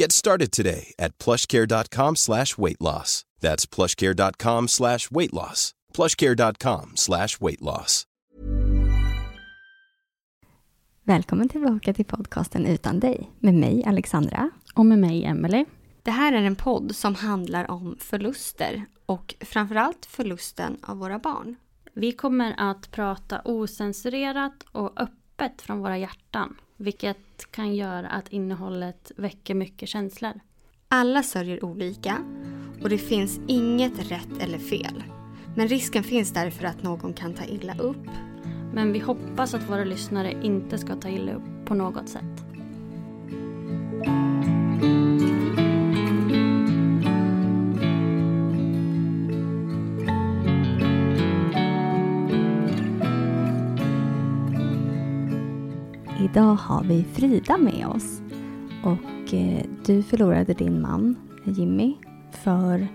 Get 0.00 0.12
started 0.12 0.52
today 0.52 0.94
at 0.98 1.18
plushcare.com 1.18 2.16
slash 2.16 2.58
weight 2.58 2.80
loss. 2.80 3.24
That's 3.40 3.66
plushcare.com 3.66 4.68
slash 4.68 5.10
weight 5.10 5.32
loss. 5.32 5.72
plushcare.com 5.94 6.92
slash 6.94 7.40
weight 7.40 7.60
loss. 7.60 8.04
Välkommen 11.04 11.48
tillbaka 11.48 11.94
till 11.94 12.04
podcasten 12.04 12.66
Utan 12.66 13.00
dig 13.00 13.30
med 13.38 13.54
mig 13.54 13.84
Alexandra. 13.86 14.50
Och 14.74 14.86
med 14.86 14.98
mig 14.98 15.24
Emelie. 15.24 15.64
Det 16.02 16.10
här 16.10 16.32
är 16.32 16.42
en 16.42 16.56
podd 16.56 16.96
som 16.96 17.14
handlar 17.14 17.70
om 17.70 17.96
förluster 18.00 18.84
och 19.06 19.34
framförallt 19.40 20.06
förlusten 20.06 20.76
av 20.82 20.98
våra 20.98 21.18
barn. 21.18 21.56
Vi 21.94 22.12
kommer 22.12 22.54
att 22.58 22.90
prata 22.90 23.40
osensurerat 23.44 24.64
och 24.72 25.00
öppet 25.00 25.62
från 25.62 25.78
våra 25.78 25.98
hjärtan. 25.98 26.56
Vilket 26.80 27.50
kan 27.50 27.74
göra 27.74 28.08
att 28.08 28.28
innehållet 28.28 29.12
väcker 29.16 29.54
mycket 29.54 29.88
känslor. 29.88 30.40
Alla 30.88 31.22
sörjer 31.22 31.64
olika 31.64 32.16
och 32.82 32.88
det 32.88 32.98
finns 32.98 33.40
inget 33.46 34.10
rätt 34.10 34.38
eller 34.40 34.58
fel. 34.58 35.04
Men 35.56 35.68
risken 35.68 36.04
finns 36.04 36.32
därför 36.32 36.64
att 36.64 36.82
någon 36.82 37.12
kan 37.12 37.34
ta 37.34 37.44
illa 37.44 37.78
upp. 37.78 38.06
Men 38.72 38.92
vi 38.92 38.98
hoppas 38.98 39.54
att 39.54 39.70
våra 39.70 39.84
lyssnare 39.84 40.32
inte 40.42 40.78
ska 40.78 40.96
ta 40.96 41.08
illa 41.08 41.32
upp 41.32 41.66
på 41.66 41.74
något 41.74 42.08
sätt. 42.08 42.44
Idag 56.18 56.54
har 56.54 56.84
vi 56.84 57.04
Frida 57.04 57.56
med 57.58 57.86
oss. 57.86 58.22
Och 58.84 59.34
eh, 59.34 59.64
du 59.86 60.02
förlorade 60.02 60.54
din 60.54 60.80
man 60.80 61.16
Jimmy 61.44 61.96
för 62.30 62.88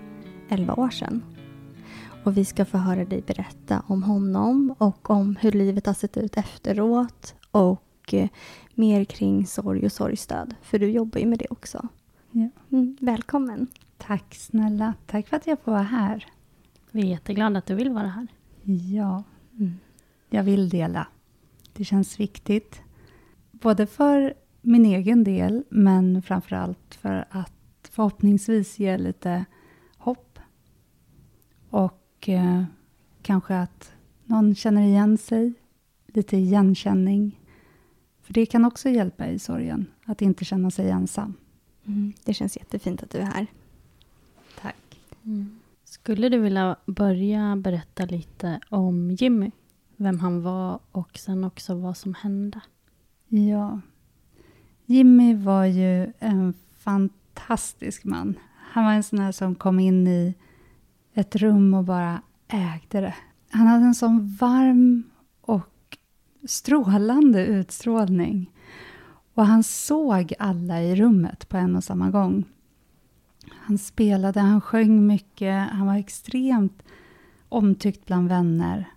11 0.48 0.74
år 0.74 0.90
sedan. 0.90 1.22
Och 2.24 2.36
vi 2.36 2.44
ska 2.44 2.64
få 2.64 2.78
höra 2.78 3.04
dig 3.04 3.22
berätta 3.26 3.82
om 3.86 4.02
honom 4.02 4.74
och 4.78 5.10
om 5.10 5.36
hur 5.36 5.52
livet 5.52 5.86
har 5.86 5.94
sett 5.94 6.16
ut 6.16 6.36
efteråt 6.36 7.34
och 7.50 8.14
eh, 8.14 8.28
mer 8.74 9.04
kring 9.04 9.46
sorg 9.46 9.84
och 9.84 9.92
sorgstöd. 9.92 10.54
För 10.62 10.78
du 10.78 10.90
jobbar 10.90 11.20
ju 11.20 11.26
med 11.26 11.38
det 11.38 11.46
också. 11.50 11.88
Ja. 12.30 12.48
Mm, 12.72 12.96
välkommen. 13.00 13.66
Tack 13.98 14.34
snälla. 14.34 14.94
Tack 15.06 15.28
för 15.28 15.36
att 15.36 15.46
jag 15.46 15.60
får 15.60 15.72
vara 15.72 15.82
här. 15.82 16.26
Vi 16.90 17.00
är 17.02 17.06
jätteglada 17.06 17.58
att 17.58 17.66
du 17.66 17.74
vill 17.74 17.90
vara 17.90 18.08
här. 18.08 18.26
Ja, 18.92 19.22
Mm. 19.58 19.74
jag 20.30 20.42
vill 20.42 20.68
dela. 20.68 21.06
Det 21.72 21.84
känns 21.84 22.20
viktigt. 22.20 22.80
Både 23.64 23.86
för 23.86 24.34
min 24.60 24.84
egen 24.84 25.24
del, 25.24 25.64
men 25.68 26.22
framför 26.22 26.56
allt 26.56 26.94
för 26.94 27.24
att 27.30 27.52
förhoppningsvis 27.90 28.78
ge 28.78 28.98
lite 28.98 29.44
hopp. 29.98 30.38
Och 31.70 32.28
eh, 32.28 32.64
kanske 33.22 33.56
att 33.56 33.92
någon 34.24 34.54
känner 34.54 34.82
igen 34.82 35.18
sig. 35.18 35.52
Lite 36.06 36.36
igenkänning. 36.36 37.40
För 38.22 38.32
det 38.32 38.46
kan 38.46 38.64
också 38.64 38.88
hjälpa 38.88 39.26
i 39.26 39.38
sorgen, 39.38 39.86
att 40.04 40.22
inte 40.22 40.44
känna 40.44 40.70
sig 40.70 40.90
ensam. 40.90 41.34
Mm, 41.86 42.12
det 42.24 42.34
känns 42.34 42.56
jättefint 42.56 43.02
att 43.02 43.10
du 43.10 43.18
är 43.18 43.24
här. 43.24 43.46
Tack. 44.60 45.00
Skulle 45.84 46.28
du 46.28 46.38
vilja 46.38 46.76
börja 46.86 47.56
berätta 47.56 48.04
lite 48.04 48.60
om 48.68 49.10
Jimmy? 49.10 49.50
Vem 49.96 50.20
han 50.20 50.42
var 50.42 50.80
och 50.92 51.18
sen 51.18 51.44
också 51.44 51.74
vad 51.74 51.96
som 51.96 52.14
hände? 52.14 52.60
Ja. 53.36 53.80
Jimmy 54.86 55.34
var 55.34 55.64
ju 55.64 56.12
en 56.18 56.54
fantastisk 56.78 58.04
man. 58.04 58.38
Han 58.56 58.84
var 58.84 58.92
en 58.92 59.02
sån 59.02 59.18
här 59.18 59.32
som 59.32 59.54
kom 59.54 59.80
in 59.80 60.06
i 60.06 60.34
ett 61.14 61.36
rum 61.36 61.74
och 61.74 61.84
bara 61.84 62.22
ägde 62.48 63.00
det. 63.00 63.14
Han 63.50 63.66
hade 63.66 63.84
en 63.84 63.94
sån 63.94 64.36
varm 64.40 65.02
och 65.40 65.98
strålande 66.44 67.46
utstrålning. 67.46 68.50
Och 69.34 69.46
han 69.46 69.62
såg 69.62 70.32
alla 70.38 70.82
i 70.82 70.96
rummet 70.96 71.48
på 71.48 71.56
en 71.56 71.76
och 71.76 71.84
samma 71.84 72.10
gång. 72.10 72.44
Han 73.50 73.78
spelade, 73.78 74.40
han 74.40 74.60
sjöng 74.60 75.06
mycket, 75.06 75.70
han 75.70 75.86
var 75.86 75.96
extremt 75.96 76.82
omtyckt 77.48 78.06
bland 78.06 78.28
vänner. 78.28 78.88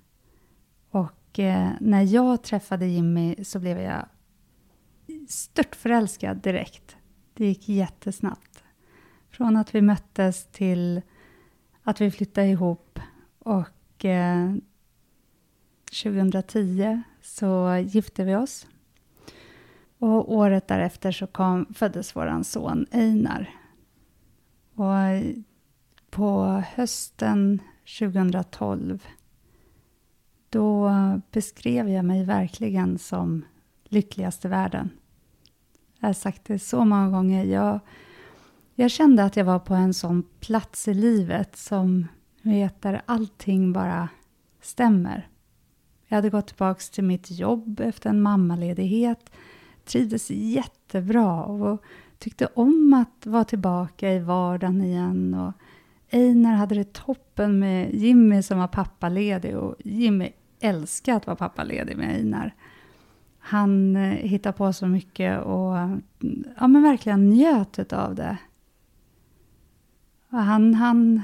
Och 0.91 1.39
eh, 1.39 1.69
när 1.79 2.01
jag 2.01 2.43
träffade 2.43 2.87
Jimmy 2.87 3.35
så 3.43 3.59
blev 3.59 3.79
jag 3.79 4.05
störtförälskad 5.27 6.37
direkt. 6.37 6.97
Det 7.33 7.45
gick 7.45 7.69
jättesnabbt. 7.69 8.63
Från 9.29 9.57
att 9.57 9.75
vi 9.75 9.81
möttes 9.81 10.45
till 10.51 11.01
att 11.83 12.01
vi 12.01 12.11
flyttade 12.11 12.47
ihop 12.47 12.99
och 13.39 14.05
eh, 14.05 14.53
2010 16.03 17.01
så 17.21 17.83
gifte 17.85 18.23
vi 18.23 18.35
oss. 18.35 18.67
Och 19.99 20.33
året 20.33 20.67
därefter 20.67 21.11
så 21.11 21.27
kom, 21.27 21.65
föddes 21.73 22.15
vår 22.15 22.43
son 22.43 22.85
Einar. 22.91 23.49
Och 24.73 25.23
på 26.09 26.63
hösten 26.75 27.61
2012 27.99 29.07
då 30.49 30.91
beskrev 31.31 31.89
jag 31.89 32.05
mig 32.05 32.23
verkligen 32.23 32.97
som 32.97 33.45
lyckligast 33.83 34.45
i 34.45 34.47
världen. 34.47 34.89
Jag 35.99 36.07
har 36.07 36.13
sagt 36.13 36.45
det 36.45 36.59
så 36.59 36.85
många 36.85 37.09
gånger. 37.09 37.45
Jag, 37.45 37.79
jag 38.75 38.91
kände 38.91 39.23
att 39.23 39.37
jag 39.37 39.45
var 39.45 39.59
på 39.59 39.73
en 39.73 39.93
sån 39.93 40.23
plats 40.39 40.87
i 40.87 40.93
livet 40.93 41.57
som 41.57 42.07
vet, 42.41 42.81
där 42.81 43.01
allting 43.05 43.73
bara 43.73 44.09
stämmer. 44.61 45.27
Jag 46.07 46.15
hade 46.15 46.29
gått 46.29 46.47
tillbaka 46.47 46.79
till 46.93 47.03
mitt 47.03 47.31
jobb 47.31 47.79
efter 47.79 48.09
en 48.09 48.21
mammaledighet. 48.21 49.31
Trivdes 49.85 50.29
jättebra 50.29 51.43
och 51.43 51.83
tyckte 52.19 52.45
om 52.45 52.93
att 52.93 53.25
vara 53.25 53.43
tillbaka 53.43 54.13
i 54.13 54.19
vardagen 54.19 54.81
igen. 54.81 55.33
Och 55.33 55.53
Einar 56.09 56.53
hade 56.53 56.75
det 56.75 56.93
toppen 56.93 57.59
med 57.59 57.93
Jimmy 57.95 58.43
som 58.43 58.59
var 58.59 58.67
pappaledig 58.67 59.57
och 59.57 59.75
Jimmy 59.79 60.29
älskade 60.59 61.17
att 61.17 61.27
vara 61.27 61.35
pappaledig 61.35 61.97
med 61.97 62.15
Einar. 62.15 62.55
Han 63.47 63.95
hittar 63.95 64.27
hittade 64.27 64.57
på 64.57 64.73
så 64.73 64.87
mycket 64.87 65.43
och 65.43 65.75
ja, 66.57 66.67
men 66.67 66.83
verkligen 66.83 67.29
njöt 67.29 67.93
av 67.93 68.15
det. 68.15 68.37
Och 70.29 70.37
han 70.37 70.73
hann 70.73 71.21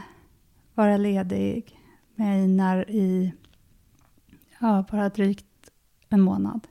vara 0.74 0.98
ledig 0.98 1.80
med 2.16 2.44
Einar 2.44 2.90
i 2.90 3.34
ja, 4.60 4.86
bara 4.92 5.10
drygt 5.10 5.72
en 6.10 6.22
månad. 6.22 6.68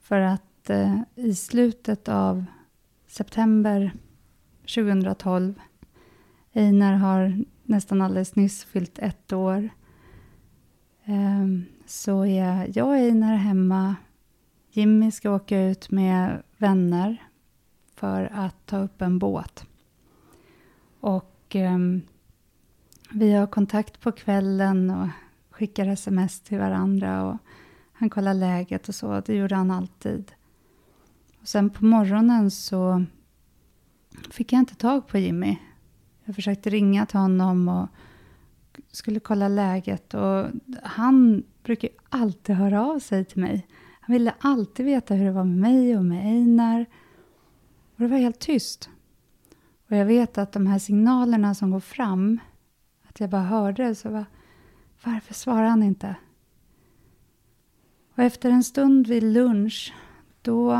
För 0.00 0.20
att 0.20 0.70
eh, 0.70 1.00
i 1.14 1.34
slutet 1.34 2.08
av 2.08 2.44
september 3.06 3.92
2012, 4.60 5.54
Einar 6.52 6.94
har 6.94 7.44
nästan 7.62 8.02
alldeles 8.02 8.36
nyss 8.36 8.64
fyllt 8.64 8.98
ett 8.98 9.32
år, 9.32 9.68
eh, 11.04 11.46
så 11.86 12.26
är 12.26 12.78
jag 12.78 12.86
och 12.86 12.94
Einar 12.94 13.36
hemma. 13.36 13.96
Jimmy 14.74 15.10
ska 15.10 15.30
åka 15.30 15.62
ut 15.62 15.90
med 15.90 16.42
vänner 16.56 17.22
för 17.94 18.30
att 18.32 18.66
ta 18.66 18.78
upp 18.78 19.02
en 19.02 19.18
båt. 19.18 19.66
Och 21.00 21.56
eh, 21.56 21.78
vi 23.10 23.32
har 23.32 23.46
kontakt 23.46 24.00
på 24.00 24.12
kvällen 24.12 24.90
och 24.90 25.08
skickar 25.50 25.86
sms 25.86 26.40
till 26.40 26.58
varandra. 26.58 27.24
Och 27.24 27.36
han 27.92 28.10
kollar 28.10 28.34
läget 28.34 28.88
och 28.88 28.94
så. 28.94 29.20
Det 29.20 29.36
gjorde 29.36 29.54
han 29.54 29.70
alltid. 29.70 30.32
Och 31.40 31.48
sen 31.48 31.70
på 31.70 31.84
morgonen 31.84 32.50
så 32.50 33.04
fick 34.30 34.52
jag 34.52 34.58
inte 34.58 34.74
tag 34.74 35.08
på 35.08 35.18
Jimmy. 35.18 35.56
Jag 36.24 36.34
försökte 36.34 36.70
ringa 36.70 37.06
till 37.06 37.18
honom 37.18 37.68
och 37.68 37.88
skulle 38.90 39.20
kolla 39.20 39.48
läget. 39.48 40.14
Och 40.14 40.46
han 40.82 41.42
brukar 41.62 41.90
alltid 42.08 42.56
höra 42.56 42.86
av 42.86 42.98
sig 42.98 43.24
till 43.24 43.40
mig. 43.40 43.66
Han 44.04 44.12
ville 44.12 44.34
alltid 44.38 44.86
veta 44.86 45.14
hur 45.14 45.24
det 45.24 45.32
var 45.32 45.44
med 45.44 45.58
mig 45.58 45.96
och 45.96 46.04
med 46.04 46.26
Einar. 46.26 46.86
Och 47.94 48.00
det 48.00 48.06
var 48.06 48.18
helt 48.18 48.38
tyst. 48.38 48.90
Och 49.88 49.96
jag 49.96 50.06
vet 50.06 50.38
att 50.38 50.52
de 50.52 50.66
här 50.66 50.78
signalerna 50.78 51.54
som 51.54 51.70
går 51.70 51.80
fram, 51.80 52.40
att 53.08 53.20
jag 53.20 53.30
bara 53.30 53.42
hörde 53.42 53.94
så 53.94 54.10
var 54.10 54.24
varför 55.04 55.34
svarar 55.34 55.68
han 55.68 55.82
inte? 55.82 56.16
Och 58.14 58.18
efter 58.18 58.50
en 58.50 58.64
stund 58.64 59.06
vid 59.06 59.22
lunch, 59.22 59.94
då 60.42 60.72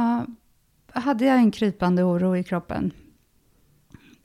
hade 0.93 1.25
jag 1.25 1.37
en 1.37 1.51
krypande 1.51 2.05
oro 2.05 2.37
i 2.37 2.45
kroppen. 2.45 2.93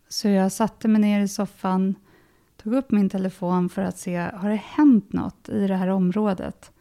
Så 0.07 0.27
jag 0.27 0.51
satte 0.51 0.88
mig 0.88 1.01
ner 1.01 1.21
i 1.21 1.27
soffan, 1.27 1.95
tog 2.57 2.73
upp 2.73 2.91
min 2.91 3.09
telefon 3.09 3.69
för 3.69 3.81
att 3.81 3.97
se, 3.97 4.17
har 4.17 4.50
det 4.50 4.55
hänt 4.55 5.13
något 5.13 5.50
i 5.50 5.67
det 5.67 5.75
här 5.75 5.88
området? 5.88 6.71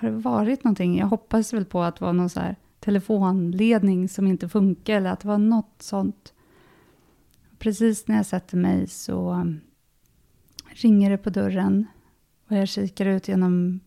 Har 0.00 0.10
det 0.10 0.16
varit 0.16 0.64
någonting? 0.64 0.98
Jag 0.98 1.06
hoppas 1.06 1.52
väl 1.52 1.64
på 1.64 1.82
att 1.82 1.96
det 1.96 2.04
var 2.04 2.12
någon 2.12 2.30
så 2.30 2.40
telefonledning 2.78 4.08
som 4.08 4.26
inte 4.26 4.48
funkar 4.48 4.96
eller 4.96 5.10
att 5.10 5.20
det 5.20 5.28
var 5.28 5.38
något 5.38 5.82
sånt. 5.82 6.34
Precis 7.58 8.08
när 8.08 8.16
jag 8.16 8.26
sätter 8.26 8.56
mig 8.56 8.86
så 8.88 9.32
um, 9.32 9.60
ringer 10.66 11.10
det 11.10 11.18
på 11.18 11.30
dörren 11.30 11.86
och 12.48 12.56
jag 12.56 12.68
kikar 12.68 13.06
ut 13.06 13.28
genom 13.28 13.80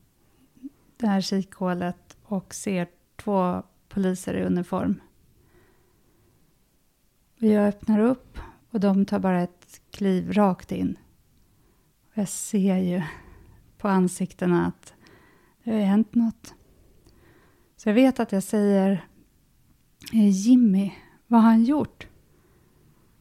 det 0.98 1.08
här 1.08 1.22
kikhålet 1.22 2.18
och 2.24 2.54
ser 2.54 2.88
två 3.16 3.64
poliser 3.90 4.34
i 4.34 4.44
uniform. 4.44 5.02
Och 7.42 7.48
jag 7.48 7.68
öppnar 7.68 8.00
upp 8.00 8.38
och 8.70 8.80
de 8.80 9.06
tar 9.06 9.20
bara 9.20 9.42
ett 9.42 9.82
kliv 9.92 10.34
rakt 10.34 10.72
in. 10.72 10.98
Och 12.06 12.18
jag 12.18 12.30
ser 12.30 12.78
ju 12.78 13.02
på 13.78 13.88
ansiktena 13.88 14.66
att 14.66 14.93
det 15.64 15.72
har 15.72 15.78
ju 15.78 15.86
hänt 15.86 16.16
något. 16.16 16.54
Så 17.78 17.90
jag 17.90 17.94
vet 17.94 18.20
att 18.20 18.32
jag 18.32 18.44
säger 18.44 19.08
eh, 20.14 20.30
Jimmy, 20.30 20.92
vad 21.28 21.42
har 21.42 21.50
han 21.50 21.64
gjort? 21.64 22.08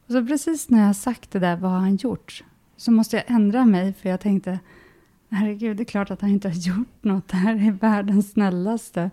Och 0.05 0.11
så 0.11 0.25
precis 0.25 0.69
när 0.69 0.85
jag 0.87 0.95
sagt 0.95 1.31
det 1.31 1.39
där, 1.39 1.55
vad 1.55 1.71
har 1.71 1.79
han 1.79 1.95
gjort? 1.95 2.43
Så 2.77 2.91
måste 2.91 3.15
jag 3.15 3.25
ändra 3.27 3.65
mig 3.65 3.93
för 3.93 4.09
jag 4.09 4.19
tänkte 4.19 4.59
herregud, 5.33 5.77
det 5.77 5.83
är 5.83 5.85
klart 5.85 6.11
att 6.11 6.21
han 6.21 6.29
inte 6.29 6.49
har 6.49 6.55
gjort 6.55 7.03
något. 7.03 7.27
Det 7.27 7.37
här 7.37 7.67
är 7.67 7.71
världens 7.71 8.31
snällaste. 8.31 9.09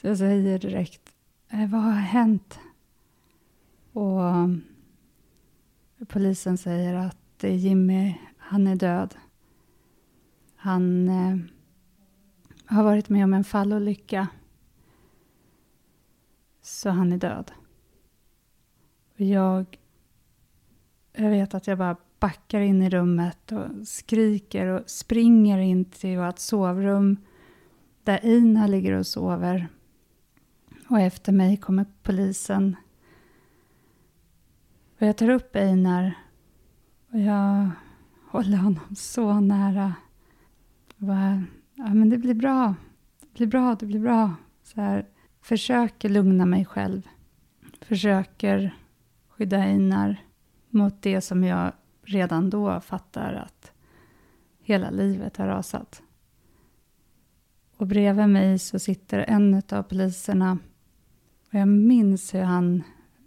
Så 0.00 0.06
jag 0.06 0.18
säger 0.18 0.58
direkt, 0.58 1.02
eh, 1.48 1.70
vad 1.70 1.80
har 1.80 1.92
hänt? 1.92 2.58
Och 3.92 4.24
eh, 4.24 4.48
polisen 6.08 6.58
säger 6.58 6.94
att 6.94 7.42
Jimmy, 7.42 8.14
han 8.38 8.66
är 8.66 8.76
död. 8.76 9.14
Han 10.56 11.08
eh, 11.08 11.36
har 12.66 12.84
varit 12.84 13.08
med 13.08 13.24
om 13.24 13.34
en 13.34 13.44
fallolycka. 13.44 14.28
Så 16.62 16.90
han 16.90 17.12
är 17.12 17.18
död. 17.18 17.52
Och 19.14 19.20
jag, 19.20 19.78
jag 21.12 21.30
vet 21.30 21.54
att 21.54 21.66
jag 21.66 21.78
bara 21.78 21.96
backar 22.18 22.60
in 22.60 22.82
i 22.82 22.90
rummet 22.90 23.52
och 23.52 23.88
skriker 23.88 24.66
och 24.66 24.90
springer 24.90 25.58
in 25.58 25.84
till 25.84 26.18
vårt 26.18 26.38
sovrum 26.38 27.16
där 28.04 28.24
Ina 28.24 28.66
ligger 28.66 28.92
och 28.92 29.06
sover. 29.06 29.68
Och 30.88 31.00
efter 31.00 31.32
mig 31.32 31.56
kommer 31.56 31.86
polisen. 32.02 32.76
Och 34.98 35.06
jag 35.06 35.16
tar 35.16 35.28
upp 35.28 35.56
Einar 35.56 36.14
och 37.12 37.18
jag 37.20 37.70
håller 38.30 38.56
honom 38.56 38.96
så 38.96 39.40
nära. 39.40 39.94
Och 40.96 41.06
bara, 41.06 41.42
ja 41.76 41.94
men 41.94 42.10
det 42.10 42.18
blir 42.18 42.34
bra. 42.34 42.74
Det 43.20 43.38
blir 43.38 43.46
bra, 43.46 43.76
det 43.80 43.86
blir 43.86 44.00
bra. 44.00 44.34
Så 44.62 44.80
här, 44.80 45.06
försöker 45.40 46.08
lugna 46.08 46.46
mig 46.46 46.64
själv. 46.64 47.08
Försöker 47.80 48.76
skydda 49.28 49.56
Einar 49.56 50.16
mot 50.70 51.02
det 51.02 51.20
som 51.20 51.44
jag 51.44 51.72
redan 52.02 52.50
då 52.50 52.80
fattar 52.80 53.32
att 53.32 53.72
hela 54.62 54.90
livet 54.90 55.36
har 55.36 55.46
rasat. 55.46 56.02
Och 57.76 57.86
bredvid 57.86 58.28
mig 58.28 58.58
så 58.58 58.78
sitter 58.78 59.18
en 59.18 59.62
av 59.72 59.82
poliserna 59.82 60.58
och 61.48 61.54
jag 61.54 61.68
minns 61.68 62.34
hur 62.34 62.42
han 62.42 62.82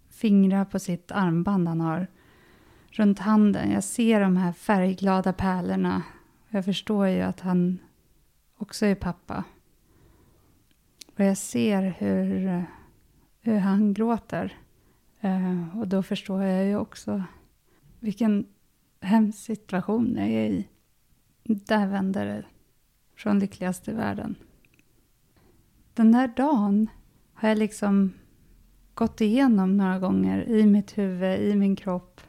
fingrar 0.09 0.65
på 0.65 0.79
sitt 0.79 1.11
armband 1.11 1.67
han 1.67 1.81
har 1.81 2.07
runt 2.89 3.19
handen. 3.19 3.71
Jag 3.71 3.83
ser 3.83 4.21
de 4.21 4.37
här 4.37 4.53
färgglada 4.53 5.33
pärlorna. 5.33 6.03
Jag 6.49 6.65
förstår 6.65 7.07
ju 7.07 7.21
att 7.21 7.39
han 7.39 7.79
också 8.59 8.85
är 8.85 8.95
pappa. 8.95 9.43
Och 11.15 11.25
jag 11.25 11.37
ser 11.37 11.81
hur, 11.97 12.65
hur 13.41 13.57
han 13.57 13.93
gråter. 13.93 14.57
Eh, 15.19 15.77
och 15.77 15.87
då 15.87 16.03
förstår 16.03 16.43
jag 16.43 16.65
ju 16.65 16.75
också 16.75 17.23
vilken 17.99 18.45
hemsk 19.01 19.39
situation 19.39 20.15
jag 20.17 20.27
är 20.29 20.49
i. 20.49 20.67
Där 21.43 21.87
vänder 21.87 22.25
det 22.25 22.45
från 23.15 23.39
lyckligaste 23.39 23.93
världen. 23.93 24.35
Den 25.93 26.11
där 26.11 26.27
dagen 26.27 26.87
har 27.33 27.49
jag 27.49 27.57
liksom 27.57 28.13
gått 28.93 29.21
igenom 29.21 29.77
några 29.77 29.99
gånger 29.99 30.49
i 30.49 30.65
mitt 30.65 30.97
huvud, 30.97 31.39
i 31.39 31.55
min 31.55 31.75
kropp. 31.75 32.21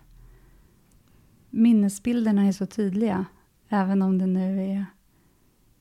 Minnesbilderna 1.50 2.42
är 2.46 2.52
så 2.52 2.66
tydliga, 2.66 3.24
även 3.68 4.02
om 4.02 4.18
det 4.18 4.26
nu 4.26 4.62
är 4.62 4.86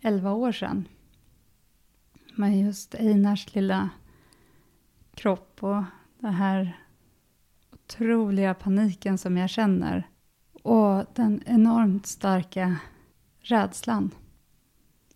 elva 0.02 0.32
år 0.34 0.52
sedan. 0.52 0.88
Men 2.36 2.60
just 2.60 2.96
Einars 2.96 3.56
lilla 3.56 3.90
kropp 5.14 5.64
och 5.64 5.84
den 6.20 6.34
här 6.34 6.80
otroliga 7.72 8.54
paniken 8.54 9.18
som 9.18 9.38
jag 9.38 9.50
känner 9.50 10.08
och 10.64 11.06
den 11.16 11.44
enormt 11.46 12.08
starka 12.08 12.76
rädslan 13.40 14.12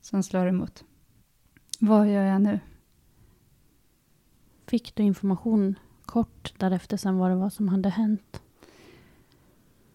som 0.01 0.23
slår 0.23 0.47
emot. 0.47 0.83
Vad 1.79 2.07
gör 2.11 2.23
jag 2.23 2.41
nu? 2.41 2.59
Fick 4.67 4.95
du 4.95 5.03
information 5.03 5.75
kort 6.05 6.53
därefter 6.57 6.97
sen 6.97 7.17
vad 7.17 7.31
det 7.31 7.35
var 7.35 7.49
som 7.49 7.67
hade 7.67 7.89
hänt? 7.89 8.41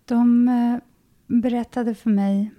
De 0.04 0.48
eh, 0.48 0.78
berättade 1.26 1.94
för 1.94 2.10
mig 2.10 2.50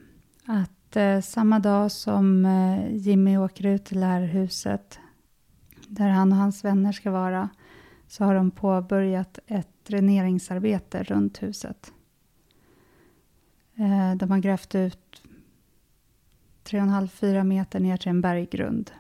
att 0.46 0.79
eh, 0.96 1.22
samma 1.22 1.60
dag 1.60 1.92
som 1.92 2.46
eh, 2.46 2.96
Jimmy 2.96 3.38
åker 3.38 3.66
ut 3.66 3.86
till 3.86 4.00
det 4.00 4.06
här 4.06 4.22
huset 4.22 5.00
där 5.88 6.10
han 6.10 6.32
och 6.32 6.38
hans 6.38 6.64
vänner 6.64 6.92
ska 6.92 7.12
vara 7.12 7.50
så 8.08 8.24
har 8.24 8.36
de 8.36 8.52
påbörjat 8.52 9.40
ett 9.48 9.86
dräneringsarbete 9.88 11.04
runt 11.04 11.44
huset. 11.44 11.94
Eh, 13.76 14.16
de 14.16 14.32
har 14.32 14.40
grävt 14.40 14.76
ut 14.76 15.24
3,5-4 16.64 17.44
meter 17.44 17.80
ner 17.80 17.98
till 17.98 18.10
en 18.10 18.22
berggrund. 18.22 18.92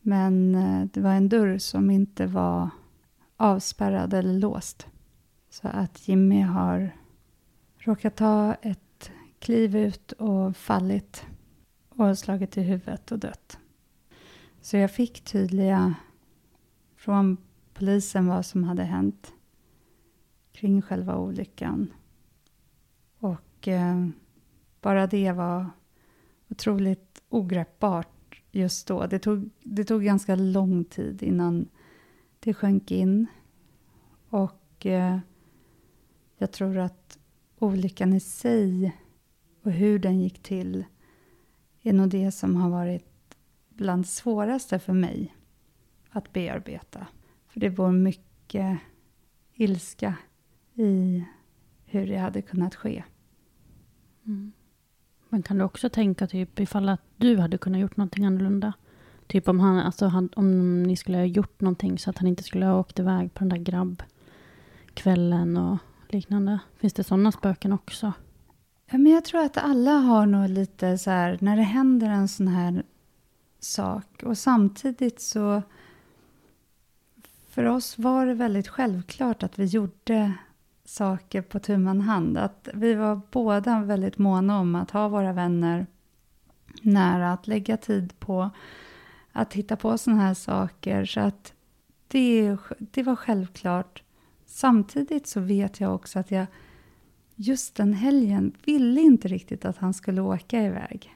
Men 0.00 0.54
eh, 0.54 0.86
det 0.92 1.00
var 1.00 1.12
en 1.12 1.28
dörr 1.28 1.58
som 1.58 1.90
inte 1.90 2.26
var 2.26 2.70
avspärrad 3.36 4.14
eller 4.14 4.38
låst. 4.38 4.86
Så 5.50 5.68
att 5.68 6.08
Jimmy 6.08 6.40
har 6.40 6.90
råkat 7.78 8.16
ta 8.16 8.54
ett 8.54 8.83
kliv 9.44 9.76
ut 9.76 10.12
och 10.12 10.56
fallit 10.56 11.26
och 11.88 12.18
slagit 12.18 12.56
i 12.56 12.62
huvudet 12.62 13.12
och 13.12 13.18
dött. 13.18 13.58
Så 14.60 14.76
jag 14.76 14.90
fick 14.90 15.24
tydliga 15.24 15.94
från 16.96 17.36
polisen 17.74 18.26
vad 18.26 18.46
som 18.46 18.64
hade 18.64 18.82
hänt 18.82 19.32
kring 20.52 20.82
själva 20.82 21.16
olyckan. 21.16 21.92
Och 23.18 23.68
eh, 23.68 24.08
bara 24.80 25.06
det 25.06 25.32
var 25.32 25.70
otroligt 26.48 27.22
ogreppbart 27.28 28.42
just 28.50 28.86
då. 28.86 29.06
Det 29.06 29.18
tog, 29.18 29.50
det 29.62 29.84
tog 29.84 30.04
ganska 30.04 30.34
lång 30.34 30.84
tid 30.84 31.22
innan 31.22 31.68
det 32.40 32.54
sjönk 32.54 32.90
in. 32.90 33.26
Och 34.28 34.86
eh, 34.86 35.18
jag 36.36 36.52
tror 36.52 36.78
att 36.78 37.18
olyckan 37.58 38.12
i 38.12 38.20
sig 38.20 38.92
och 39.64 39.72
hur 39.72 39.98
den 39.98 40.20
gick 40.20 40.42
till 40.42 40.84
är 41.82 41.92
nog 41.92 42.08
det 42.08 42.30
som 42.30 42.56
har 42.56 42.70
varit 42.70 43.36
bland 43.68 44.06
svåraste 44.06 44.78
för 44.78 44.92
mig 44.92 45.34
att 46.10 46.32
bearbeta. 46.32 47.06
För 47.48 47.60
det 47.60 47.68
var 47.68 47.92
mycket 47.92 48.78
ilska 49.54 50.16
i 50.74 51.24
hur 51.84 52.06
det 52.06 52.16
hade 52.16 52.42
kunnat 52.42 52.74
ske. 52.74 53.04
Mm. 54.26 54.52
Men 55.28 55.42
kan 55.42 55.58
du 55.58 55.64
också 55.64 55.88
tänka 55.88 56.26
typ 56.26 56.60
ifall 56.60 56.88
att 56.88 57.02
du 57.16 57.36
hade 57.36 57.58
kunnat 57.58 57.80
gjort 57.80 57.96
någonting 57.96 58.24
annorlunda? 58.24 58.72
Typ 59.26 59.48
om, 59.48 59.60
han, 59.60 59.78
alltså, 59.78 60.06
han, 60.06 60.28
om 60.36 60.82
ni 60.82 60.96
skulle 60.96 61.18
ha 61.18 61.24
gjort 61.24 61.60
någonting 61.60 61.98
så 61.98 62.10
att 62.10 62.18
han 62.18 62.28
inte 62.28 62.42
skulle 62.42 62.66
ha 62.66 62.80
åkt 62.80 62.98
iväg 62.98 63.34
på 63.34 63.38
den 63.38 63.48
där 63.48 63.56
grabbkvällen 63.56 65.56
och 65.56 65.78
liknande. 66.08 66.58
Finns 66.76 66.92
det 66.92 67.04
sådana 67.04 67.32
spöken 67.32 67.72
också? 67.72 68.12
Ja, 68.86 68.98
men 68.98 69.12
jag 69.12 69.24
tror 69.24 69.40
att 69.40 69.56
alla 69.56 69.90
har 69.90 70.26
nog 70.26 70.48
lite 70.48 70.98
så 70.98 71.10
här, 71.10 71.38
när 71.40 71.56
det 71.56 71.62
händer 71.62 72.10
en 72.10 72.28
sån 72.28 72.48
här 72.48 72.82
sak 73.60 74.22
och 74.22 74.38
samtidigt 74.38 75.20
så 75.20 75.62
för 77.48 77.64
oss 77.64 77.98
var 77.98 78.26
det 78.26 78.34
väldigt 78.34 78.68
självklart 78.68 79.42
att 79.42 79.58
vi 79.58 79.64
gjorde 79.64 80.32
saker 80.84 81.42
på 81.42 81.58
tu 81.58 81.76
man 81.76 82.00
hand. 82.00 82.38
Att 82.38 82.68
vi 82.74 82.94
var 82.94 83.20
båda 83.30 83.80
väldigt 83.80 84.18
måna 84.18 84.60
om 84.60 84.74
att 84.74 84.90
ha 84.90 85.08
våra 85.08 85.32
vänner 85.32 85.86
nära, 86.82 87.32
att 87.32 87.46
lägga 87.46 87.76
tid 87.76 88.20
på 88.20 88.50
att 89.32 89.54
hitta 89.54 89.76
på 89.76 89.98
sådana 89.98 90.22
här 90.22 90.34
saker. 90.34 91.04
Så 91.04 91.20
att 91.20 91.52
det, 92.08 92.56
det 92.78 93.02
var 93.02 93.16
självklart. 93.16 94.02
Samtidigt 94.46 95.26
så 95.26 95.40
vet 95.40 95.80
jag 95.80 95.94
också 95.94 96.18
att 96.18 96.30
jag 96.30 96.46
just 97.34 97.74
den 97.74 97.92
helgen 97.92 98.52
ville 98.64 99.00
inte 99.00 99.28
riktigt 99.28 99.64
att 99.64 99.76
han 99.76 99.94
skulle 99.94 100.20
åka 100.20 100.62
iväg. 100.62 101.14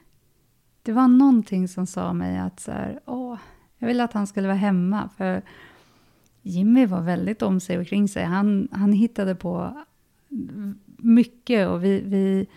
Det 0.81 0.91
var 0.91 1.07
någonting 1.07 1.67
som 1.67 1.87
sa 1.87 2.13
mig 2.13 2.37
att 2.37 2.59
så 2.59 2.71
här, 2.71 2.99
åh, 3.05 3.37
jag 3.77 3.87
ville 3.87 4.03
att 4.03 4.13
han 4.13 4.27
skulle 4.27 4.47
vara 4.47 4.57
hemma. 4.57 5.09
För 5.17 5.41
Jimmy 6.41 6.85
var 6.85 7.01
väldigt 7.01 7.41
om 7.41 7.59
sig 7.59 7.79
och 7.79 7.87
kring 7.87 8.07
sig. 8.07 8.23
Han, 8.23 8.67
han 8.71 8.93
hittade 8.93 9.35
på 9.35 9.83
mycket 10.97 11.67
och 11.67 11.83
vi, 11.83 12.01
vi, 12.01 12.47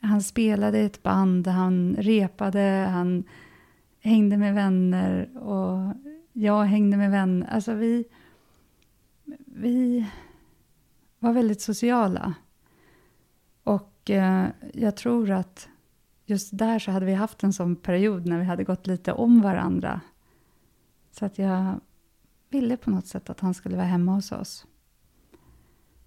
han 0.00 0.22
spelade 0.22 0.78
i 0.78 0.84
ett 0.84 1.02
band, 1.02 1.46
han 1.46 1.96
repade, 1.98 2.88
han 2.92 3.24
hängde 4.00 4.36
med 4.36 4.54
vänner 4.54 5.38
och 5.38 5.94
jag 6.32 6.64
hängde 6.64 6.96
med 6.96 7.10
vänner. 7.10 7.46
Alltså 7.50 7.74
vi, 7.74 8.04
vi 9.46 10.06
var 11.18 11.32
väldigt 11.32 11.60
sociala. 11.60 12.34
Och 14.06 14.10
eh, 14.10 14.48
jag 14.72 14.96
tror 14.96 15.30
att 15.30 15.68
just 16.26 16.58
där 16.58 16.78
så 16.78 16.90
hade 16.90 17.06
vi 17.06 17.14
haft 17.14 17.42
en 17.42 17.52
sån 17.52 17.76
period 17.76 18.26
när 18.26 18.38
vi 18.38 18.44
hade 18.44 18.64
gått 18.64 18.86
lite 18.86 19.12
om 19.12 19.40
varandra. 19.42 20.00
Så 21.10 21.24
att 21.24 21.38
jag 21.38 21.80
ville 22.50 22.76
på 22.76 22.90
något 22.90 23.06
sätt 23.06 23.30
att 23.30 23.40
han 23.40 23.54
skulle 23.54 23.76
vara 23.76 23.86
hemma 23.86 24.14
hos 24.14 24.32
oss. 24.32 24.66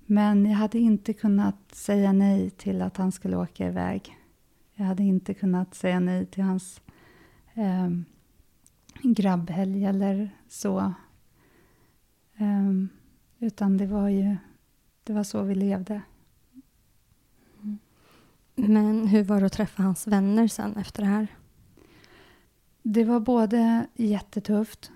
Men 0.05 0.45
jag 0.45 0.57
hade 0.57 0.79
inte 0.79 1.13
kunnat 1.13 1.75
säga 1.75 2.13
nej 2.13 2.49
till 2.49 2.81
att 2.81 2.97
han 2.97 3.11
skulle 3.11 3.37
åka 3.37 3.67
iväg. 3.67 4.17
Jag 4.73 4.85
hade 4.85 5.03
inte 5.03 5.33
kunnat 5.33 5.75
säga 5.75 5.99
nej 5.99 6.25
till 6.25 6.43
hans 6.43 6.81
eh, 7.53 7.89
grabbhelg 9.01 9.85
eller 9.85 10.29
så. 10.47 10.93
Eh, 12.35 12.71
utan 13.39 13.77
det 13.77 13.87
var 13.87 14.09
ju 14.09 14.37
det 15.03 15.13
var 15.13 15.23
så 15.23 15.43
vi 15.43 15.55
levde. 15.55 16.01
Men 18.67 19.07
hur 19.07 19.23
var 19.23 19.39
det 19.39 19.45
att 19.45 19.53
träffa 19.53 19.83
hans 19.83 20.07
vänner 20.07 20.47
sen 20.47 20.75
efter 20.75 21.03
det 21.03 21.09
här? 21.09 21.27
Det 22.81 23.03
var 23.03 23.19
både 23.19 23.87
jättetufft 23.95 24.91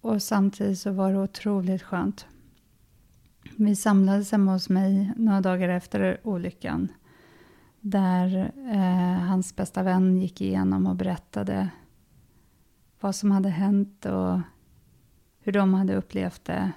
och 0.00 0.22
samtidigt 0.22 0.78
så 0.78 0.90
var 0.92 1.12
det 1.12 1.18
otroligt 1.18 1.82
skönt. 1.82 2.26
Vi 3.56 3.76
samlades 3.76 4.32
hemma 4.32 4.52
hos 4.52 4.68
mig 4.68 5.12
några 5.16 5.40
dagar 5.40 5.68
efter 5.68 6.20
olyckan. 6.22 6.88
Där 7.80 8.52
eh, 8.72 9.26
hans 9.26 9.56
bästa 9.56 9.82
vän 9.82 10.20
gick 10.20 10.40
igenom 10.40 10.86
och 10.86 10.96
berättade 10.96 11.68
vad 13.00 13.14
som 13.14 13.30
hade 13.30 13.48
hänt 13.48 14.06
och 14.06 14.40
hur 15.40 15.52
de 15.52 15.74
hade 15.74 15.96
upplevt 15.96 16.44
det. 16.44 16.72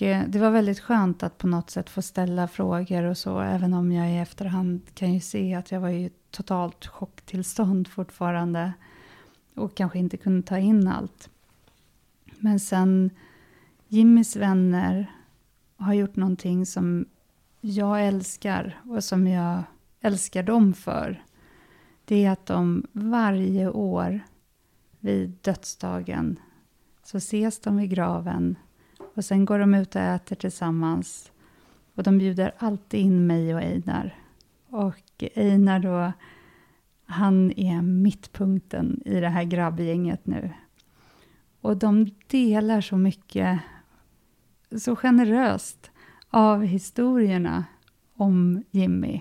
Och 0.00 0.28
det 0.28 0.38
var 0.38 0.50
väldigt 0.50 0.80
skönt 0.80 1.22
att 1.22 1.38
på 1.38 1.46
något 1.46 1.70
sätt 1.70 1.90
få 1.90 2.02
ställa 2.02 2.48
frågor 2.48 3.02
och 3.02 3.18
så, 3.18 3.40
även 3.40 3.74
om 3.74 3.92
jag 3.92 4.10
i 4.10 4.18
efterhand 4.18 4.80
kan 4.94 5.14
ju 5.14 5.20
se 5.20 5.54
att 5.54 5.72
jag 5.72 5.80
var 5.80 5.88
i 5.88 6.10
totalt 6.30 6.86
chocktillstånd 6.86 7.88
fortfarande 7.88 8.72
och 9.54 9.74
kanske 9.74 9.98
inte 9.98 10.16
kunde 10.16 10.46
ta 10.46 10.58
in 10.58 10.88
allt. 10.88 11.30
Men 12.38 12.60
sen 12.60 13.10
Jimmys 13.88 14.36
vänner 14.36 15.12
har 15.76 15.94
gjort 15.94 16.16
någonting 16.16 16.66
som 16.66 17.06
jag 17.60 18.06
älskar 18.06 18.80
och 18.84 19.04
som 19.04 19.26
jag 19.26 19.62
älskar 20.00 20.42
dem 20.42 20.74
för. 20.74 21.24
Det 22.04 22.24
är 22.24 22.30
att 22.30 22.46
de 22.46 22.86
varje 22.92 23.70
år 23.70 24.20
vid 25.00 25.38
dödsdagen 25.42 26.38
så 27.04 27.16
ses 27.16 27.60
de 27.60 27.76
vid 27.76 27.90
graven 27.90 28.56
och 29.18 29.24
sen 29.24 29.44
går 29.44 29.58
de 29.58 29.74
ut 29.74 29.94
och 29.94 30.02
äter 30.02 30.36
tillsammans. 30.36 31.32
Och 31.94 32.02
de 32.02 32.18
bjuder 32.18 32.54
alltid 32.58 33.00
in 33.00 33.26
mig 33.26 33.54
och 33.54 33.60
Einar. 33.60 34.14
Och 34.68 35.24
Einar 35.34 35.78
då 35.78 36.12
han 37.06 37.52
är 37.56 37.82
mittpunkten 37.82 39.02
i 39.04 39.20
det 39.20 39.28
här 39.28 39.44
grabbgänget 39.44 40.26
nu. 40.26 40.50
Och 41.60 41.76
de 41.76 42.10
delar 42.26 42.80
så 42.80 42.96
mycket, 42.96 43.60
så 44.76 44.96
generöst, 44.96 45.90
av 46.30 46.62
historierna 46.62 47.64
om 48.16 48.64
Jimmy 48.70 49.20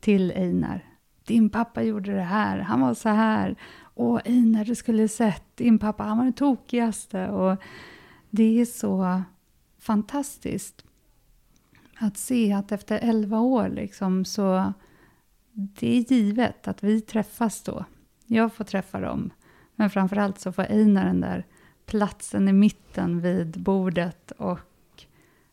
till 0.00 0.30
Einar. 0.30 0.84
Din 1.24 1.50
pappa 1.50 1.82
gjorde 1.82 2.12
det 2.14 2.22
här, 2.22 2.58
han 2.58 2.80
var 2.80 2.94
så 2.94 3.08
här. 3.08 3.56
Och 3.82 4.26
Einar, 4.26 4.64
du 4.64 4.74
skulle 4.74 5.08
sett, 5.08 5.56
din 5.56 5.78
pappa, 5.78 6.02
han 6.02 6.16
var 6.16 6.24
den 6.24 6.32
tokigaste. 6.32 7.28
Och 7.28 7.62
det 8.30 8.60
är 8.60 8.64
så 8.64 9.22
fantastiskt 9.78 10.84
att 11.96 12.16
se 12.16 12.52
att 12.52 12.72
efter 12.72 12.98
elva 12.98 13.40
år 13.40 13.68
liksom 13.68 14.24
så 14.24 14.72
det 15.52 15.96
är 15.96 16.12
givet 16.12 16.68
att 16.68 16.82
vi 16.82 17.00
träffas 17.00 17.62
då. 17.62 17.84
Jag 18.26 18.52
får 18.52 18.64
träffa 18.64 19.00
dem. 19.00 19.30
Men 19.74 19.90
framförallt 19.90 20.40
så 20.40 20.52
får 20.52 20.62
Einar 20.62 21.04
den 21.04 21.20
där 21.20 21.46
platsen 21.86 22.48
i 22.48 22.52
mitten 22.52 23.20
vid 23.20 23.62
bordet 23.62 24.30
och 24.30 24.58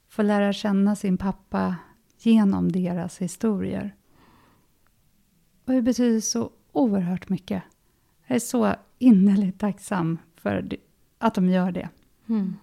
får 0.08 0.24
lära 0.24 0.54
känna 0.54 0.96
sin 0.96 1.18
pappa 1.18 1.76
genom 2.20 2.72
deras 2.72 3.18
historier. 3.18 3.96
Och 5.66 5.74
det 5.74 5.82
betyder 5.82 6.22
så 6.22 6.52
oerhört 6.72 7.30
mycket. 7.30 7.64
Jag 8.28 8.36
är 8.36 8.40
så 8.40 8.76
innerligt 9.00 9.60
tacksam 9.60 10.18
för 10.36 10.70
att 11.18 11.36
de 11.36 11.50
gör 11.50 11.72
det. 11.72 11.90
Mm. 12.30 12.56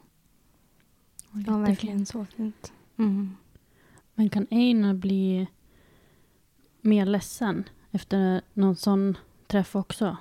Ja, 1.46 1.58
verkligen 1.58 2.06
så 2.06 2.24
fint. 2.24 2.72
Mm. 2.96 3.36
Men 4.14 4.30
kan 4.30 4.46
Einar 4.50 4.94
bli 4.94 5.46
mer 6.80 7.06
ledsen 7.06 7.64
efter 7.90 8.40
någon 8.52 8.76
sån 8.76 9.18
träff 9.46 9.76
också? 9.76 10.16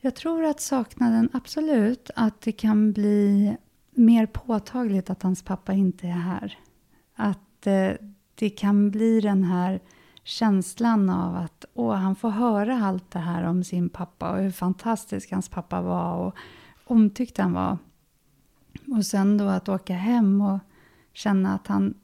Jag 0.00 0.16
tror 0.16 0.44
att 0.44 0.60
saknaden, 0.60 1.28
absolut, 1.32 2.10
att 2.16 2.40
det 2.40 2.52
kan 2.52 2.92
bli 2.92 3.56
mer 3.90 4.26
påtagligt 4.26 5.10
att 5.10 5.22
hans 5.22 5.42
pappa 5.42 5.72
inte 5.72 6.06
är 6.06 6.10
här. 6.10 6.58
Att 7.14 7.66
eh, 7.66 7.92
det 8.34 8.50
kan 8.50 8.90
bli 8.90 9.20
den 9.20 9.44
här 9.44 9.80
känslan 10.24 11.10
av 11.10 11.36
att 11.36 11.64
åh, 11.74 11.94
han 11.94 12.16
får 12.16 12.30
höra 12.30 12.86
allt 12.86 13.10
det 13.10 13.18
här 13.18 13.42
om 13.42 13.64
sin 13.64 13.88
pappa 13.88 14.30
och 14.30 14.38
hur 14.38 14.50
fantastisk 14.50 15.30
hans 15.32 15.48
pappa 15.48 15.82
var 15.82 16.16
och 16.16 16.34
omtyckt 16.84 17.38
han 17.38 17.52
var. 17.52 17.78
Och 18.96 19.06
sen 19.06 19.38
då 19.38 19.48
att 19.48 19.68
åka 19.68 19.94
hem 19.94 20.40
och 20.40 20.58
känna 21.12 21.54
att 21.54 21.66
han 21.66 21.94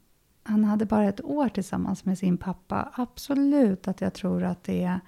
han 0.43 0.63
hade 0.63 0.85
bara 0.85 1.09
ett 1.09 1.23
år 1.23 1.49
tillsammans 1.49 2.05
med 2.05 2.17
sin 2.17 2.37
pappa. 2.37 2.91
Absolut 2.93 3.87
att 3.87 4.01
jag 4.01 4.13
tror 4.13 4.43
att 4.43 4.63
det, 4.63 4.99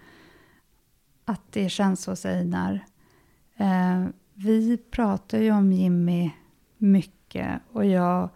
att 1.26 1.42
det 1.52 1.70
känns 1.70 2.06
hos 2.08 2.26
Einar. 2.26 2.86
Eh, 3.58 4.06
vi 4.34 4.78
pratar 4.78 5.38
ju 5.38 5.52
om 5.52 5.74
Jimmy 5.74 6.32
mycket 6.78 7.62
och 7.72 7.86
jag 7.86 8.30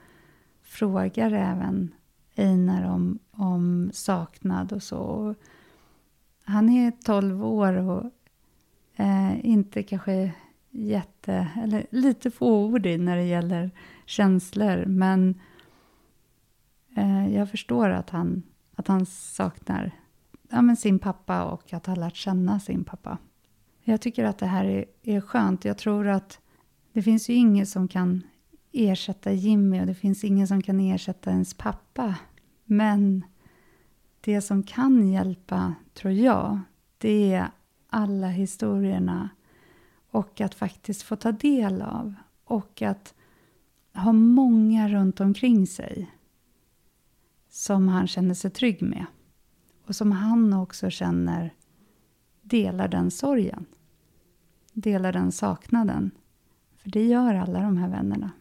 frågar 0.64 1.32
även 1.32 1.94
Einar 2.36 2.84
om, 2.84 3.20
om 3.32 3.90
saknad 3.94 4.74
och 4.74 4.84
så. 4.84 5.36
Han 6.44 6.70
är 6.70 6.92
12 6.92 7.46
år 7.46 7.74
och 7.74 8.12
Eh, 8.96 9.46
inte 9.46 9.84
kanske 9.84 10.32
jätte, 10.76 11.48
eller 11.64 11.86
lite 11.90 12.32
fåordig 12.32 13.00
när 13.00 13.18
det 13.18 13.24
gäller 13.24 13.72
känslor, 14.06 14.86
men 14.86 15.42
eh, 16.96 17.36
jag 17.36 17.52
förstår 17.52 17.90
att 17.90 18.10
han, 18.10 18.44
att 18.76 18.88
han 18.88 19.06
saknar 19.06 19.92
ja, 20.50 20.62
men 20.62 20.78
sin 20.78 21.00
pappa 21.00 21.44
och 21.44 21.74
att 21.74 21.86
ha 21.86 21.96
lärt 21.96 22.16
känna 22.16 22.60
sin 22.60 22.84
pappa. 22.84 23.18
Jag 23.84 24.02
tycker 24.02 24.26
att 24.26 24.38
det 24.38 24.46
här 24.46 24.66
är, 24.66 24.86
är 25.04 25.22
skönt. 25.22 25.66
Jag 25.66 25.78
tror 25.78 26.08
att 26.08 26.40
det 26.94 27.02
finns 27.02 27.30
ju 27.30 27.34
ingen 27.34 27.66
som 27.66 27.88
kan 27.88 28.24
ersätta 28.72 29.32
Jimmy 29.32 29.82
och 29.82 29.86
det 29.86 29.96
finns 29.96 30.24
ingen 30.24 30.48
som 30.48 30.62
kan 30.62 30.80
ersätta 30.80 31.32
ens 31.32 31.54
pappa. 31.54 32.16
Men 32.66 33.26
det 34.22 34.42
som 34.42 34.64
kan 34.64 35.08
hjälpa, 35.08 35.74
tror 35.94 36.14
jag, 36.14 36.60
det 36.98 37.34
är 37.34 37.48
alla 37.90 38.28
historierna 38.28 39.30
och 40.16 40.42
att 40.42 40.56
faktiskt 40.56 41.02
få 41.02 41.16
ta 41.16 41.32
del 41.32 41.82
av 41.82 42.14
och 42.44 42.82
att 42.82 43.14
ha 43.94 44.14
många 44.14 44.90
runt 44.90 45.20
omkring 45.20 45.68
sig 45.68 46.12
som 47.50 47.88
han 47.88 48.08
känner 48.08 48.34
sig 48.34 48.52
trygg 48.52 48.82
med 48.82 49.06
och 49.86 49.96
som 49.96 50.12
han 50.12 50.54
också 50.54 50.90
känner 50.90 51.54
delar 52.42 52.88
den 52.88 53.12
sorgen. 53.12 53.66
Delar 54.74 55.14
den 55.14 55.32
saknaden. 55.32 56.12
För 56.76 56.90
det 56.90 57.06
gör 57.06 57.36
alla 57.36 57.62
de 57.62 57.78
här 57.78 57.90
vännerna. 57.90 58.32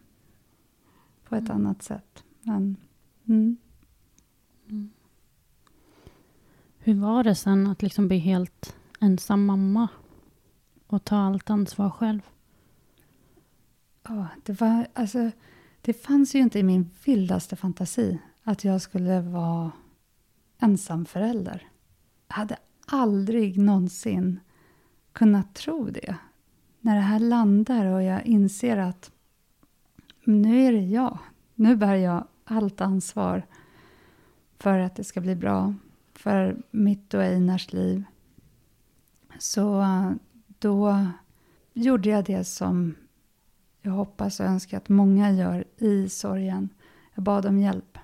På 1.23 1.35
ett 1.35 1.49
mm. 1.49 1.55
annat 1.55 1.83
sätt. 1.83 2.23
Men, 2.41 2.77
mm. 3.25 3.57
Mm. 4.69 4.89
Hur 6.77 6.93
var 6.93 7.23
det 7.23 7.35
sen 7.35 7.67
att 7.67 7.81
liksom 7.81 8.07
bli 8.07 8.17
helt 8.17 8.75
ensam 8.99 9.45
mamma? 9.45 9.87
Och 10.87 11.03
ta 11.03 11.17
allt 11.17 11.49
ansvar 11.49 11.89
själv? 11.89 12.21
Ja, 14.03 14.27
det 14.43 14.61
var 14.61 14.87
alltså... 14.93 15.31
Det 15.81 15.93
fanns 15.93 16.35
ju 16.35 16.39
inte 16.39 16.59
i 16.59 16.63
min 16.63 16.89
vildaste 17.05 17.55
fantasi 17.55 18.19
att 18.43 18.63
jag 18.63 18.81
skulle 18.81 19.21
vara 19.21 19.71
ensamförälder. 20.59 21.67
Jag 22.27 22.35
hade 22.35 22.57
aldrig 22.85 23.57
någonsin 23.57 24.39
kunnat 25.11 25.55
tro 25.55 25.89
det. 25.89 26.15
När 26.79 26.95
det 26.95 27.01
här 27.01 27.19
landar 27.19 27.85
och 27.85 28.03
jag 28.03 28.25
inser 28.25 28.77
att 28.77 29.11
nu 30.23 30.61
är 30.61 30.71
det 30.71 30.85
jag. 30.85 31.17
Nu 31.55 31.75
bär 31.75 31.95
jag 31.95 32.27
allt 32.43 32.81
ansvar 32.81 33.45
för 34.59 34.79
att 34.79 34.95
det 34.95 35.03
ska 35.03 35.21
bli 35.21 35.35
bra. 35.35 35.73
För 36.13 36.57
mitt 36.71 37.13
och 37.13 37.23
Einars 37.23 37.73
liv. 37.73 38.03
Så 39.39 39.83
då 40.65 41.07
gjorde 41.73 42.09
jag 42.09 42.25
det 42.25 42.43
som 42.43 42.95
jag 43.81 43.91
hoppas 43.91 44.39
och 44.39 44.45
önskar 44.45 44.77
att 44.77 44.89
många 44.89 45.31
gör 45.31 45.65
i 45.77 46.09
sorgen. 46.09 46.69
Jag 47.13 47.23
bad 47.23 47.45
om 47.45 47.59
hjälp. 47.59 47.97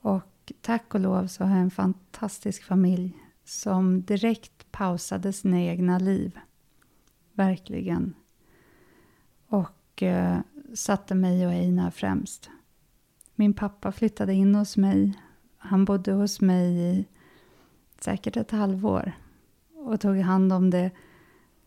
Och 0.00 0.52
tack 0.60 0.94
och 0.94 1.00
lov 1.00 1.26
så 1.26 1.44
har 1.44 1.50
jag 1.50 1.60
en 1.60 1.70
fantastisk 1.70 2.64
familj 2.64 3.18
som 3.44 4.02
direkt 4.02 4.72
pausade 4.72 5.32
sina 5.32 5.60
egna 5.60 5.98
liv. 5.98 6.38
Verkligen. 7.32 8.14
Och 9.46 10.02
eh, 10.02 10.38
satte 10.74 11.14
mig 11.14 11.46
och 11.46 11.52
Einar 11.52 11.90
främst. 11.90 12.50
Min 13.34 13.54
pappa 13.54 13.92
flyttade 13.92 14.34
in 14.34 14.54
hos 14.54 14.76
mig. 14.76 15.18
Han 15.56 15.84
bodde 15.84 16.12
hos 16.12 16.40
mig 16.40 16.78
i 16.78 17.06
säkert 18.00 18.36
ett 18.36 18.50
halvår 18.50 19.12
och 19.74 20.00
tog 20.00 20.16
hand 20.16 20.52
om 20.52 20.70
det 20.70 20.90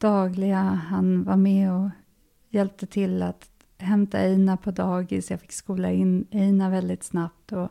dagliga. 0.02 0.62
Han 0.62 1.24
var 1.24 1.38
med 1.38 1.74
och 1.74 1.90
hjälpte 2.50 2.86
till 2.86 3.24
att 3.24 3.50
hämta 3.78 4.20
Eina 4.20 4.58
på 4.58 4.72
dagis. 4.72 5.32
Jag 5.32 5.42
fick 5.42 5.52
skola 5.52 5.92
in 5.92 6.28
Eina 6.32 6.70
väldigt 6.70 7.04
snabbt. 7.04 7.52
Och 7.52 7.70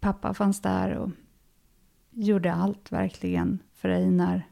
pappa 0.00 0.34
fanns 0.34 0.60
där 0.60 0.94
och 0.96 1.10
gjorde 2.10 2.52
allt 2.52 2.92
verkligen 2.92 3.58
för 3.72 3.88
Einar 3.88 4.42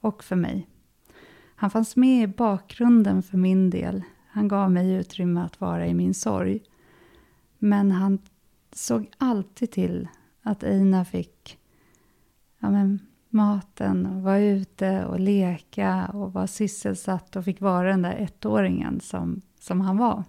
och 0.00 0.24
för 0.24 0.36
mig. 0.36 0.68
Han 1.56 1.70
fanns 1.70 1.96
med 1.96 2.22
i 2.22 2.26
bakgrunden 2.26 3.22
för 3.22 3.38
min 3.38 3.70
del. 3.70 4.02
Han 4.28 4.48
gav 4.48 4.70
mig 4.70 4.92
utrymme 4.92 5.40
att 5.40 5.60
vara 5.60 5.86
i 5.86 5.94
min 5.94 6.14
sorg. 6.14 6.62
Men 7.58 7.90
han 7.90 8.18
såg 8.72 9.10
alltid 9.18 9.70
till 9.70 10.08
att 10.42 10.62
Eina 10.62 11.04
fick 11.04 11.58
ja 12.58 12.70
men, 12.70 13.00
maten 13.36 14.06
och 14.06 14.22
vara 14.22 14.38
ute 14.40 15.04
och 15.04 15.20
leka 15.20 16.06
och 16.06 16.32
vara 16.32 16.46
sysselsatt 16.46 17.36
och 17.36 17.44
fick 17.44 17.60
vara 17.60 17.90
den 17.90 18.02
där 18.02 18.16
ettåringen 18.16 19.00
som, 19.00 19.40
som 19.60 19.80
han 19.80 19.96
var. 19.96 20.24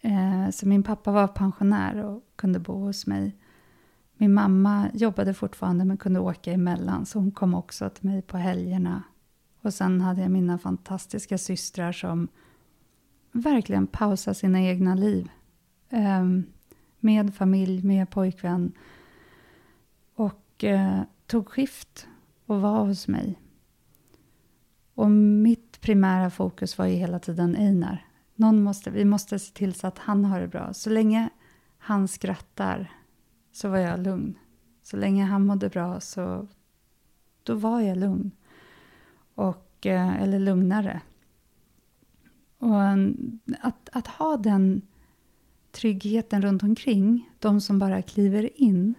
Eh, 0.00 0.50
så 0.50 0.68
min 0.68 0.82
pappa 0.82 1.12
var 1.12 1.26
pensionär 1.26 2.04
och 2.04 2.22
kunde 2.36 2.58
bo 2.58 2.72
hos 2.72 3.06
mig. 3.06 3.36
Min 4.16 4.34
mamma 4.34 4.88
jobbade 4.94 5.34
fortfarande 5.34 5.84
men 5.84 5.96
kunde 5.96 6.20
åka 6.20 6.52
emellan 6.52 7.06
så 7.06 7.18
hon 7.18 7.30
kom 7.30 7.54
också 7.54 7.90
till 7.90 8.08
mig 8.08 8.22
på 8.22 8.36
helgerna. 8.36 9.02
Och 9.62 9.74
sen 9.74 10.00
hade 10.00 10.22
jag 10.22 10.30
mina 10.30 10.58
fantastiska 10.58 11.38
systrar 11.38 11.92
som 11.92 12.28
verkligen 13.32 13.86
pausade 13.86 14.34
sina 14.34 14.62
egna 14.62 14.94
liv. 14.94 15.30
Eh, 15.90 16.24
med 17.00 17.34
familj, 17.34 17.82
med 17.82 18.10
pojkvän. 18.10 18.72
Och 20.14 20.64
eh, 20.64 21.00
tog 21.26 21.48
skift 21.48 22.08
och 22.46 22.60
var 22.60 22.84
hos 22.84 23.08
mig. 23.08 23.40
Och 24.94 25.10
mitt 25.10 25.80
primära 25.80 26.30
fokus 26.30 26.78
var 26.78 26.86
ju 26.86 26.94
hela 26.94 27.18
tiden 27.18 27.56
Einar. 27.56 28.08
Någon 28.34 28.62
måste, 28.62 28.90
vi 28.90 29.04
måste 29.04 29.38
se 29.38 29.52
till 29.52 29.74
så 29.74 29.86
att 29.86 29.98
han 29.98 30.24
har 30.24 30.40
det 30.40 30.48
bra. 30.48 30.72
Så 30.72 30.90
länge 30.90 31.28
han 31.78 32.08
skrattar 32.08 32.92
så 33.52 33.68
var 33.68 33.78
jag 33.78 34.00
lugn. 34.00 34.38
Så 34.82 34.96
länge 34.96 35.24
han 35.24 35.46
mådde 35.46 35.68
bra 35.68 36.00
så 36.00 36.48
då 37.42 37.54
var 37.54 37.80
jag 37.80 37.98
lugn. 37.98 38.30
Och, 39.34 39.86
eh, 39.86 40.22
eller 40.22 40.38
lugnare. 40.38 41.00
Och 42.58 42.82
eh, 42.82 42.96
att, 43.60 43.88
att 43.92 44.06
ha 44.06 44.36
den 44.36 44.82
tryggheten 45.72 46.42
runt 46.42 46.62
omkring, 46.62 47.30
de 47.38 47.60
som 47.60 47.78
bara 47.78 48.02
kliver 48.02 48.60
in, 48.60 48.94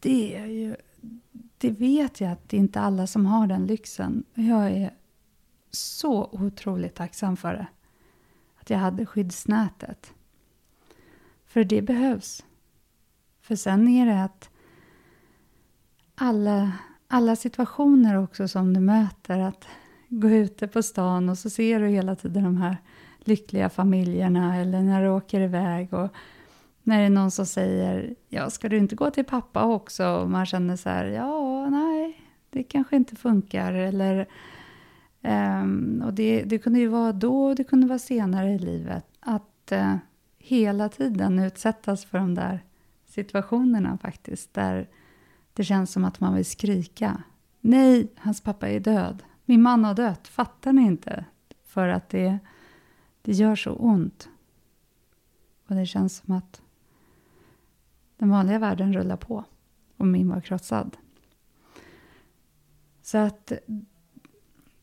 det 0.00 0.36
är 0.36 0.46
ju 0.46 0.76
det 1.62 1.70
vet 1.70 2.20
jag 2.20 2.32
att 2.32 2.48
det 2.48 2.56
är 2.56 2.60
inte 2.60 2.80
alla 2.80 3.06
som 3.06 3.26
har 3.26 3.46
den 3.46 3.66
lyxen. 3.66 4.24
Jag 4.34 4.70
är 4.70 4.94
så 5.70 6.28
otroligt 6.32 6.94
tacksam 6.94 7.36
för 7.36 7.52
det. 7.52 7.66
Att 8.60 8.70
jag 8.70 8.78
hade 8.78 9.06
skyddsnätet. 9.06 10.12
För 11.46 11.64
det 11.64 11.82
behövs. 11.82 12.44
För 13.40 13.56
sen 13.56 13.88
är 13.88 14.06
det 14.06 14.24
att 14.24 14.50
alla, 16.14 16.72
alla 17.08 17.36
situationer 17.36 18.22
också 18.22 18.48
som 18.48 18.74
du 18.74 18.80
möter, 18.80 19.38
att 19.38 19.64
gå 20.08 20.28
ute 20.28 20.68
på 20.68 20.82
stan 20.82 21.28
och 21.28 21.38
så 21.38 21.50
ser 21.50 21.80
du 21.80 21.88
hela 21.88 22.16
tiden 22.16 22.44
de 22.44 22.56
här 22.56 22.76
lyckliga 23.18 23.68
familjerna 23.68 24.56
eller 24.56 24.82
när 24.82 25.02
du 25.02 25.08
åker 25.08 25.40
iväg 25.40 25.94
och 25.94 26.10
när 26.82 26.98
det 26.98 27.04
är 27.04 27.10
någon 27.10 27.30
som 27.30 27.46
säger, 27.46 28.14
ja, 28.28 28.50
ska 28.50 28.68
du 28.68 28.78
inte 28.78 28.96
gå 28.96 29.10
till 29.10 29.24
pappa 29.24 29.64
också? 29.64 30.06
Och 30.06 30.30
man 30.30 30.46
känner 30.46 30.76
så 30.76 30.88
här, 30.88 31.04
ja, 31.04 31.68
nej, 31.70 32.20
det 32.50 32.62
kanske 32.62 32.96
inte 32.96 33.16
funkar. 33.16 33.72
Eller, 33.72 34.28
um, 35.22 36.02
och 36.06 36.14
det, 36.14 36.42
det 36.42 36.58
kunde 36.58 36.78
ju 36.78 36.88
vara 36.88 37.12
då, 37.12 37.44
och 37.44 37.56
det 37.56 37.64
kunde 37.64 37.86
vara 37.86 37.98
senare 37.98 38.52
i 38.52 38.58
livet. 38.58 39.06
Att 39.20 39.72
uh, 39.72 39.96
hela 40.38 40.88
tiden 40.88 41.38
utsättas 41.38 42.04
för 42.04 42.18
de 42.18 42.34
där 42.34 42.64
situationerna 43.06 43.98
faktiskt. 43.98 44.54
Där 44.54 44.88
det 45.54 45.64
känns 45.64 45.92
som 45.92 46.04
att 46.04 46.20
man 46.20 46.34
vill 46.34 46.44
skrika. 46.44 47.22
Nej, 47.60 48.12
hans 48.16 48.40
pappa 48.40 48.68
är 48.68 48.80
död. 48.80 49.22
Min 49.44 49.62
man 49.62 49.84
har 49.84 49.94
dött. 49.94 50.28
Fattar 50.28 50.72
ni 50.72 50.82
inte? 50.82 51.24
För 51.64 51.88
att 51.88 52.08
det, 52.08 52.38
det 53.22 53.32
gör 53.32 53.56
så 53.56 53.72
ont. 53.72 54.28
Och 55.68 55.74
det 55.74 55.86
känns 55.86 56.16
som 56.16 56.34
att 56.34 56.62
den 58.22 58.30
vanliga 58.30 58.58
världen 58.58 58.92
rullar 58.92 59.16
på 59.16 59.44
och 59.96 60.06
min 60.06 60.28
var 60.28 60.40
krossad. 60.40 60.96
Så 63.02 63.18
att 63.18 63.52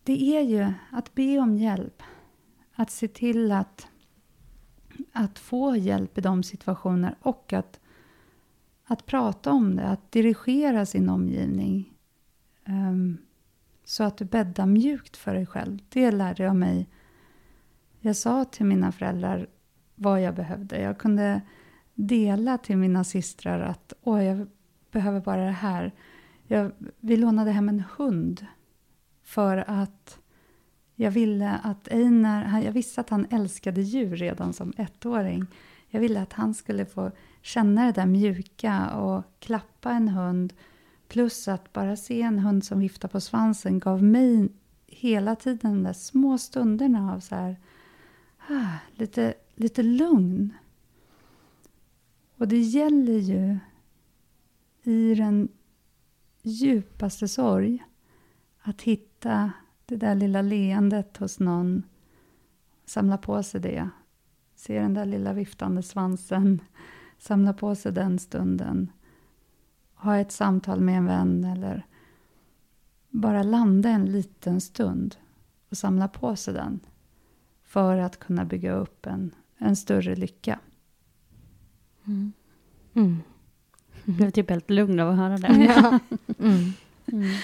det 0.04 0.38
är 0.38 0.42
ju 0.42 0.74
att 0.92 1.16
be 1.16 1.40
om 1.40 1.58
hjälp. 1.58 2.04
Att 2.74 2.92
se 2.92 3.08
till 3.08 3.52
att, 3.52 3.88
att 5.12 5.40
få 5.40 5.76
hjälp 5.76 6.18
i 6.18 6.22
de 6.22 6.44
situationer 6.44 7.16
och 7.22 7.54
att, 7.54 7.80
att 8.86 9.06
prata 9.06 9.52
om 9.52 9.76
det, 9.76 9.88
att 9.88 10.12
dirigera 10.12 10.86
sin 10.86 11.10
omgivning. 11.10 11.94
Um, 12.68 13.18
så 13.84 14.04
att 14.04 14.18
du 14.18 14.26
bäddar 14.26 14.66
mjukt 14.66 15.18
för 15.18 15.34
dig 15.34 15.46
själv. 15.46 15.80
Det 15.90 16.12
lärde 16.12 16.44
jag 16.44 16.56
mig. 16.56 16.90
Jag 18.00 18.16
sa 18.16 18.46
till 18.46 18.66
mina 18.66 18.92
föräldrar 18.92 19.50
vad 19.96 20.22
jag 20.22 20.36
behövde. 20.36 20.82
Jag 20.82 20.98
kunde 20.98 21.42
dela 22.00 22.58
till 22.58 22.78
mina 22.78 23.04
systrar 23.04 23.60
att 23.60 23.94
Åh, 24.02 24.24
jag 24.24 24.48
behöver 24.92 25.20
bara 25.20 25.46
det 25.46 25.52
här. 25.52 25.92
Jag, 26.48 26.72
vi 27.00 27.18
lånade 27.18 27.52
hem 27.52 27.70
en 27.70 27.84
hund 27.98 28.46
för 29.24 29.64
att 29.68 30.20
jag 30.96 31.12
ville 31.12 31.52
att 31.64 31.88
Einar, 31.88 32.62
jag 32.62 32.72
visste 32.72 33.02
att 33.02 33.10
han 33.10 33.28
älskade 33.30 33.82
djur 33.82 34.16
redan 34.16 34.54
som 34.54 34.74
ettåring. 34.78 35.46
Jag 35.88 36.00
ville 36.00 36.22
att 36.22 36.34
han 36.34 36.54
skulle 36.54 36.86
få 36.86 37.12
känna 37.42 37.86
det 37.86 37.92
där 37.92 38.06
mjuka 38.06 38.90
och 38.90 39.24
klappa 39.40 39.92
en 39.92 40.08
hund. 40.08 40.54
Plus 41.08 41.48
att 41.48 41.74
bara 41.74 41.96
se 41.96 42.22
en 42.22 42.40
hund 42.40 42.64
som 42.64 42.80
viftar 42.80 43.08
på 43.08 43.22
svansen 43.22 43.80
gav 43.80 44.04
mig 44.04 44.50
hela 44.88 45.36
tiden 45.36 45.74
de 45.74 45.84
där 45.84 45.94
små 45.94 46.38
stunderna 46.38 47.14
av 47.14 47.20
så 47.20 47.36
här, 47.36 47.56
ah, 48.48 48.78
lite, 48.96 49.34
lite 49.56 49.84
lugn. 49.84 50.54
Och 52.40 52.48
det 52.48 52.60
gäller 52.60 53.18
ju 53.18 53.58
i 54.84 55.16
den 55.16 55.50
djupaste 56.42 57.28
sorg 57.28 57.84
att 58.62 58.82
hitta 58.82 59.52
det 59.86 59.96
där 59.96 60.16
lilla 60.16 60.42
leendet 60.42 61.18
hos 61.18 61.40
någon, 61.40 61.84
samla 62.86 63.18
på 63.18 63.44
sig 63.44 63.62
det. 63.62 63.90
Se 64.56 64.80
den 64.80 64.94
där 64.94 65.06
lilla 65.06 65.34
viftande 65.34 65.84
svansen, 65.84 66.62
samla 67.18 67.54
på 67.54 67.76
sig 67.76 67.92
den 67.92 68.20
stunden. 68.20 68.92
Ha 69.94 70.18
ett 70.18 70.32
samtal 70.32 70.80
med 70.80 70.98
en 70.98 71.06
vän 71.06 71.44
eller 71.44 71.86
bara 73.10 73.44
landa 73.44 73.90
en 73.90 74.06
liten 74.06 74.62
stund 74.62 75.16
och 75.70 75.78
samla 75.78 76.08
på 76.08 76.36
sig 76.36 76.54
den 76.54 76.80
för 77.64 77.98
att 77.98 78.20
kunna 78.20 78.46
bygga 78.46 78.74
upp 78.74 79.06
en, 79.06 79.36
en 79.58 79.76
större 79.76 80.16
lycka. 80.16 80.60
Mm. 82.10 82.34
Mm. 82.94 83.18
Jag 84.06 84.16
blev 84.16 84.32
typ 84.32 84.50
helt 84.50 84.70
lugn 84.70 85.00
av 85.00 85.10
att 85.10 85.18
höra 85.18 85.38
det. 85.38 85.48
Ja. 85.76 86.00
Mm. 86.40 86.74
mm. 87.06 87.36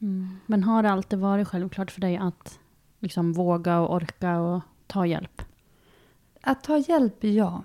Mm. 0.00 0.28
Men 0.46 0.64
har 0.64 0.82
det 0.82 0.90
alltid 0.90 1.18
varit 1.18 1.48
självklart 1.48 1.90
för 1.90 2.00
dig 2.00 2.16
att 2.16 2.58
liksom 2.98 3.32
våga 3.32 3.80
och 3.80 3.94
orka 3.94 4.38
och 4.38 4.62
ta 4.86 5.06
hjälp? 5.06 5.42
Att 6.40 6.64
ta 6.64 6.78
hjälp, 6.78 7.24
ja. 7.24 7.62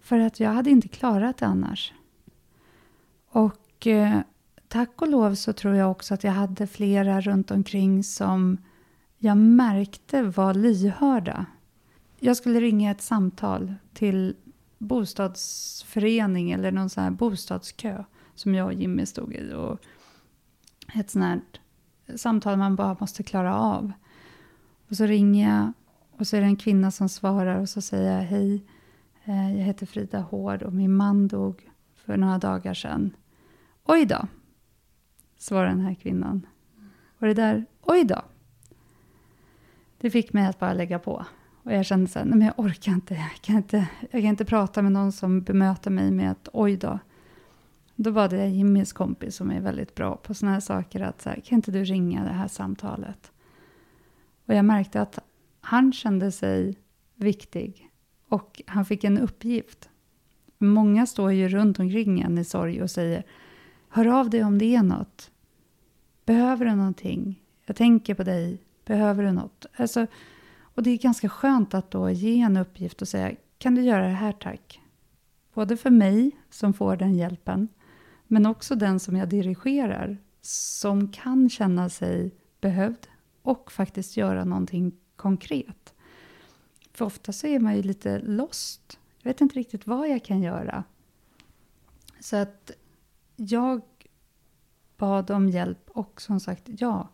För 0.00 0.18
att 0.18 0.40
jag 0.40 0.50
hade 0.50 0.70
inte 0.70 0.88
klarat 0.88 1.36
det 1.36 1.46
annars. 1.46 1.92
Och 3.30 3.86
eh, 3.86 4.20
tack 4.68 5.02
och 5.02 5.08
lov 5.08 5.34
så 5.34 5.52
tror 5.52 5.74
jag 5.74 5.90
också 5.90 6.14
att 6.14 6.24
jag 6.24 6.32
hade 6.32 6.66
flera 6.66 7.20
runt 7.20 7.50
omkring 7.50 8.04
som 8.04 8.58
jag 9.18 9.36
märkte 9.36 10.22
var 10.22 10.54
lyhörda. 10.54 11.46
Jag 12.22 12.36
skulle 12.36 12.60
ringa 12.60 12.90
ett 12.90 13.00
samtal 13.00 13.74
till 13.92 14.36
bostadsförening 14.78 16.50
eller 16.50 16.72
någon 16.72 16.90
sån 16.90 17.04
här 17.04 17.10
bostadskö 17.10 18.04
som 18.34 18.54
jag 18.54 18.66
och 18.66 18.72
Jimmy 18.72 19.06
stod 19.06 19.34
i. 19.34 19.52
Och 19.52 19.80
ett 20.94 21.10
sånt 21.10 21.24
här 21.24 21.40
samtal 22.16 22.58
man 22.58 22.76
bara 22.76 22.96
måste 23.00 23.22
klara 23.22 23.56
av. 23.56 23.92
Och 24.88 24.96
så 24.96 25.06
ringer 25.06 25.50
jag 25.50 25.72
och 26.18 26.26
så 26.26 26.36
är 26.36 26.40
det 26.40 26.46
en 26.46 26.56
kvinna 26.56 26.90
som 26.90 27.08
svarar 27.08 27.60
och 27.60 27.68
så 27.68 27.80
säger 27.80 28.16
jag 28.16 28.24
hej, 28.24 28.64
eh, 29.24 29.56
jag 29.56 29.64
heter 29.64 29.86
Frida 29.86 30.20
Hård 30.20 30.62
och 30.62 30.72
min 30.72 30.96
man 30.96 31.28
dog 31.28 31.70
för 31.94 32.16
några 32.16 32.38
dagar 32.38 32.74
sedan. 32.74 33.16
Oj 33.84 34.06
då, 34.06 34.26
svarar 35.38 35.68
den 35.68 35.80
här 35.80 35.94
kvinnan. 35.94 36.46
Och 37.18 37.26
det 37.26 37.34
där, 37.34 37.66
oj 37.80 38.04
då, 38.04 38.22
det 39.98 40.10
fick 40.10 40.32
mig 40.32 40.46
att 40.46 40.58
bara 40.58 40.72
lägga 40.72 40.98
på. 40.98 41.26
Och 41.70 41.76
jag 41.76 41.86
kände 41.86 42.10
så 42.10 42.18
här, 42.18 42.26
nej 42.26 42.38
men 42.38 42.46
jag 42.46 42.58
orkar 42.58 42.92
inte 42.92 43.14
jag, 43.14 43.30
kan 43.40 43.56
inte. 43.56 43.88
jag 44.00 44.10
kan 44.10 44.24
inte 44.24 44.44
prata 44.44 44.82
med 44.82 44.92
någon 44.92 45.12
som 45.12 45.42
bemöter 45.42 45.90
mig 45.90 46.10
med 46.10 46.30
att 46.30 46.48
oj 46.52 46.76
då. 46.76 46.98
Då 47.96 48.12
bad 48.12 48.32
jag 48.32 48.50
Jimmys 48.50 48.92
kompis 48.92 49.36
som 49.36 49.50
är 49.50 49.60
väldigt 49.60 49.94
bra 49.94 50.16
på 50.16 50.34
sådana 50.34 50.52
här 50.52 50.60
saker. 50.60 51.00
Att 51.00 51.22
så 51.22 51.28
här, 51.28 51.40
kan 51.40 51.56
inte 51.56 51.70
du 51.70 51.84
ringa 51.84 52.24
det 52.24 52.32
här 52.32 52.48
samtalet? 52.48 53.32
Och 54.46 54.54
jag 54.54 54.64
märkte 54.64 55.00
att 55.00 55.18
han 55.60 55.92
kände 55.92 56.32
sig 56.32 56.78
viktig. 57.14 57.90
Och 58.28 58.62
han 58.66 58.84
fick 58.84 59.04
en 59.04 59.18
uppgift. 59.18 59.88
Många 60.58 61.06
står 61.06 61.32
ju 61.32 61.48
runt 61.48 61.78
omkring 61.78 62.20
en 62.20 62.38
i 62.38 62.44
sorg 62.44 62.82
och 62.82 62.90
säger 62.90 63.24
Hör 63.88 64.06
av 64.06 64.30
dig 64.30 64.44
om 64.44 64.58
det 64.58 64.74
är 64.74 64.82
något. 64.82 65.30
Behöver 66.24 66.64
du 66.64 66.74
någonting? 66.74 67.42
Jag 67.66 67.76
tänker 67.76 68.14
på 68.14 68.22
dig. 68.22 68.62
Behöver 68.84 69.24
du 69.24 69.32
något? 69.32 69.66
Alltså, 69.76 70.06
och 70.74 70.82
det 70.82 70.90
är 70.90 70.98
ganska 70.98 71.28
skönt 71.28 71.74
att 71.74 71.90
då 71.90 72.10
ge 72.10 72.40
en 72.40 72.56
uppgift 72.56 73.02
och 73.02 73.08
säga 73.08 73.36
Kan 73.58 73.74
du 73.74 73.82
göra 73.82 74.06
det 74.06 74.14
här 74.14 74.32
tack? 74.32 74.80
Både 75.54 75.76
för 75.76 75.90
mig 75.90 76.30
som 76.50 76.72
får 76.72 76.96
den 76.96 77.14
hjälpen 77.14 77.68
men 78.26 78.46
också 78.46 78.74
den 78.74 79.00
som 79.00 79.16
jag 79.16 79.28
dirigerar 79.28 80.18
som 80.40 81.12
kan 81.12 81.50
känna 81.50 81.88
sig 81.88 82.34
behövd 82.60 83.06
och 83.42 83.72
faktiskt 83.72 84.16
göra 84.16 84.44
någonting 84.44 84.92
konkret. 85.16 85.94
För 86.92 87.04
ofta 87.04 87.32
så 87.32 87.46
är 87.46 87.58
man 87.58 87.76
ju 87.76 87.82
lite 87.82 88.18
lost. 88.18 88.98
Jag 89.18 89.30
vet 89.30 89.40
inte 89.40 89.58
riktigt 89.58 89.86
vad 89.86 90.08
jag 90.08 90.24
kan 90.24 90.42
göra. 90.42 90.84
Så 92.20 92.36
att 92.36 92.70
jag 93.36 93.82
bad 94.96 95.30
om 95.30 95.48
hjälp 95.48 95.90
och 95.90 96.20
som 96.20 96.40
sagt, 96.40 96.62
ja, 96.66 97.08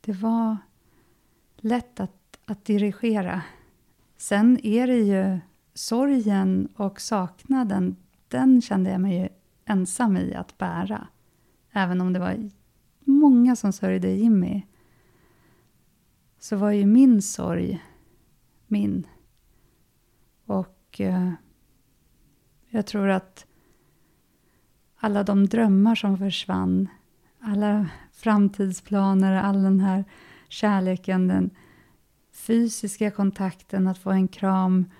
det 0.00 0.12
var 0.12 0.56
lätt 1.56 2.00
att, 2.00 2.19
att 2.50 2.64
dirigera. 2.64 3.42
Sen 4.16 4.66
är 4.66 4.86
det 4.86 4.98
ju 4.98 5.40
sorgen 5.74 6.68
och 6.76 7.00
saknaden, 7.00 7.96
den 8.28 8.62
kände 8.62 8.90
jag 8.90 9.00
mig 9.00 9.20
ju 9.20 9.28
ensam 9.64 10.16
i 10.16 10.34
att 10.34 10.58
bära. 10.58 11.08
Även 11.72 12.00
om 12.00 12.12
det 12.12 12.18
var 12.18 12.50
många 13.00 13.56
som 13.56 13.72
sörjde 13.72 14.10
Jimmy 14.10 14.62
så 16.38 16.56
var 16.56 16.70
ju 16.70 16.86
min 16.86 17.22
sorg 17.22 17.82
min. 18.66 19.06
Och 20.46 21.00
eh, 21.00 21.32
jag 22.68 22.86
tror 22.86 23.08
att 23.08 23.46
alla 24.96 25.22
de 25.22 25.46
drömmar 25.46 25.94
som 25.94 26.18
försvann, 26.18 26.88
alla 27.40 27.88
framtidsplaner, 28.12 29.32
all 29.32 29.62
den 29.62 29.80
här 29.80 30.04
kärleken, 30.48 31.28
den 31.28 31.50
fysiska 32.32 33.10
kontakten, 33.10 33.88
att 33.88 33.98
få 33.98 34.10
en 34.10 34.28
kram, 34.28 34.90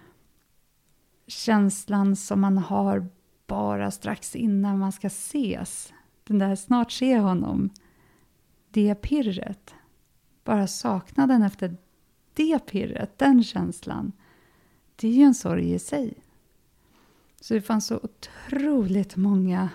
känslan 1.27 2.17
som 2.17 2.41
man 2.41 2.59
har 2.59 3.09
bara 3.47 3.91
strax 3.91 4.37
innan 4.37 4.79
man 4.79 4.93
ska 4.93 5.07
ses. 5.07 5.93
Den 6.25 6.39
där 6.39 6.57
snart 6.57 6.93
se 6.93 7.19
honom. 7.19 7.71
Det 8.71 8.95
pirret. 8.95 9.75
Bara 10.45 10.67
saknaden 10.67 11.43
efter 11.43 11.77
det 12.35 12.67
pirret, 12.67 13.19
den 13.19 13.45
känslan. 13.45 14.13
Det 14.97 15.09
är 15.09 15.13
ju 15.13 15.23
en 15.23 15.35
sorg 15.35 15.73
i 15.73 15.79
sig. 15.79 16.15
Så 17.41 17.55
det 17.55 17.61
fanns 17.61 17.87
så 17.87 18.01
otroligt 18.03 19.17
många 19.17 19.69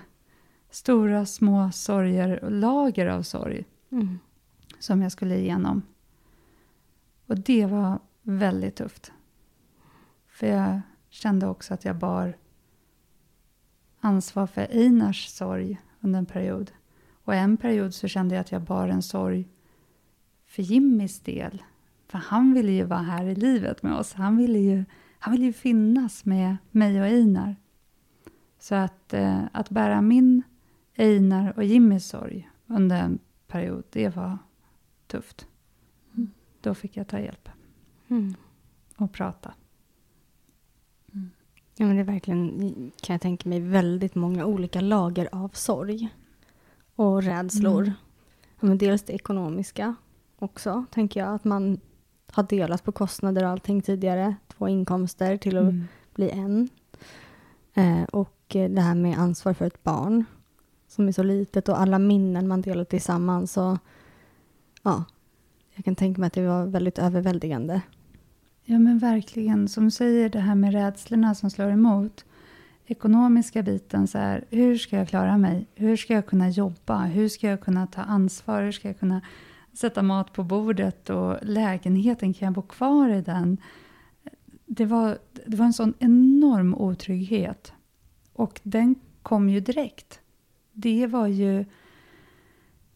stora, 0.69 1.25
små 1.25 1.71
sorger 1.71 2.43
och 2.43 2.51
lager 2.51 3.07
av 3.07 3.23
sorg 3.23 3.65
mm. 3.89 4.19
som 4.79 5.01
jag 5.01 5.11
skulle 5.11 5.37
igenom. 5.37 5.81
Och 7.27 7.39
det 7.39 7.65
var 7.65 7.99
väldigt 8.21 8.75
tufft. 8.75 9.11
För 10.27 10.47
jag 10.47 10.81
kände 11.09 11.47
också 11.47 11.73
att 11.73 11.85
jag 11.85 11.95
bar 11.95 12.37
ansvar 13.99 14.47
för 14.47 14.67
Einars 14.71 15.27
sorg 15.27 15.81
under 15.99 16.19
en 16.19 16.25
period. 16.25 16.71
Och 17.23 17.35
en 17.35 17.57
period 17.57 17.93
så 17.93 18.07
kände 18.07 18.35
jag 18.35 18.41
att 18.41 18.51
jag 18.51 18.61
bar 18.61 18.87
en 18.87 19.01
sorg 19.01 19.47
för 20.45 20.63
Jimmys 20.63 21.19
del. 21.19 21.63
För 22.07 22.17
han 22.17 22.53
ville 22.53 22.71
ju 22.71 22.83
vara 22.83 22.99
här 22.99 23.25
i 23.25 23.35
livet 23.35 23.83
med 23.83 23.93
oss. 23.93 24.13
Han 24.13 24.37
ville 24.37 24.59
ju, 24.59 24.85
han 25.19 25.31
ville 25.31 25.45
ju 25.45 25.53
finnas 25.53 26.25
med 26.25 26.57
mig 26.71 27.01
och 27.01 27.07
Einar. 27.07 27.55
Så 28.59 28.75
att, 28.75 29.13
eh, 29.13 29.43
att 29.51 29.69
bära 29.69 30.01
min, 30.01 30.43
Einar 30.95 31.53
och 31.55 31.63
Jimmys 31.63 32.07
sorg 32.07 32.49
under 32.67 32.97
en 32.97 33.19
period, 33.47 33.83
det 33.89 34.15
var 34.15 34.37
tufft. 35.07 35.47
Mm. 36.65 36.73
Då 36.73 36.75
fick 36.75 36.97
jag 36.97 37.07
ta 37.07 37.19
hjälp. 37.19 37.49
Mm. 38.07 38.35
Och 38.97 39.11
prata. 39.11 39.53
Ja, 41.77 41.85
men 41.85 41.95
det 41.95 42.01
är 42.01 42.05
verkligen, 42.05 42.91
kan 43.01 43.13
jag 43.13 43.21
tänka 43.21 43.49
mig, 43.49 43.59
väldigt 43.59 44.15
många 44.15 44.45
olika 44.45 44.81
lager 44.81 45.29
av 45.31 45.49
sorg 45.53 46.09
och 46.95 47.23
rädslor. 47.23 47.81
Mm. 47.81 47.93
Ja, 48.59 48.67
men 48.67 48.77
dels 48.77 49.03
det 49.03 49.13
ekonomiska 49.13 49.95
också, 50.39 50.85
tänker 50.91 51.19
jag. 51.19 51.35
Att 51.35 51.43
man 51.43 51.79
har 52.31 52.43
delat 52.43 52.83
på 52.83 52.91
kostnader 52.91 53.43
och 53.43 53.49
allting 53.49 53.81
tidigare. 53.81 54.35
Två 54.47 54.67
inkomster 54.67 55.37
till 55.37 55.57
att 55.57 55.63
mm. 55.63 55.83
bli 56.13 56.29
en. 56.29 56.69
Eh, 57.73 58.03
och 58.03 58.35
det 58.47 58.81
här 58.81 58.95
med 58.95 59.17
ansvar 59.17 59.53
för 59.53 59.65
ett 59.65 59.83
barn 59.83 60.25
som 60.87 61.07
är 61.07 61.11
så 61.11 61.23
litet 61.23 61.69
och 61.69 61.81
alla 61.81 61.99
minnen 61.99 62.47
man 62.47 62.61
delar 62.61 62.83
tillsammans. 62.83 63.57
Och, 63.57 63.77
ja, 64.83 65.03
jag 65.75 65.85
kan 65.85 65.95
tänka 65.95 66.19
mig 66.19 66.27
att 66.27 66.33
det 66.33 66.47
var 66.47 66.65
väldigt 66.65 66.99
överväldigande. 66.99 67.81
Ja 68.63 68.79
men 68.79 68.99
verkligen, 68.99 69.67
som 69.67 69.83
du 69.85 69.91
säger 69.91 70.29
det 70.29 70.39
här 70.39 70.55
med 70.55 70.73
rädslorna 70.73 71.35
som 71.35 71.49
slår 71.49 71.71
emot. 71.71 72.25
ekonomiska 72.87 73.63
biten, 73.63 74.07
så 74.07 74.17
här, 74.17 74.45
hur 74.49 74.77
ska 74.77 74.97
jag 74.97 75.07
klara 75.09 75.37
mig? 75.37 75.67
Hur 75.75 75.97
ska 75.97 76.13
jag 76.13 76.25
kunna 76.25 76.49
jobba? 76.49 77.05
Hur 77.05 77.29
ska 77.29 77.47
jag 77.47 77.61
kunna 77.61 77.87
ta 77.87 78.01
ansvar? 78.01 78.63
Hur 78.63 78.71
ska 78.71 78.87
jag 78.87 78.99
kunna 78.99 79.21
sätta 79.73 80.03
mat 80.03 80.33
på 80.33 80.43
bordet? 80.43 81.09
Och 81.09 81.37
lägenheten, 81.41 82.33
kan 82.33 82.45
jag 82.45 82.53
bo 82.53 82.61
kvar 82.61 83.09
i 83.09 83.21
den? 83.21 83.57
Det 84.65 84.85
var, 84.85 85.17
det 85.45 85.57
var 85.57 85.65
en 85.65 85.73
sån 85.73 85.93
enorm 85.99 86.75
otrygghet. 86.75 87.73
Och 88.33 88.59
den 88.63 88.95
kom 89.21 89.49
ju 89.49 89.59
direkt. 89.59 90.19
Det 90.73 91.07
var 91.07 91.27
ju 91.27 91.65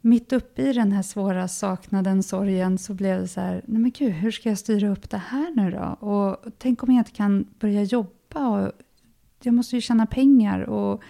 mitt 0.02 0.34
uppe 0.34 0.62
i 0.62 0.74
den 0.74 0.92
här 0.92 1.02
svåra 1.02 1.48
saknaden, 1.48 2.24
sorgen, 2.24 2.78
så 2.78 2.94
blev 2.94 3.22
det 3.22 3.28
så 3.28 3.42
här, 3.42 3.64
nej 3.66 3.82
men 3.82 3.92
gud, 3.92 4.14
hur 4.14 4.32
ska 4.32 4.50
jag 4.50 4.58
styra 4.58 4.90
upp 4.90 5.10
det 5.10 5.18
här 5.18 5.52
nu 5.56 5.72
då? 5.72 6.08
Och 6.08 6.52
tänk 6.58 6.84
om 6.84 6.94
jag 6.94 7.02
inte 7.02 7.12
kan 7.12 7.48
börja 7.60 7.84
jobba 7.84 8.48
och 8.48 8.72
jag 9.44 9.54
måste 9.54 9.76
ju 9.76 9.82
tjäna 9.82 10.06
pengar 10.06 10.62
och 10.62 11.04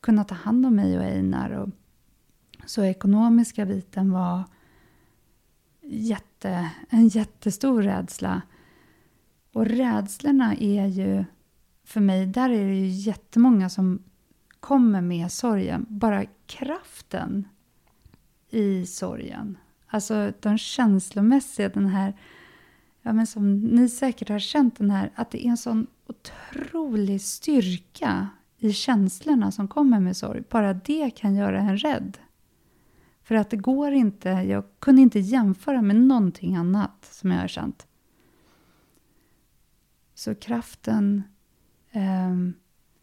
kunna 0.00 0.24
ta 0.24 0.34
hand 0.34 0.66
om 0.66 0.76
mig 0.76 0.98
och 0.98 1.04
Einar. 1.04 1.50
Och, 1.50 1.68
så 2.66 2.84
ekonomiska 2.84 3.66
biten 3.66 4.10
var 4.10 4.44
jätte, 5.82 6.70
en 6.88 7.08
jättestor 7.08 7.82
rädsla. 7.82 8.42
Och 9.52 9.66
rädslorna 9.66 10.54
är 10.56 10.86
ju, 10.86 11.24
för 11.84 12.00
mig, 12.00 12.26
där 12.26 12.50
är 12.50 12.66
det 12.66 12.74
ju 12.74 12.86
jättemånga 12.86 13.68
som 13.68 14.02
kommer 14.60 15.00
med 15.00 15.32
sorgen. 15.32 15.86
Bara 15.88 16.24
kraften 16.46 17.48
i 18.50 18.86
sorgen. 18.86 19.58
Alltså 19.86 20.32
de 20.40 20.58
känslomässiga, 20.58 21.68
den 21.68 21.86
här, 21.86 22.16
ja 23.02 23.12
men 23.12 23.26
som 23.26 23.58
ni 23.58 23.88
säkert 23.88 24.28
har 24.28 24.38
känt 24.38 24.78
den 24.78 24.90
här, 24.90 25.12
att 25.14 25.30
det 25.30 25.46
är 25.46 25.50
en 25.50 25.56
sån 25.56 25.86
otrolig 26.06 27.20
styrka 27.20 28.28
i 28.58 28.72
känslorna 28.72 29.52
som 29.52 29.68
kommer 29.68 30.00
med 30.00 30.16
sorg. 30.16 30.42
Bara 30.50 30.74
det 30.74 31.10
kan 31.10 31.34
göra 31.34 31.60
en 31.60 31.78
rädd. 31.78 32.18
För 33.22 33.34
att 33.34 33.50
det 33.50 33.56
går 33.56 33.92
inte, 33.92 34.28
jag 34.28 34.64
kunde 34.78 35.02
inte 35.02 35.18
jämföra 35.18 35.82
med 35.82 35.96
någonting 35.96 36.56
annat 36.56 37.08
som 37.10 37.30
jag 37.30 37.40
har 37.40 37.48
känt. 37.48 37.86
Så 40.14 40.34
kraften, 40.34 41.22
eh, 41.90 42.36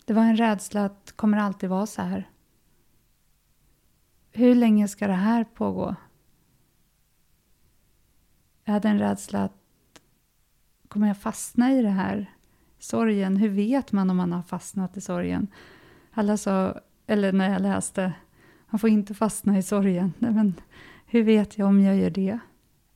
det 0.05 0.13
var 0.13 0.23
en 0.23 0.37
rädsla 0.37 0.85
att 0.85 1.05
det 1.05 1.11
kommer 1.11 1.37
alltid 1.37 1.69
vara 1.69 1.85
så 1.85 2.01
här. 2.01 2.29
Hur 4.35 4.55
länge 4.55 4.87
ska 4.87 5.07
det 5.07 5.13
här 5.13 5.43
pågå? 5.43 5.95
Jag 8.63 8.73
hade 8.73 8.89
en 8.89 8.99
rädsla 8.99 9.43
att 9.43 9.53
kommer 10.87 11.07
jag 11.07 11.17
fastna 11.17 11.71
i 11.71 11.81
det 11.81 11.89
här? 11.89 12.33
Sorgen, 12.79 13.37
hur 13.37 13.49
vet 13.49 13.91
man 13.91 14.09
om 14.09 14.17
man 14.17 14.31
har 14.31 14.41
fastnat 14.41 14.97
i 14.97 15.01
sorgen? 15.01 15.47
Alla 16.11 16.37
sa, 16.37 16.79
eller 17.07 17.33
när 17.33 17.49
jag 17.51 17.61
läste, 17.61 18.13
man 18.69 18.79
får 18.79 18.89
inte 18.89 19.13
fastna 19.13 19.57
i 19.57 19.63
sorgen. 19.63 20.13
Nej, 20.19 20.31
men 20.31 20.53
hur 21.05 21.23
vet 21.23 21.57
jag 21.57 21.67
om 21.67 21.81
jag 21.81 21.95
gör 21.95 22.09
det? 22.09 22.39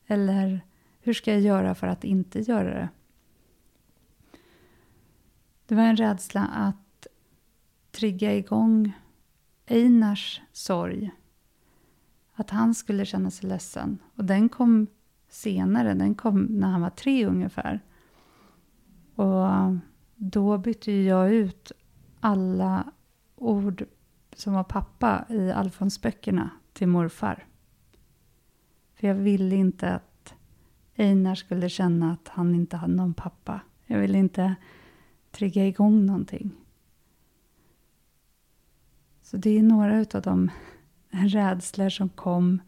Eller 0.08 0.62
hur 1.00 1.13
ska 1.13 1.32
jag 1.32 1.41
göra 1.41 1.76
för 1.76 1.88
att 1.88 2.04
inte 2.04 2.39
göra 2.39 2.69
det? 2.69 2.89
Det 5.65 5.76
var 5.76 5.84
en 5.84 5.97
rädsla 5.97 6.45
att 6.45 7.08
trigga 7.91 8.36
igång 8.36 8.93
Einars 9.65 10.41
sorg 10.52 11.12
att 12.39 12.50
han 12.50 12.76
skulle 12.76 13.06
känna 13.06 13.32
sig 13.32 13.50
ledsen. 13.50 13.97
Och 14.15 14.26
den 14.26 14.50
kom 14.50 14.88
senare, 15.30 15.93
den 15.93 16.15
kom 16.15 16.43
när 16.43 16.67
han 16.67 16.82
var 16.82 16.89
tre 16.89 17.26
ungefär. 17.26 17.80
Och 19.15 19.47
då 20.15 20.58
bytte 20.58 20.91
jag 20.91 21.34
ut 21.34 21.71
alla 22.19 22.91
ord 23.36 23.86
som 24.36 24.54
var 24.54 24.63
pappa 24.63 25.26
i 25.30 25.52
Alfonsböckerna 25.52 26.50
till 26.73 26.88
morfar. 26.88 27.45
För 28.95 29.08
jag 29.08 29.15
ville 29.15 29.56
inte 29.56 29.95
att 29.95 30.34
Einar 30.95 31.36
skulle 31.36 31.69
känna 31.69 32.12
att 32.12 32.28
han 32.28 32.56
inte 32.56 32.78
hade 32.78 32.93
någon 32.93 33.13
pappa. 33.13 33.62
Jag 33.86 34.00
ville 34.00 34.17
inte 34.17 34.56
trigga 35.32 35.67
igång 35.67 36.06
någonting. 36.06 36.52
Så 39.21 39.38
det 39.38 39.58
är 39.58 39.63
några 39.63 40.00
av 40.00 40.21
de 40.21 40.52
rädslor 41.26 41.90
som 41.90 42.10
kom. 42.10 42.62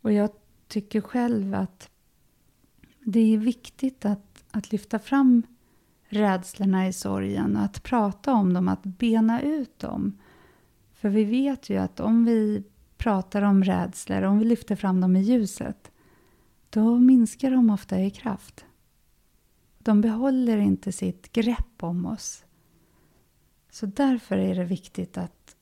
Och 0.00 0.12
jag 0.12 0.30
tycker 0.68 1.00
själv 1.00 1.54
att 1.54 1.90
det 3.00 3.34
är 3.34 3.38
viktigt 3.38 4.04
att, 4.04 4.44
att 4.50 4.72
lyfta 4.72 4.98
fram 4.98 5.42
rädslorna 6.08 6.88
i 6.88 6.92
sorgen 6.92 7.56
och 7.56 7.62
att 7.62 7.82
prata 7.82 8.32
om 8.32 8.52
dem, 8.52 8.68
att 8.68 8.82
bena 8.82 9.42
ut 9.42 9.78
dem. 9.78 10.18
För 10.94 11.08
vi 11.08 11.24
vet 11.24 11.70
ju 11.70 11.76
att 11.76 12.00
om 12.00 12.24
vi 12.24 12.64
pratar 12.96 13.42
om 13.42 13.64
rädslor, 13.64 14.22
om 14.22 14.38
vi 14.38 14.44
lyfter 14.44 14.76
fram 14.76 15.00
dem 15.00 15.16
i 15.16 15.20
ljuset, 15.20 15.90
då 16.70 16.98
minskar 16.98 17.50
de 17.50 17.70
ofta 17.70 18.00
i 18.00 18.10
kraft. 18.10 18.64
De 19.78 20.00
behåller 20.00 20.58
inte 20.58 20.92
sitt 20.92 21.32
grepp 21.32 21.82
om 21.82 22.06
oss. 22.06 22.44
Så 23.70 23.86
därför 23.86 24.38
är 24.38 24.54
det 24.54 24.64
viktigt 24.64 25.18
att 25.18 25.56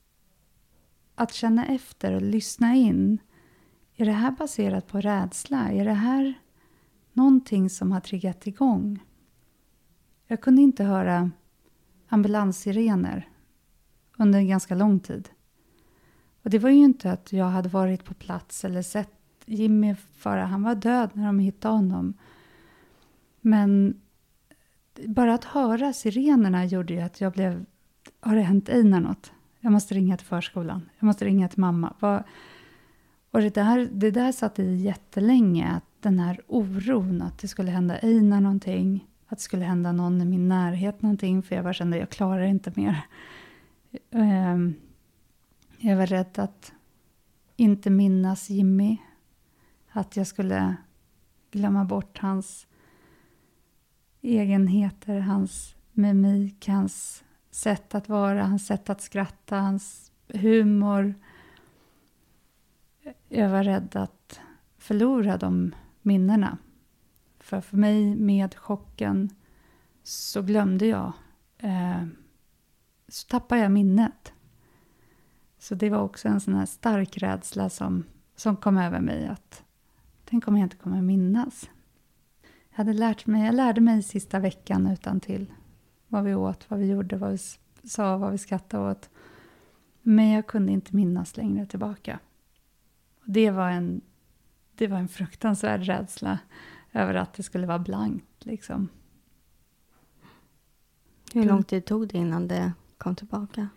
att 1.19 1.33
känna 1.33 1.65
efter 1.65 2.13
och 2.13 2.21
lyssna 2.21 2.75
in. 2.75 3.17
Är 3.95 4.05
det 4.05 4.11
här 4.11 4.31
baserat 4.31 4.87
på 4.87 5.01
rädsla? 5.01 5.71
Är 5.71 5.85
det 5.85 5.93
här 5.93 6.33
någonting 7.13 7.69
som 7.69 7.91
har 7.91 7.99
triggat 7.99 8.47
igång? 8.47 8.99
Jag 10.27 10.41
kunde 10.41 10.61
inte 10.61 10.83
höra 10.83 11.31
ambulanssirener 12.07 13.29
under 14.17 14.39
en 14.39 14.47
ganska 14.47 14.75
lång 14.75 14.99
tid. 14.99 15.29
Och 16.43 16.49
det 16.49 16.59
var 16.59 16.69
ju 16.69 16.83
inte 16.83 17.11
att 17.11 17.33
jag 17.33 17.45
hade 17.45 17.69
varit 17.69 18.05
på 18.05 18.13
plats 18.13 18.65
eller 18.65 18.81
sett 18.81 19.13
Jimmy 19.45 19.95
fara. 19.95 20.45
Han 20.45 20.63
var 20.63 20.75
död 20.75 21.09
när 21.13 21.25
de 21.25 21.39
hittade 21.39 21.75
honom. 21.75 22.13
Men 23.41 24.01
bara 25.07 25.33
att 25.33 25.43
höra 25.43 25.93
sirenerna 25.93 26.65
gjorde 26.65 26.93
ju 26.93 26.99
att 26.99 27.21
jag 27.21 27.33
blev... 27.33 27.65
Har 28.19 28.35
det 28.35 28.41
hänt 28.41 28.69
Einar 28.69 28.99
något? 28.99 29.31
Jag 29.59 29.71
måste 29.71 29.95
ringa 29.95 30.17
till 30.17 30.27
förskolan. 30.27 30.89
Jag 30.99 31.05
måste 31.05 31.25
ringa 31.25 31.49
till 31.49 31.59
mamma. 31.59 32.23
Och 33.31 33.41
det 33.41 33.53
där, 33.53 33.89
det 33.91 34.11
där 34.11 34.31
satt 34.31 34.59
i 34.59 34.75
jättelänge. 34.75 35.67
Att 35.67 35.83
den 35.99 36.19
här 36.19 36.41
oron 36.47 37.21
att 37.21 37.39
det 37.39 37.47
skulle 37.47 37.71
hända 37.71 37.97
Einar 37.97 38.41
någonting. 38.41 39.07
Att 39.27 39.37
det 39.37 39.43
skulle 39.43 39.65
hända 39.65 39.91
någon 39.91 40.21
i 40.21 40.25
min 40.25 40.47
närhet 40.47 41.01
någonting. 41.01 41.43
För 41.43 41.55
jag 41.55 41.63
bara 41.63 41.73
kände 41.73 41.97
att 41.97 42.01
jag 42.01 42.09
klarar 42.09 42.43
inte 42.43 42.71
mer. 42.75 43.05
Ehm, 44.11 44.73
jag 45.77 45.97
var 45.97 46.05
rädd 46.05 46.39
att 46.39 46.73
inte 47.55 47.89
minnas 47.89 48.49
Jimmy. 48.49 48.97
Att 49.91 50.17
jag 50.17 50.27
skulle 50.27 50.75
glömma 51.51 51.85
bort 51.85 52.19
hans 52.19 52.67
egenheter, 54.21 55.19
hans 55.19 55.75
mimik, 55.93 56.67
hans 56.67 57.23
sätt 57.51 57.95
att 57.95 58.09
vara, 58.09 58.43
hans 58.43 58.67
sätt 58.67 58.89
att 58.89 59.01
skratta, 59.01 59.59
hans 59.59 60.11
humor. 60.27 61.13
Jag 63.29 63.49
var 63.49 63.63
rädd 63.63 63.95
att 63.95 64.39
förlora 64.77 65.37
de 65.37 65.75
minnena. 66.01 66.57
För 67.39 67.61
för 67.61 67.77
mig, 67.77 68.15
med 68.15 68.55
chocken, 68.55 69.29
så 70.03 70.41
glömde 70.41 70.85
jag. 70.85 71.13
Eh, 71.57 72.05
så 73.07 73.27
tappade 73.27 73.61
jag 73.61 73.71
minnet. 73.71 74.33
Så 75.59 75.75
det 75.75 75.89
var 75.89 76.01
också 76.01 76.27
en 76.27 76.41
sån 76.41 76.53
här 76.55 76.65
stark 76.65 77.17
rädsla 77.17 77.69
som, 77.69 78.03
som 78.35 78.55
kom 78.55 78.77
över 78.77 78.99
mig. 78.99 79.27
att 79.27 79.63
Tänk 80.25 80.47
om 80.47 80.57
jag 80.57 80.65
inte 80.65 80.77
kommer 80.77 81.01
minnas. 81.01 81.69
Jag, 82.69 82.77
hade 82.77 82.93
lärt 82.93 83.25
mig, 83.25 83.45
jag 83.45 83.55
lärde 83.55 83.81
mig 83.81 84.03
sista 84.03 84.39
veckan 84.39 84.87
utan 84.87 85.19
till 85.19 85.53
vad 86.09 86.23
vi 86.23 86.35
åt, 86.35 86.69
vad 86.69 86.79
vi 86.79 86.91
gjorde, 86.91 87.17
vad 87.17 87.31
vi 87.31 87.37
sa, 87.83 88.17
vad 88.17 88.31
vi 88.31 88.37
skrattade 88.37 88.91
åt. 88.91 89.09
Men 90.01 90.29
jag 90.29 90.47
kunde 90.47 90.71
inte 90.71 90.95
minnas 90.95 91.37
längre 91.37 91.65
tillbaka. 91.65 92.19
Det 93.25 93.51
var 93.51 93.69
en, 93.69 94.01
det 94.75 94.87
var 94.87 94.97
en 94.97 95.07
fruktansvärd 95.07 95.83
rädsla 95.83 96.39
över 96.91 97.13
att 97.13 97.33
det 97.33 97.43
skulle 97.43 97.67
vara 97.67 97.79
blankt. 97.79 98.45
Liksom. 98.45 98.89
Hur 101.33 101.43
lång 101.43 101.63
tid 101.63 101.85
tog 101.85 102.07
det 102.07 102.17
innan 102.17 102.47
det 102.47 102.73
kom 102.97 103.15
tillbaka? 103.15 103.69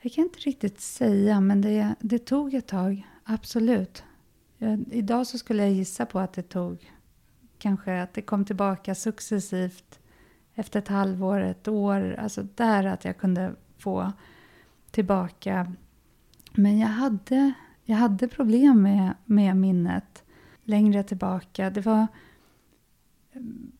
Jag 0.00 0.12
kan 0.12 0.24
inte 0.24 0.38
riktigt 0.38 0.80
säga, 0.80 1.40
men 1.40 1.60
det, 1.60 1.94
det 2.00 2.18
tog 2.18 2.54
ett 2.54 2.66
tag. 2.66 3.08
Absolut. 3.24 4.04
Jag, 4.58 4.84
idag 4.90 5.26
så 5.26 5.38
skulle 5.38 5.62
jag 5.62 5.72
gissa 5.72 6.06
på 6.06 6.18
att 6.18 6.32
det 6.32 6.42
tog 6.42 6.92
kanske 7.58 8.02
att 8.02 8.14
det 8.14 8.22
kom 8.22 8.44
tillbaka 8.44 8.94
successivt 8.94 9.98
efter 10.62 10.78
ett 10.78 10.88
halvår, 10.88 11.40
ett 11.40 11.68
år, 11.68 12.16
alltså 12.18 12.46
där 12.54 12.84
att 12.84 13.04
jag 13.04 13.18
kunde 13.18 13.54
få 13.78 14.12
tillbaka. 14.90 15.72
Men 16.52 16.78
jag 16.78 16.88
hade, 16.88 17.52
jag 17.84 17.96
hade 17.96 18.28
problem 18.28 18.82
med, 18.82 19.14
med 19.24 19.56
minnet 19.56 20.22
längre 20.62 21.02
tillbaka. 21.02 21.70
Det 21.70 21.80
var... 21.80 22.06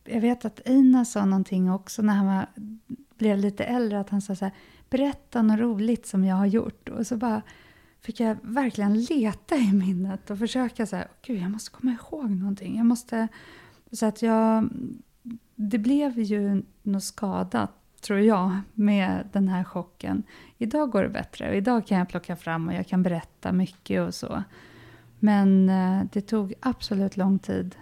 Jag 0.04 0.20
vet 0.20 0.44
att 0.44 0.68
Ina 0.68 1.04
sa 1.04 1.24
någonting 1.24 1.72
också 1.72 2.02
när 2.02 2.14
han 2.14 2.26
var, 2.26 2.46
blev 3.18 3.38
lite 3.38 3.64
äldre 3.64 4.00
att 4.00 4.10
han 4.10 4.22
sa 4.22 4.36
så 4.36 4.44
här, 4.44 4.54
berätta 4.90 5.42
något 5.42 5.60
roligt 5.60 6.06
som 6.06 6.24
jag 6.24 6.36
har 6.36 6.46
gjort. 6.46 6.88
Och 6.88 7.06
så 7.06 7.16
bara 7.16 7.42
fick 8.00 8.20
jag 8.20 8.36
verkligen 8.42 9.02
leta 9.02 9.56
i 9.56 9.72
minnet 9.72 10.30
och 10.30 10.38
försöka 10.38 10.86
så 10.86 10.96
här, 10.96 11.08
gud 11.22 11.42
jag 11.42 11.50
måste 11.50 11.70
komma 11.70 11.92
ihåg 11.92 12.30
någonting. 12.30 12.76
Jag 12.76 12.86
måste, 12.86 13.28
så 13.92 14.06
att 14.06 14.22
jag, 14.22 14.68
det 15.54 15.78
blev 15.78 16.18
ju 16.18 16.62
något 16.82 17.04
skadat 17.04 17.70
tror 18.02 18.18
jag, 18.18 18.60
med 18.74 19.28
den 19.32 19.48
här 19.48 19.64
chocken. 19.64 20.22
Idag 20.58 20.90
går 20.90 21.02
det 21.02 21.08
bättre 21.08 21.48
och 21.48 21.56
idag 21.56 21.86
kan 21.86 21.98
jag 21.98 22.08
plocka 22.08 22.36
fram 22.36 22.68
och 22.68 22.74
jag 22.74 22.86
kan 22.86 23.02
berätta 23.02 23.52
mycket 23.52 24.00
och 24.00 24.14
så. 24.14 24.42
Men 25.18 25.68
eh, 25.68 26.02
det 26.12 26.20
tog 26.20 26.54
absolut 26.60 27.16
lång 27.16 27.38
tid. 27.38 27.76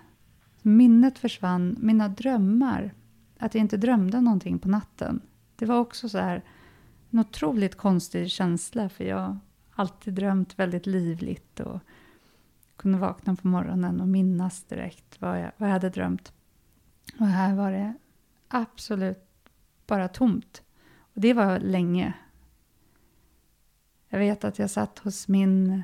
Minnet 0.62 1.18
försvann, 1.18 1.76
mina 1.80 2.08
drömmar, 2.08 2.94
att 3.38 3.54
jag 3.54 3.60
inte 3.60 3.76
drömde 3.76 4.20
någonting 4.20 4.58
på 4.58 4.68
natten. 4.68 5.20
Det 5.56 5.66
var 5.66 5.78
också 5.78 6.08
så 6.08 6.18
här 6.18 6.42
en 7.10 7.18
otroligt 7.18 7.74
konstig 7.74 8.30
känsla 8.30 8.88
för 8.88 9.04
jag 9.04 9.18
har 9.18 9.38
alltid 9.70 10.14
drömt 10.14 10.58
väldigt 10.58 10.86
livligt 10.86 11.60
och 11.60 11.80
kunde 12.76 12.98
vakna 12.98 13.36
på 13.36 13.48
morgonen 13.48 14.00
och 14.00 14.08
minnas 14.08 14.64
direkt 14.64 15.20
vad 15.20 15.40
jag, 15.40 15.52
vad 15.56 15.68
jag 15.68 15.72
hade 15.72 15.90
drömt. 15.90 16.32
Och 17.18 17.26
här 17.26 17.54
var 17.54 17.72
det 17.72 17.94
absolut 18.48 19.28
bara 19.86 20.08
tomt. 20.08 20.62
Och 21.14 21.20
det 21.20 21.34
var 21.34 21.58
länge. 21.58 22.14
Jag 24.08 24.18
vet 24.18 24.44
att 24.44 24.58
jag 24.58 24.70
satt 24.70 24.98
hos 24.98 25.28
min 25.28 25.82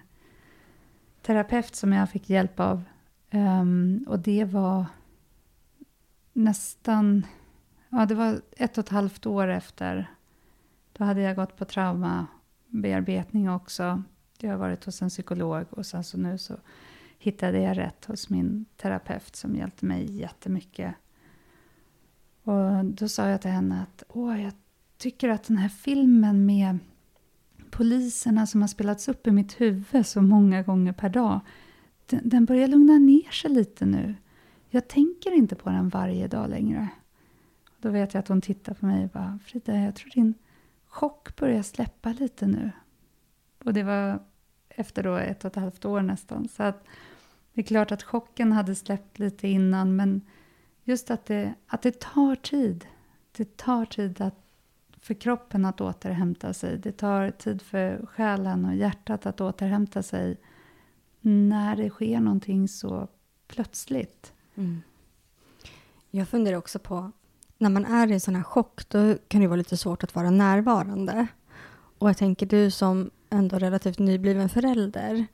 terapeut 1.22 1.74
som 1.74 1.92
jag 1.92 2.10
fick 2.10 2.30
hjälp 2.30 2.60
av. 2.60 2.84
Um, 3.30 4.04
och 4.08 4.18
det 4.18 4.44
var 4.44 4.86
nästan, 6.32 7.26
ja 7.88 8.06
det 8.06 8.14
var 8.14 8.40
ett 8.56 8.78
och 8.78 8.84
ett 8.84 8.88
halvt 8.88 9.26
år 9.26 9.48
efter. 9.48 10.10
Då 10.92 11.04
hade 11.04 11.20
jag 11.20 11.36
gått 11.36 11.56
på 11.56 11.64
traumabearbetning 11.64 13.50
också. 13.50 14.02
Jag 14.38 14.50
har 14.50 14.58
varit 14.58 14.84
hos 14.84 15.02
en 15.02 15.08
psykolog 15.08 15.66
och 15.70 15.86
sen 15.86 16.04
så 16.04 16.18
nu 16.18 16.38
så 16.38 16.56
hittade 17.18 17.60
jag 17.60 17.78
rätt 17.78 18.04
hos 18.04 18.30
min 18.30 18.64
terapeut 18.76 19.36
som 19.36 19.56
hjälpte 19.56 19.86
mig 19.86 20.20
jättemycket. 20.20 20.94
Och 22.46 22.85
då 22.85 23.09
sa 23.09 23.28
jag 23.28 23.40
till 23.42 23.50
henne 23.50 23.82
att 23.82 24.02
Åh, 24.09 24.42
jag 24.42 24.52
tycker 24.98 25.28
att 25.28 25.44
den 25.44 25.56
här 25.56 25.68
filmen 25.68 26.46
med 26.46 26.78
poliserna 27.70 28.46
som 28.46 28.61
har 28.61 28.68
spelats 28.68 29.09
upp 29.09 29.26
i 29.26 29.30
mitt 29.30 29.61
huvud 29.61 30.06
så 30.06 30.22
många 30.22 30.62
gånger 30.62 30.92
per 30.92 31.09
dag, 31.09 31.40
den, 32.06 32.20
den 32.24 32.44
börjar 32.44 32.68
lugna 32.68 32.98
ner 32.98 33.30
sig 33.30 33.50
lite 33.50 33.87
nu. 33.87 34.14
Jag 34.68 34.88
tänker 34.88 35.35
inte 35.35 35.54
på 35.54 35.70
den 35.70 35.88
varje 35.88 36.28
dag 36.28 36.50
längre. 36.50 36.88
Då 37.80 37.90
vet 37.90 38.14
jag 38.14 38.20
att 38.20 38.28
hon 38.28 38.40
tittar 38.40 38.74
på 38.74 38.87
mig 38.87 39.04
och 39.04 39.11
bara, 39.11 39.38
Frida, 39.44 39.76
jag 39.76 39.94
tror 39.94 40.11
din 40.11 40.35
chock 40.87 41.37
börjar 41.37 41.62
släppa 41.62 42.12
lite 42.12 42.46
nu. 42.46 42.70
Och 43.64 43.74
det 43.74 43.82
var 43.82 44.22
efter 44.68 45.02
då 45.02 45.16
ett 45.16 45.44
och 45.44 45.50
ett 45.50 45.62
halvt 45.62 45.85
år 45.85 46.02
nästan. 46.02 46.48
Så 46.48 46.62
att 46.62 46.85
det 47.52 47.61
är 47.61 47.64
klart 47.64 47.92
att 47.92 48.02
chocken 48.02 48.52
hade 48.52 48.74
släppt 48.74 49.18
lite 49.18 49.48
innan, 49.48 49.96
men 49.96 50.20
just 50.87 51.11
att 51.11 51.27
det, 51.27 51.55
att 51.66 51.83
det 51.83 52.01
tar 52.01 52.35
tid. 52.35 52.87
Det 53.33 53.57
tar 53.57 53.85
tid 53.85 54.20
att, 54.20 54.35
för 55.01 55.14
kroppen 55.14 55.64
att 55.64 55.81
återhämta 55.81 56.53
sig. 56.53 56.79
Det 56.79 56.92
tar 56.92 57.31
tid 57.31 57.62
för 57.62 58.07
själen 58.07 58.64
och 58.64 58.75
hjärtat 58.75 59.27
att 59.27 59.40
återhämta 59.40 60.03
sig 60.03 60.37
när 61.20 61.77
det 61.77 61.90
sker 61.90 62.20
någonting 62.20 62.68
så 62.68 63.09
plötsligt. 63.49 64.33
Mm. 64.55 64.83
Jag 66.11 66.29
funderar 66.29 66.57
också 66.57 66.79
på, 66.79 67.12
när 67.59 67.70
man 67.70 67.85
är 67.85 68.11
i 68.11 68.12
en 68.12 68.20
sån 68.20 68.37
här 68.37 68.42
chock, 68.42 68.88
då 68.88 69.16
kan 69.29 69.40
det 69.40 69.46
vara 69.46 69.57
lite 69.57 69.77
svårt 69.77 70.05
att 70.05 70.14
vara 70.14 70.31
närvarande. 70.31 71.27
Och 71.99 72.09
jag 72.09 72.16
tänker 72.16 72.46
du 72.46 72.70
som 72.70 73.11
ändå 73.31 73.59
relativt 73.59 73.99
nybliven 73.99 74.49
förälder, 74.49 75.27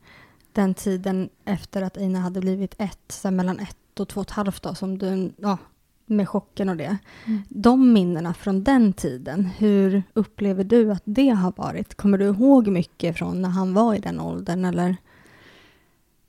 den 0.53 0.75
tiden 0.75 1.29
efter 1.45 1.83
att 1.83 1.97
Ina 1.97 2.19
hade 2.19 2.41
blivit 2.41 2.75
ett, 2.79 3.13
så 3.13 3.31
mellan 3.31 3.59
ett 3.59 3.77
och 4.01 4.09
två 4.09 4.21
och 4.21 4.27
ett 4.27 4.31
halvt 4.31 4.63
då, 4.63 4.75
som 4.75 4.99
du, 4.99 5.33
ja, 5.37 5.59
med 6.07 6.29
chocken 6.29 6.69
och 6.69 6.77
det. 6.77 6.99
Mm. 7.27 7.43
De 7.49 7.93
minnena 7.93 8.35
från 8.35 8.65
den 8.65 8.93
tiden, 8.93 9.45
hur 9.45 10.03
upplever 10.13 10.65
du 10.65 10.93
att 10.93 11.03
det 11.05 11.29
har 11.29 11.53
varit? 11.57 11.95
Kommer 11.95 12.19
du 12.19 12.25
ihåg 12.25 12.69
mycket 12.69 13.19
från 13.19 13.43
när 13.43 13.49
han 13.49 13.75
var 13.75 13.95
i 13.95 13.99
den 13.99 14.21
åldern 14.21 14.65
eller? 14.65 14.97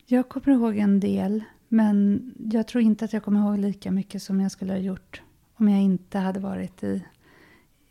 Jag 0.05 0.29
kommer 0.29 0.49
ihåg 0.49 0.77
en 0.77 0.99
del, 0.99 1.43
men 1.67 2.21
jag 2.51 2.67
tror 2.67 2.83
inte 2.83 3.05
att 3.05 3.13
jag 3.13 3.23
kommer 3.23 3.39
ihåg 3.39 3.59
lika 3.59 3.91
mycket 3.91 4.23
som 4.23 4.41
jag 4.41 4.51
skulle 4.51 4.73
ha 4.73 4.79
gjort 4.79 5.21
om 5.55 5.69
jag 5.69 5.81
inte 5.81 6.17
hade 6.17 6.39
varit 6.39 6.83
i, 6.83 7.03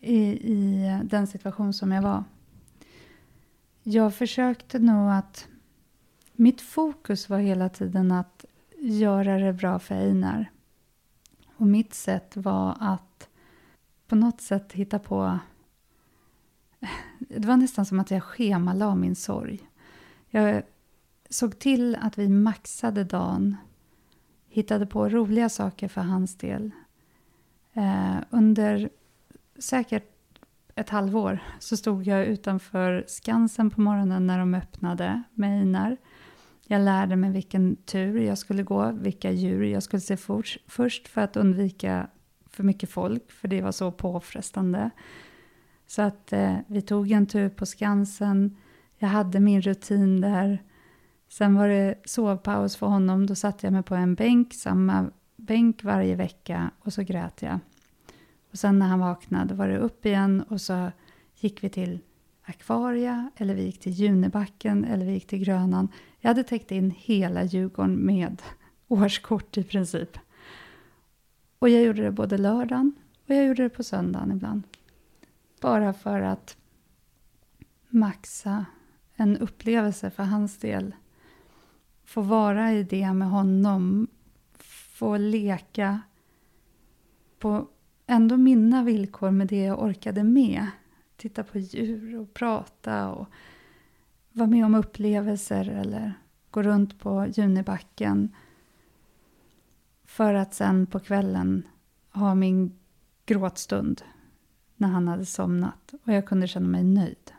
i, 0.00 0.18
i 0.52 1.00
den 1.04 1.26
situation 1.26 1.72
som 1.72 1.92
jag 1.92 2.02
var. 2.02 2.24
Jag 3.82 4.14
försökte 4.14 4.78
nog 4.78 5.10
att... 5.10 5.48
Mitt 6.32 6.60
fokus 6.60 7.28
var 7.28 7.38
hela 7.38 7.68
tiden 7.68 8.12
att 8.12 8.44
göra 8.82 9.38
det 9.38 9.52
bra 9.52 9.78
för 9.78 9.94
Einar. 9.94 10.50
Och 11.56 11.66
mitt 11.66 11.94
sätt 11.94 12.36
var 12.36 12.76
att 12.80 13.28
på 14.06 14.14
något 14.14 14.40
sätt 14.40 14.72
hitta 14.72 14.98
på... 14.98 15.38
Det 17.18 17.46
var 17.46 17.56
nästan 17.56 17.86
som 17.86 18.00
att 18.00 18.10
jag 18.10 18.22
schemalade 18.22 18.96
min 18.96 19.16
sorg. 19.16 19.60
Jag 20.30 20.62
såg 21.30 21.58
till 21.58 21.96
att 22.00 22.18
vi 22.18 22.28
maxade 22.28 23.04
dagen. 23.04 23.56
Hittade 24.48 24.86
på 24.86 25.08
roliga 25.08 25.48
saker 25.48 25.88
för 25.88 26.00
hans 26.00 26.36
del. 26.36 26.70
Eh, 27.72 28.16
under 28.30 28.90
säkert 29.58 30.12
ett 30.74 30.90
halvår 30.90 31.38
så 31.58 31.76
stod 31.76 32.06
jag 32.06 32.26
utanför 32.26 33.04
Skansen 33.08 33.70
på 33.70 33.80
morgonen 33.80 34.26
när 34.26 34.38
de 34.38 34.54
öppnade 34.54 35.22
med 35.34 35.60
Einar. 35.60 35.96
Jag 36.72 36.82
lärde 36.82 37.16
mig 37.16 37.30
vilken 37.30 37.76
tur 37.76 38.20
jag 38.20 38.38
skulle 38.38 38.62
gå, 38.62 38.92
vilka 38.92 39.30
djur 39.30 39.62
jag 39.62 39.82
skulle 39.82 40.00
se 40.00 40.16
först 40.66 41.08
för 41.08 41.20
att 41.20 41.36
undvika 41.36 42.06
för 42.46 42.62
mycket 42.64 42.90
folk, 42.90 43.32
för 43.32 43.48
det 43.48 43.60
var 43.60 43.72
så 43.72 43.92
påfrestande. 43.92 44.90
Så 45.86 46.02
att 46.02 46.32
eh, 46.32 46.56
vi 46.66 46.82
tog 46.82 47.10
en 47.10 47.26
tur 47.26 47.48
på 47.48 47.66
Skansen, 47.66 48.56
jag 48.98 49.08
hade 49.08 49.40
min 49.40 49.62
rutin 49.62 50.20
där. 50.20 50.62
Sen 51.28 51.54
var 51.54 51.68
det 51.68 51.94
sovpaus 52.04 52.76
för 52.76 52.86
honom, 52.86 53.26
då 53.26 53.34
satte 53.34 53.66
jag 53.66 53.72
mig 53.72 53.82
på 53.82 53.94
en 53.94 54.14
bänk, 54.14 54.54
samma 54.54 55.10
bänk 55.36 55.84
varje 55.84 56.14
vecka 56.14 56.70
och 56.80 56.92
så 56.92 57.02
grät 57.02 57.42
jag. 57.42 57.58
Och 58.50 58.58
sen 58.58 58.78
när 58.78 58.86
han 58.86 59.00
vaknade 59.00 59.54
var 59.54 59.68
det 59.68 59.78
upp 59.78 60.06
igen 60.06 60.42
och 60.42 60.60
så 60.60 60.90
gick 61.36 61.64
vi 61.64 61.68
till 61.68 62.00
Akvaria, 62.42 63.30
eller 63.36 63.54
vi 63.54 63.62
gick 63.62 63.80
till 63.80 63.92
Junibacken, 63.92 64.84
eller 64.84 65.06
vi 65.06 65.12
gick 65.12 65.26
till 65.26 65.44
Grönan. 65.44 65.88
Jag 66.18 66.30
hade 66.30 66.44
täckt 66.44 66.70
in 66.70 66.90
hela 66.90 67.44
Djurgården 67.44 67.94
med 67.94 68.42
årskort 68.88 69.56
i 69.56 69.64
princip. 69.64 70.18
Och 71.58 71.68
jag 71.68 71.82
gjorde 71.82 72.02
det 72.02 72.10
både 72.10 72.38
lördagen 72.38 72.94
och 73.28 73.34
jag 73.34 73.46
gjorde 73.46 73.62
det 73.62 73.68
på 73.68 73.82
söndagen 73.82 74.32
ibland. 74.32 74.62
Bara 75.60 75.92
för 75.92 76.20
att 76.20 76.56
maxa 77.88 78.66
en 79.14 79.36
upplevelse 79.36 80.10
för 80.10 80.22
hans 80.22 80.58
del. 80.58 80.94
Få 82.04 82.20
vara 82.20 82.72
i 82.72 82.82
det 82.82 83.12
med 83.12 83.28
honom. 83.28 84.08
Få 84.92 85.16
leka 85.16 86.00
på 87.38 87.68
ändå 88.06 88.36
mina 88.36 88.82
villkor 88.82 89.30
med 89.30 89.46
det 89.46 89.64
jag 89.64 89.82
orkade 89.82 90.24
med 90.24 90.66
titta 91.16 91.42
på 91.42 91.58
djur 91.58 92.18
och 92.18 92.34
prata 92.34 93.08
och 93.08 93.26
vara 94.32 94.48
med 94.48 94.64
om 94.64 94.74
upplevelser 94.74 95.68
eller 95.68 96.12
gå 96.50 96.62
runt 96.62 96.98
på 96.98 97.26
Junibacken 97.26 98.34
för 100.04 100.34
att 100.34 100.54
sen 100.54 100.86
på 100.86 101.00
kvällen 101.00 101.66
ha 102.10 102.34
min 102.34 102.78
gråtstund 103.26 104.02
när 104.76 104.88
han 104.88 105.08
hade 105.08 105.26
somnat 105.26 105.94
och 106.02 106.12
jag 106.12 106.26
kunde 106.26 106.48
känna 106.48 106.68
mig 106.68 106.84
nöjd. 106.84 107.32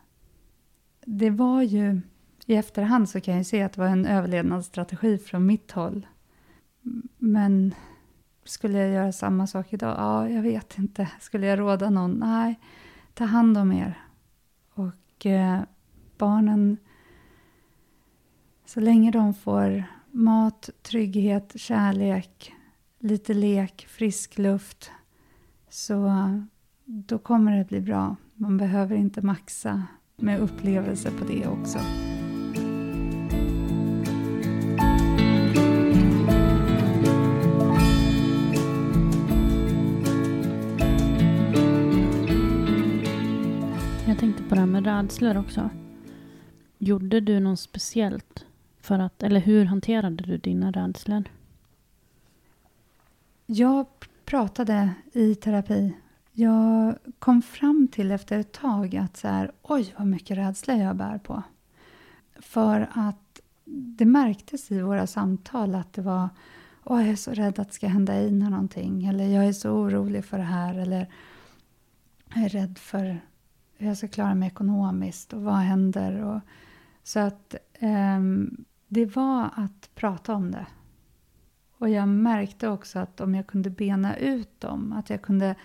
Det 1.05 1.29
var 1.29 1.61
ju, 1.61 2.01
i 2.45 2.55
efterhand 2.55 3.09
så 3.09 3.21
kan 3.21 3.37
jag 3.37 3.45
se 3.45 3.63
att 3.63 3.73
det 3.73 3.81
var 3.81 3.87
en 3.87 4.05
överlevnadsstrategi 4.05 5.17
från 5.17 5.45
mitt 5.45 5.71
håll. 5.71 6.07
Men 7.17 7.73
skulle 8.43 8.77
jag 8.77 8.89
göra 8.89 9.11
samma 9.11 9.47
sak 9.47 9.73
idag? 9.73 9.95
Ja, 9.97 10.29
jag 10.29 10.41
vet 10.41 10.77
inte. 10.77 11.09
Skulle 11.19 11.47
jag 11.47 11.59
råda 11.59 11.89
någon? 11.89 12.11
Nej, 12.11 12.59
ta 13.13 13.25
hand 13.25 13.57
om 13.57 13.71
er. 13.71 14.03
Och 14.73 15.25
eh, 15.25 15.61
barnen, 16.17 16.77
så 18.65 18.79
länge 18.79 19.11
de 19.11 19.33
får 19.33 19.83
mat, 20.11 20.69
trygghet, 20.81 21.53
kärlek, 21.55 22.53
lite 22.99 23.33
lek, 23.33 23.85
frisk 23.89 24.37
luft, 24.37 24.91
så 25.69 26.11
då 26.85 27.17
kommer 27.17 27.57
det 27.57 27.67
bli 27.67 27.81
bra. 27.81 28.15
Man 28.33 28.57
behöver 28.57 28.95
inte 28.95 29.21
maxa 29.21 29.83
med 30.15 30.39
upplevelser 30.39 31.11
på 31.11 31.25
det 31.25 31.47
också. 31.47 31.79
Rädslor 44.83 45.37
också. 45.37 45.69
Gjorde 46.77 47.19
du 47.19 47.39
något 47.39 47.59
speciellt 47.59 48.45
för 48.81 48.99
att, 48.99 49.23
eller 49.23 49.39
hur 49.39 49.65
hanterade 49.65 50.23
du 50.23 50.37
dina 50.37 50.71
rädslor? 50.71 51.23
Jag 53.45 53.87
pratade 54.25 54.89
i 55.11 55.35
terapi. 55.35 55.93
Jag 56.31 56.95
kom 57.19 57.41
fram 57.41 57.87
till 57.91 58.11
efter 58.11 58.39
ett 58.39 58.51
tag 58.51 58.95
att 58.95 59.17
så 59.17 59.27
här, 59.27 59.51
oj 59.61 59.93
vad 59.97 60.07
mycket 60.07 60.37
rädsla 60.37 60.75
jag 60.75 60.95
bär 60.95 61.17
på. 61.17 61.43
För 62.39 62.89
att 62.93 63.39
det 63.65 64.05
märktes 64.05 64.71
i 64.71 64.81
våra 64.81 65.07
samtal 65.07 65.75
att 65.75 65.93
det 65.93 66.01
var 66.01 66.29
Åh, 66.85 67.01
jag 67.01 67.11
är 67.11 67.15
så 67.15 67.31
rädd 67.31 67.59
att 67.59 67.67
det 67.67 67.73
ska 67.73 67.87
hända 67.87 68.21
Ina 68.21 68.49
någonting. 68.49 69.05
Eller 69.05 69.27
jag 69.27 69.45
är 69.45 69.53
så 69.53 69.71
orolig 69.71 70.25
för 70.25 70.37
det 70.37 70.43
här. 70.43 70.77
Eller 70.77 71.09
jag 72.33 72.43
är 72.43 72.49
rädd 72.49 72.77
för 72.77 73.21
hur 73.83 73.89
jag 73.89 73.97
ska 73.97 74.07
klara 74.07 74.35
mig 74.35 74.47
ekonomiskt 74.47 75.33
och 75.33 75.41
vad 75.41 75.55
händer. 75.55 76.23
Och, 76.23 76.39
så 77.03 77.19
att 77.19 77.55
um, 77.81 78.65
det 78.87 79.05
var 79.05 79.49
att 79.55 79.89
prata 79.95 80.33
om 80.35 80.51
det. 80.51 80.65
Och 81.77 81.89
jag 81.89 82.07
märkte 82.07 82.69
också 82.69 82.99
att 82.99 83.21
om 83.21 83.35
jag 83.35 83.47
kunde 83.47 83.69
bena 83.69 84.17
ut 84.17 84.61
dem, 84.61 84.93
att 84.93 85.09
jag 85.09 85.21
kunde 85.21 85.55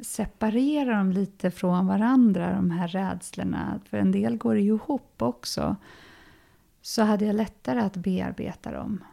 separera 0.00 0.98
dem 0.98 1.12
lite 1.12 1.50
från 1.50 1.86
varandra, 1.86 2.54
de 2.54 2.70
här 2.70 2.88
rädslorna, 2.88 3.80
för 3.84 3.96
en 3.96 4.12
del 4.12 4.36
går 4.36 4.58
ju 4.58 4.74
ihop 4.74 5.22
också, 5.22 5.76
så 6.82 7.02
hade 7.02 7.24
jag 7.24 7.36
lättare 7.36 7.80
att 7.80 7.96
bearbeta 7.96 8.72
dem. 8.72 9.04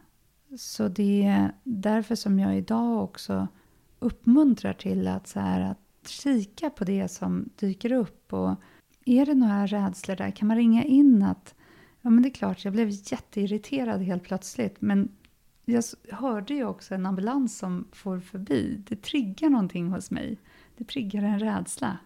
Så 0.58 0.88
det 0.88 1.24
är 1.24 1.52
därför 1.64 2.16
som 2.16 2.40
jag 2.40 2.58
idag 2.58 3.04
också 3.04 3.48
uppmuntrar 4.00 4.74
till 4.74 5.08
att, 5.08 5.28
så 5.28 5.40
här, 5.40 5.62
att 5.62 5.80
kika 6.08 6.70
på 6.70 6.84
det 6.84 7.08
som 7.08 7.50
dyker 7.56 7.92
upp. 7.92 8.34
Och 8.34 8.56
är 9.06 9.26
det 9.26 9.34
några 9.34 9.68
rädslor 9.68 10.16
där 10.16 10.32
kan 10.32 10.48
man 10.48 10.58
ringa 10.58 10.84
in 10.84 11.24
att 11.24 11.56
ja 12.02 12.10
men 12.10 12.24
det 12.24 12.30
är 12.30 12.34
klart, 12.34 12.66
jag 12.66 12.74
blev 12.74 12.90
jätteirriterad 12.90 14.02
helt 14.02 14.24
plötsligt 14.24 14.82
men 14.82 15.10
jag 15.66 15.84
hörde 16.12 16.54
ju 16.54 16.66
också 16.66 16.96
en 16.96 17.06
ambulans 17.06 17.58
som 17.58 17.88
får 17.92 18.20
förbi. 18.20 18.84
Det 18.88 19.02
triggar 19.02 19.50
någonting 19.50 19.88
hos 19.88 20.12
mig. 20.12 20.38
Det 20.78 20.84
triggar 20.84 21.24
en 21.24 21.40
rädsla. 21.40 21.98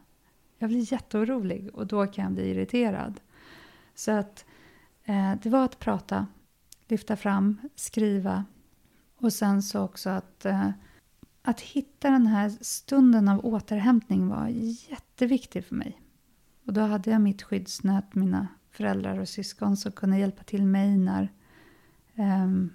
Jag 0.57 0.69
blir 0.69 0.93
jätteorolig 0.93 1.69
och 1.73 1.87
då 1.87 2.07
kan 2.07 2.23
jag 2.23 2.33
bli 2.33 2.49
irriterad. 2.49 3.19
Så 3.95 4.11
att 4.11 4.45
eh, 5.03 5.33
det 5.43 5.49
var 5.49 5.65
att 5.65 5.79
prata 5.79 6.27
lyfta 6.87 7.15
fram, 7.15 7.57
skriva. 7.75 8.45
Och 9.17 9.33
sen 9.33 9.63
så 9.63 9.81
också 9.81 10.09
att, 10.09 10.45
eh, 10.45 10.69
att 11.47 11.61
hitta 11.61 12.09
den 12.09 12.27
här 12.27 12.49
stunden 12.61 13.27
av 13.27 13.45
återhämtning 13.45 14.27
var 14.27 14.47
jätteviktig 14.89 15.65
för 15.65 15.75
mig. 15.75 16.01
Och 16.65 16.73
då 16.73 16.81
hade 16.81 17.11
jag 17.11 17.21
mitt 17.21 17.43
skyddsnät, 17.43 18.15
mina 18.15 18.47
föräldrar 18.71 19.19
och 19.19 19.29
syskon 19.29 19.77
som 19.77 19.91
kunde 19.91 20.17
hjälpa 20.17 20.43
till 20.43 20.65
mig 20.65 20.97
när 20.97 21.31
um, 22.15 22.73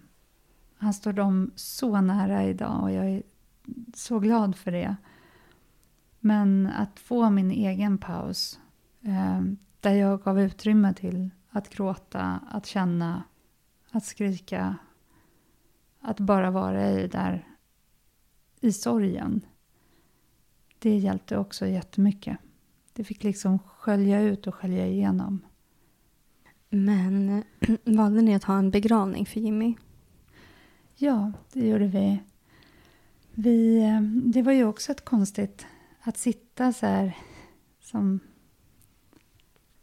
han 0.77 0.95
står 0.95 1.13
dem 1.13 1.51
så 1.55 2.01
nära 2.01 2.45
idag 2.45 2.83
och 2.83 2.91
jag 2.93 3.11
är 3.11 3.23
så 3.95 4.19
glad 4.19 4.57
för 4.57 4.73
det. 4.73 4.97
Men 6.21 6.67
att 6.67 7.01
få 7.01 7.31
min 7.31 7.51
egen 7.51 7.99
paus 7.99 8.61
um, 9.01 9.59
där 9.81 9.95
jag 9.95 10.23
gav 10.23 10.41
utrymme 10.41 10.95
till 10.95 11.31
att 11.51 11.71
gråta, 11.71 12.41
att 12.51 12.67
känna 12.67 13.23
att 13.91 14.05
skrika, 14.05 14.77
att 16.01 16.21
bara 16.21 16.51
vara 16.51 16.91
i 16.91 17.09
där 17.09 17.50
i 18.61 18.73
sorgen. 18.73 19.41
Det 20.79 20.97
hjälpte 20.97 21.37
också 21.37 21.67
jättemycket. 21.67 22.39
Det 22.93 23.05
fick 23.05 23.25
liksom 23.25 23.59
skölja 23.59 24.21
ut 24.21 24.47
och 24.47 24.55
skölja 24.55 24.87
igenom. 24.87 25.41
Men 26.69 27.45
valde 27.85 28.23
ni 28.23 28.35
att 28.35 28.45
ha 28.45 28.59
en 28.59 28.71
begravning 28.71 29.27
för 29.27 29.41
Jimmy? 29.41 29.75
Ja, 30.97 31.33
det 31.53 31.69
gjorde 31.69 31.87
vi. 31.87 32.23
vi. 33.35 33.83
Eh, 33.83 34.01
det 34.03 34.43
var 34.43 34.53
ju 34.53 34.65
också 34.65 34.93
ett 34.93 35.05
konstigt 35.05 35.67
att 36.01 36.17
sitta 36.17 36.73
så 36.73 36.87
här 36.87 37.17
som 37.81 38.21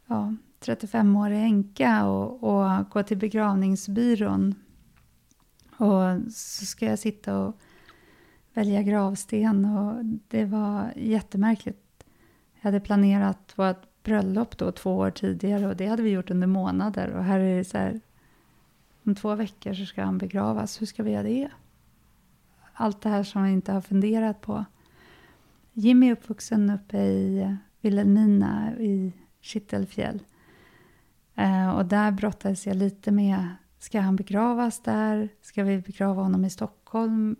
ja, 0.07 0.35
35-årig 0.61 1.43
änka 1.43 2.05
och, 2.05 2.43
och 2.43 2.89
gå 2.89 3.03
till 3.03 3.17
begravningsbyrån. 3.17 4.55
Och 5.77 6.31
så 6.33 6.65
ska 6.65 6.85
jag 6.85 6.99
sitta 6.99 7.39
och 7.39 7.59
välja 8.57 8.81
gravsten 8.81 9.65
och 9.65 10.05
det 10.27 10.45
var 10.45 10.93
jättemärkligt. 10.95 12.03
Jag 12.55 12.63
hade 12.63 12.79
planerat 12.79 13.53
vårt 13.55 14.03
bröllop 14.03 14.57
då 14.57 14.71
två 14.71 14.97
år 14.97 15.11
tidigare 15.11 15.67
och 15.67 15.75
det 15.75 15.87
hade 15.87 16.03
vi 16.03 16.09
gjort 16.09 16.31
under 16.31 16.47
månader 16.47 17.09
och 17.09 17.23
här 17.23 17.39
är 17.39 17.57
det 17.57 17.63
så 17.63 17.77
här 17.77 18.01
om 19.03 19.15
två 19.15 19.35
veckor 19.35 19.73
så 19.73 19.85
ska 19.85 20.03
han 20.03 20.17
begravas. 20.17 20.81
Hur 20.81 20.85
ska 20.85 21.03
vi 21.03 21.11
göra 21.11 21.23
det? 21.23 21.49
Allt 22.73 23.01
det 23.01 23.09
här 23.09 23.23
som 23.23 23.43
vi 23.43 23.51
inte 23.51 23.71
har 23.71 23.81
funderat 23.81 24.41
på. 24.41 24.65
Jimmy 25.73 26.07
är 26.07 26.11
uppvuxen 26.11 26.69
uppe 26.69 26.97
i 26.97 27.55
Vilhelmina 27.81 28.73
i 28.79 29.13
Kittelfjäll. 29.41 30.19
Eh, 31.35 31.69
och 31.69 31.85
där 31.85 32.11
brottades 32.11 32.67
jag 32.67 32.75
lite 32.75 33.11
med, 33.11 33.47
ska 33.79 33.99
han 33.99 34.15
begravas 34.15 34.79
där? 34.79 35.29
Ska 35.41 35.63
vi 35.63 35.77
begrava 35.77 36.23
honom 36.23 36.45
i 36.45 36.49
Stockholm? 36.49 37.35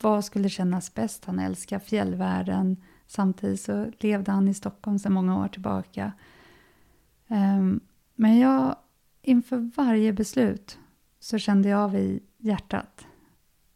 Vad 0.00 0.24
skulle 0.24 0.48
kännas 0.48 0.94
bäst? 0.94 1.24
Han 1.24 1.38
älskar 1.38 1.78
fjällvärlden. 1.78 2.76
Samtidigt 3.06 3.60
så 3.60 3.90
levde 3.98 4.32
han 4.32 4.48
i 4.48 4.54
Stockholm 4.54 4.98
sedan 4.98 5.12
många 5.12 5.38
år 5.44 5.48
tillbaka. 5.48 6.12
Ehm, 7.28 7.80
men 8.14 8.38
jag, 8.38 8.76
inför 9.22 9.70
varje 9.76 10.12
beslut 10.12 10.78
så 11.20 11.38
kände 11.38 11.68
jag 11.68 11.80
av 11.80 11.94
i 11.94 12.22
hjärtat 12.38 13.06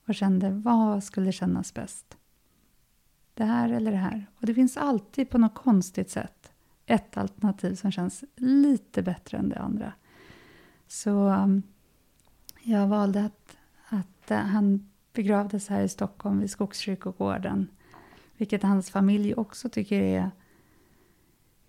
och 0.07 0.15
kände 0.15 0.51
vad 0.51 1.05
skulle 1.05 1.33
kännas 1.33 1.75
bäst? 1.75 2.17
Det 3.35 3.45
här 3.45 3.69
eller 3.69 3.91
det 3.91 3.97
här? 3.97 4.27
Och 4.37 4.47
det 4.47 4.55
finns 4.55 4.77
alltid 4.77 5.31
på 5.31 5.39
något 5.39 5.55
konstigt 5.55 6.11
sätt 6.11 6.53
ett 6.87 7.17
alternativ 7.17 7.75
som 7.75 7.93
känns 7.93 8.25
lite 8.37 9.03
bättre 9.03 9.39
än 9.39 9.49
det 9.49 9.59
andra. 9.59 9.93
Så 10.87 11.29
um, 11.29 11.63
jag 12.63 12.89
valde 12.89 13.25
att, 13.25 13.57
att 13.89 14.31
uh, 14.31 14.37
han 14.37 14.90
begravdes 15.13 15.69
här 15.69 15.83
i 15.83 15.89
Stockholm 15.89 16.41
vid 16.41 16.51
Skogskyrkogården. 16.51 17.69
Vilket 18.37 18.63
hans 18.63 18.91
familj 18.91 19.35
också 19.35 19.69
tycker 19.69 20.01
är, 20.01 20.31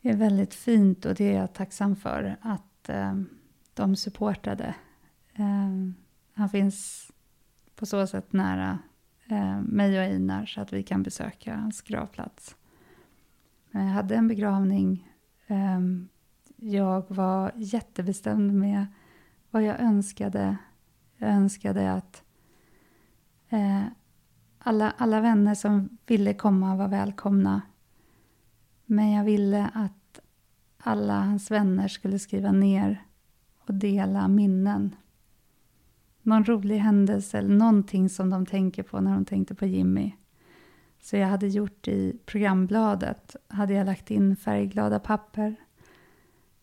är 0.01 0.13
väldigt 0.13 0.53
fint 0.53 1.05
och 1.05 1.15
det 1.15 1.33
är 1.33 1.39
jag 1.39 1.53
tacksam 1.53 1.95
för 1.95 2.37
att 2.41 2.89
eh, 2.89 3.21
de 3.73 3.95
supportade. 3.95 4.75
Eh, 5.33 5.69
han 6.33 6.49
finns 6.49 7.07
på 7.75 7.85
så 7.85 8.07
sätt 8.07 8.33
nära 8.33 8.79
eh, 9.27 9.61
mig 9.61 9.97
och 9.97 10.05
Einar 10.05 10.45
så 10.45 10.61
att 10.61 10.73
vi 10.73 10.83
kan 10.83 11.03
besöka 11.03 11.55
hans 11.55 11.81
gravplats. 11.81 12.55
Eh, 13.73 13.81
jag 13.81 13.89
hade 13.89 14.15
en 14.15 14.27
begravning 14.27 15.07
eh, 15.47 15.79
jag 16.63 17.05
var 17.07 17.51
jättebestämd 17.55 18.53
med 18.53 18.85
vad 19.49 19.63
jag 19.63 19.79
önskade. 19.79 20.57
Jag 21.17 21.29
önskade 21.29 21.93
att 21.93 22.15
eh, 22.15 22.30
Eh, 23.51 23.83
alla, 24.59 24.93
alla 24.97 25.21
vänner 25.21 25.55
som 25.55 25.97
ville 26.05 26.33
komma 26.33 26.75
var 26.75 26.87
välkomna. 26.87 27.61
Men 28.85 29.11
jag 29.11 29.23
ville 29.23 29.69
att 29.73 30.19
alla 30.77 31.21
hans 31.21 31.51
vänner 31.51 31.87
skulle 31.87 32.19
skriva 32.19 32.51
ner 32.51 33.05
och 33.67 33.73
dela 33.73 34.27
minnen. 34.27 34.95
Någon 36.21 36.45
rolig 36.45 36.77
händelse 36.77 37.37
eller 37.37 37.55
någonting 37.55 38.09
som 38.09 38.29
de 38.29 38.45
tänker 38.45 38.83
på 38.83 39.01
när 39.01 39.13
de 39.13 39.25
tänkte 39.25 39.55
på 39.55 39.65
Jimmy. 39.65 40.11
Så 41.01 41.17
jag 41.17 41.27
hade 41.27 41.47
gjort 41.47 41.87
i 41.87 42.17
programbladet, 42.25 43.35
hade 43.47 43.73
jag 43.73 43.85
lagt 43.85 44.11
in 44.11 44.35
färgglada 44.35 44.99
papper 44.99 45.55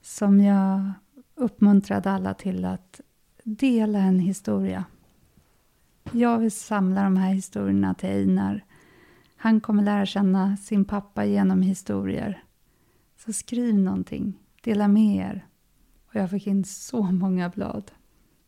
som 0.01 0.41
jag 0.41 0.93
uppmuntrade 1.34 2.11
alla 2.11 2.34
till 2.34 2.64
att 2.64 3.01
dela 3.45 3.99
en 3.99 4.18
historia. 4.18 4.84
Jag 6.12 6.38
vill 6.38 6.50
samla 6.50 7.02
de 7.02 7.16
här 7.16 7.32
historierna 7.32 7.94
till 7.94 8.09
Einar. 8.09 8.64
Han 9.36 9.61
kommer 9.61 9.82
lära 9.82 10.06
känna 10.06 10.56
sin 10.56 10.84
pappa 10.84 11.24
genom 11.24 11.62
historier. 11.62 12.42
Så 13.16 13.32
skriv 13.32 13.78
någonting, 13.78 14.38
dela 14.62 14.88
med 14.88 15.16
er. 15.16 15.46
Och 16.06 16.14
jag 16.14 16.30
fick 16.30 16.46
in 16.46 16.64
så 16.64 17.02
många 17.02 17.48
blad. 17.48 17.90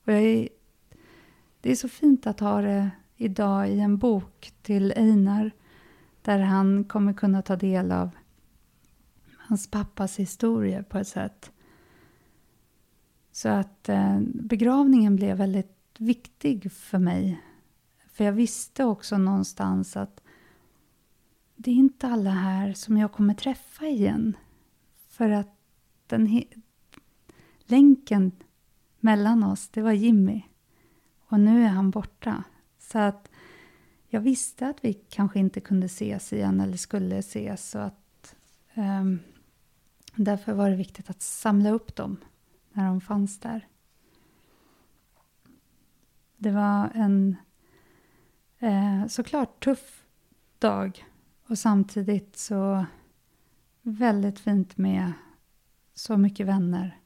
Och 0.04 0.12
jag 0.12 0.22
är, 0.22 0.48
det 1.60 1.70
är 1.70 1.76
så 1.76 1.88
fint 1.88 2.26
att 2.26 2.40
ha 2.40 2.60
det 2.60 2.90
idag 3.16 3.70
i 3.70 3.80
en 3.80 3.98
bok 3.98 4.52
till 4.62 4.92
Einar 4.96 5.50
där 6.22 6.38
han 6.38 6.84
kommer 6.84 7.12
kunna 7.12 7.42
ta 7.42 7.56
del 7.56 7.92
av 7.92 8.10
hans 9.36 9.70
pappas 9.70 10.18
historier 10.18 10.82
på 10.82 10.98
ett 10.98 11.08
sätt. 11.08 11.52
Så 13.32 13.48
att 13.48 13.88
eh, 13.88 14.20
begravningen 14.24 15.16
blev 15.16 15.36
väldigt 15.36 15.76
viktig 15.98 16.72
för 16.72 16.98
mig. 16.98 17.40
För 18.20 18.24
jag 18.24 18.32
visste 18.32 18.84
också 18.84 19.18
någonstans 19.18 19.96
att 19.96 20.22
det 21.56 21.70
är 21.70 21.74
inte 21.74 22.08
alla 22.08 22.30
här 22.30 22.72
som 22.72 22.96
jag 22.96 23.12
kommer 23.12 23.34
träffa 23.34 23.86
igen. 23.86 24.36
För 25.08 25.30
att 25.30 25.56
den 26.06 26.44
länken 27.58 28.32
mellan 28.98 29.44
oss, 29.44 29.68
det 29.68 29.82
var 29.82 29.92
Jimmy. 29.92 30.42
Och 31.20 31.40
nu 31.40 31.64
är 31.64 31.68
han 31.68 31.90
borta. 31.90 32.44
Så 32.78 32.98
att 32.98 33.30
jag 34.08 34.20
visste 34.20 34.66
att 34.66 34.84
vi 34.84 34.92
kanske 34.92 35.38
inte 35.38 35.60
kunde 35.60 35.86
ses 35.86 36.32
igen 36.32 36.60
eller 36.60 36.76
skulle 36.76 37.18
ses. 37.18 37.70
Så 37.70 37.78
att, 37.78 38.34
um, 38.74 39.20
därför 40.14 40.52
var 40.52 40.70
det 40.70 40.76
viktigt 40.76 41.10
att 41.10 41.22
samla 41.22 41.70
upp 41.70 41.96
dem 41.96 42.16
när 42.72 42.86
de 42.86 43.00
fanns 43.00 43.40
där. 43.40 43.68
Det 46.36 46.50
var 46.50 46.90
en 46.94 47.36
eh, 48.60 49.06
såklart 49.06 49.64
tuff 49.64 50.04
dag 50.58 51.04
och 51.46 51.58
samtidigt 51.58 52.36
så 52.36 52.86
väldigt 53.82 54.38
fint 54.38 54.78
med 54.78 55.12
så 55.94 56.16
mycket 56.16 56.46
vänner. 56.46 56.98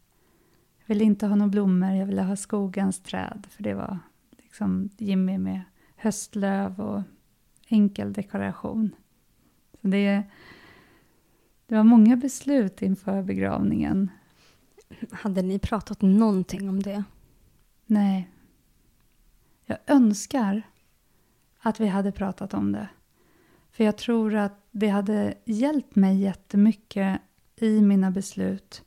Jag 0.78 0.86
ville 0.86 1.04
inte 1.04 1.26
ha 1.26 1.36
några 1.36 1.50
blommor, 1.50 1.90
jag 1.90 2.06
ville 2.06 2.22
ha 2.22 2.36
skogens 2.36 3.00
träd 3.00 3.46
för 3.50 3.62
det 3.62 3.74
var 3.74 3.98
liksom 4.36 4.90
Jimmy 4.96 5.38
med 5.38 5.60
höstlöv 5.96 6.80
och 6.80 7.02
enkel 7.68 8.12
dekoration. 8.12 8.94
Så 9.80 9.88
det, 9.88 10.22
det 11.66 11.74
var 11.74 11.84
många 11.84 12.16
beslut 12.16 12.82
inför 12.82 13.22
begravningen. 13.22 14.10
Hade 15.10 15.42
ni 15.42 15.58
pratat 15.58 16.02
någonting 16.02 16.68
om 16.68 16.82
det? 16.82 17.04
Nej. 17.86 18.30
Jag 19.66 19.78
önskar 19.86 20.62
att 21.66 21.80
vi 21.80 21.86
hade 21.86 22.12
pratat 22.12 22.54
om 22.54 22.72
det. 22.72 22.88
För 23.70 23.84
jag 23.84 23.96
tror 23.96 24.34
att 24.34 24.66
det 24.70 24.88
hade 24.88 25.34
hjälpt 25.44 25.96
mig 25.96 26.20
jättemycket 26.20 27.20
i 27.56 27.80
mina 27.80 28.10
beslut. 28.10 28.82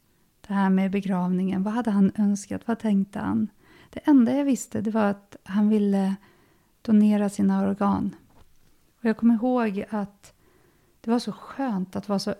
Det 0.48 0.54
här 0.54 0.70
med 0.70 0.92
begravningen. 0.92 1.64
Vad 1.64 1.74
hade 1.74 1.92
han 1.92 2.12
önskat? 2.16 2.62
Vad 2.66 2.80
tänkte 2.80 3.20
han? 3.20 3.48
Det 3.90 4.00
enda 4.04 4.36
jag 4.38 4.46
visste 4.46 4.82
det 4.82 4.92
var 4.92 5.06
att 5.06 5.36
han 5.44 5.70
ville 5.70 6.16
donera 6.82 7.30
sina 7.30 7.68
organ. 7.70 8.16
Och 9.00 9.06
jag 9.06 9.18
kommer 9.18 9.36
ihåg 9.36 9.86
att 9.90 10.34
det 11.02 11.12
var 11.12 11.20
så 11.20 11.32
skönt 11.32 11.96
att 11.96 12.10
vara 12.10 12.20
så 12.20 12.36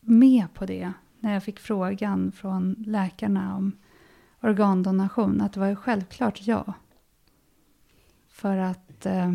med 0.00 0.54
på 0.54 0.66
det 0.66 0.92
när 1.20 1.32
jag 1.32 1.42
fick 1.42 1.60
frågan 1.60 2.32
från 2.32 2.74
läkarna 2.86 3.56
om 3.56 3.72
organdonation. 4.40 5.40
Att 5.40 5.52
det 5.52 5.60
var 5.60 5.68
ju 5.68 5.76
självklart 5.76 6.46
ja. 6.46 6.74
För 8.28 8.56
att 8.56 8.91
eh, 9.06 9.32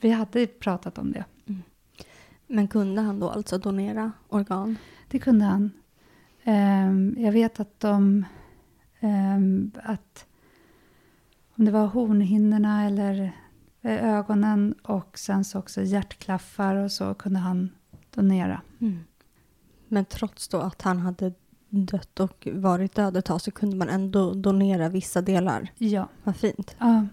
vi 0.00 0.10
hade 0.10 0.46
pratat 0.46 0.98
om 0.98 1.12
det. 1.12 1.24
Mm. 1.46 1.62
Men 2.46 2.68
kunde 2.68 3.02
han 3.02 3.20
då 3.20 3.30
alltså 3.30 3.58
donera 3.58 4.12
organ? 4.28 4.76
Det 5.08 5.18
kunde 5.18 5.44
han. 5.44 5.70
Eh, 6.42 7.22
jag 7.24 7.32
vet 7.32 7.60
att 7.60 7.80
de... 7.80 8.24
Eh, 9.00 9.38
att 9.92 10.26
om 11.56 11.64
det 11.64 11.70
var 11.70 11.86
hornhinnorna 11.86 12.86
eller 12.86 13.32
eh, 13.82 14.14
ögonen 14.14 14.74
och 14.82 15.18
sen 15.18 15.44
så 15.44 15.58
också 15.58 15.82
hjärtklaffar 15.82 16.76
och 16.76 16.92
så 16.92 17.14
kunde 17.14 17.38
han 17.38 17.70
donera. 18.14 18.62
Mm. 18.80 19.04
Men 19.88 20.04
trots 20.04 20.48
då 20.48 20.58
att 20.58 20.82
han 20.82 20.98
hade 20.98 21.32
dött 21.68 22.20
och 22.20 22.48
varit 22.52 22.94
död 22.94 23.16
ett 23.16 23.24
tag 23.24 23.40
så 23.40 23.50
kunde 23.50 23.76
man 23.76 23.88
ändå 23.88 24.34
donera 24.34 24.88
vissa 24.88 25.22
delar? 25.22 25.68
Ja. 25.78 26.08
Vad 26.24 26.36
fint. 26.36 26.76
Ja. 26.78 27.06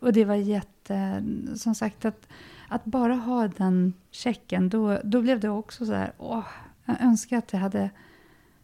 Och 0.00 0.12
det 0.12 0.24
var 0.24 0.34
jätte... 0.34 1.24
Som 1.56 1.74
sagt, 1.74 2.04
att, 2.04 2.28
att 2.68 2.84
bara 2.84 3.14
ha 3.14 3.48
den 3.48 3.92
checken, 4.10 4.68
då, 4.68 4.98
då 5.04 5.22
blev 5.22 5.40
det 5.40 5.48
också 5.48 5.86
så 5.86 5.92
här... 5.92 6.12
Åh, 6.18 6.46
jag 6.84 7.00
önskar 7.00 7.38
att 7.38 7.52
jag 7.52 7.60
hade 7.60 7.90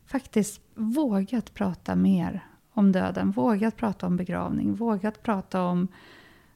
faktiskt 0.07 0.61
vågat 0.75 1.55
prata 1.55 1.95
mer 1.95 2.47
om 2.72 2.93
döden, 2.93 3.31
vågat 3.31 3.77
prata 3.77 4.07
om 4.07 4.16
begravning, 4.16 4.75
vågat 4.75 5.22
prata 5.22 5.62
om 5.62 5.89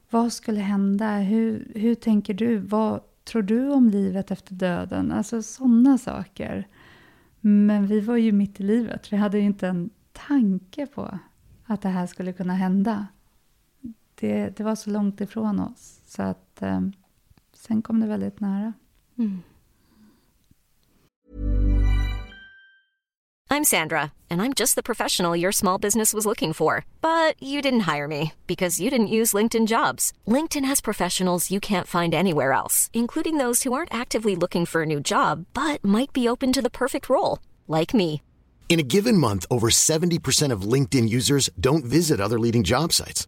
vad 0.09 0.33
skulle 0.33 0.59
hända, 0.59 1.17
hur, 1.17 1.71
hur 1.75 1.95
tänker 1.95 2.33
du, 2.33 2.57
vad 2.57 3.01
tror 3.23 3.41
du 3.41 3.69
om 3.71 3.89
livet 3.89 4.31
efter 4.31 4.53
döden? 4.53 5.11
Alltså 5.11 5.41
sådana 5.41 5.97
saker. 5.97 6.67
Men 7.41 7.87
vi 7.87 7.99
var 7.99 8.17
ju 8.17 8.31
mitt 8.31 8.59
i 8.59 8.63
livet, 8.63 9.13
vi 9.13 9.17
hade 9.17 9.37
ju 9.37 9.43
inte 9.43 9.67
en 9.67 9.89
tanke 10.11 10.87
på 10.87 11.19
att 11.65 11.81
det 11.81 11.89
här 11.89 12.07
skulle 12.07 12.33
kunna 12.33 12.53
hända. 12.53 13.07
Det, 14.19 14.57
det 14.57 14.63
var 14.63 14.75
så 14.75 14.89
långt 14.89 15.21
ifrån 15.21 15.59
oss, 15.59 15.99
så 16.07 16.21
att 16.21 16.61
eh, 16.61 16.81
sen 17.53 17.81
kom 17.81 17.99
det 17.99 18.07
väldigt 18.07 18.39
nära. 18.39 18.73
Mm. 19.17 19.41
I'm 23.51 23.63
Sandra, 23.63 24.13
and 24.29 24.43
I'm 24.43 24.53
just 24.53 24.75
the 24.75 24.83
professional 24.83 25.35
your 25.35 25.51
small 25.51 25.79
business 25.79 26.13
was 26.13 26.25
looking 26.25 26.53
for. 26.53 26.85
But 27.01 27.41
you 27.41 27.63
didn't 27.63 27.91
hire 27.91 28.07
me 28.07 28.33
because 28.45 28.79
you 28.79 28.91
didn't 28.91 29.15
use 29.19 29.33
LinkedIn 29.33 29.65
jobs. 29.65 30.13
LinkedIn 30.27 30.65
has 30.65 30.81
professionals 30.81 31.49
you 31.49 31.59
can't 31.59 31.87
find 31.87 32.13
anywhere 32.13 32.53
else, 32.53 32.91
including 32.93 33.37
those 33.37 33.63
who 33.63 33.73
aren't 33.73 33.93
actively 33.93 34.35
looking 34.35 34.67
for 34.67 34.83
a 34.83 34.85
new 34.85 34.99
job 34.99 35.45
but 35.53 35.83
might 35.83 36.13
be 36.13 36.29
open 36.29 36.53
to 36.53 36.61
the 36.61 36.69
perfect 36.69 37.09
role, 37.09 37.39
like 37.67 37.93
me. 37.93 38.21
In 38.69 38.79
a 38.79 38.89
given 38.95 39.17
month, 39.17 39.47
over 39.49 39.69
70% 39.71 40.51
of 40.51 40.61
LinkedIn 40.61 41.09
users 41.09 41.49
don't 41.59 41.83
visit 41.83 42.21
other 42.21 42.37
leading 42.37 42.63
job 42.63 42.93
sites. 42.93 43.27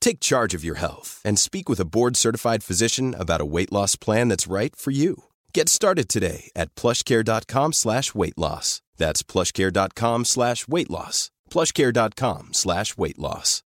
Take 0.00 0.20
charge 0.20 0.56
of 0.56 0.64
your 0.64 0.76
health 0.78 1.20
and 1.24 1.38
speak 1.38 1.68
with 1.68 1.80
a 1.80 1.84
board-certified 1.84 2.62
physician 2.64 3.14
about 3.14 3.40
a 3.40 3.50
weight 3.54 3.72
loss 3.72 3.96
plan 3.96 4.28
that's 4.28 4.46
right 4.52 4.74
for 4.76 4.90
you. 4.90 5.24
Get 5.54 5.68
started 5.68 6.08
today 6.08 6.50
at 6.56 6.74
plushcare.com 6.74 7.72
slash 7.72 8.14
weight 8.14 8.38
loss. 8.38 8.80
That's 8.96 9.22
plushcare.com 9.22 10.24
slash 10.24 10.68
weight 10.68 10.90
loss. 10.90 11.30
plushcare.com 11.50 12.48
slash 12.52 12.96
weight 12.96 13.18
loss. 13.18 13.62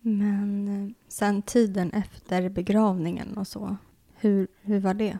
Men 0.00 0.68
eh, 0.68 0.92
sen 1.08 1.42
tiden 1.42 1.90
efter 1.90 2.48
begravningen 2.48 3.36
och 3.38 3.46
så, 3.46 3.76
hur, 4.14 4.48
hur 4.62 4.80
var 4.80 4.94
det? 4.94 5.18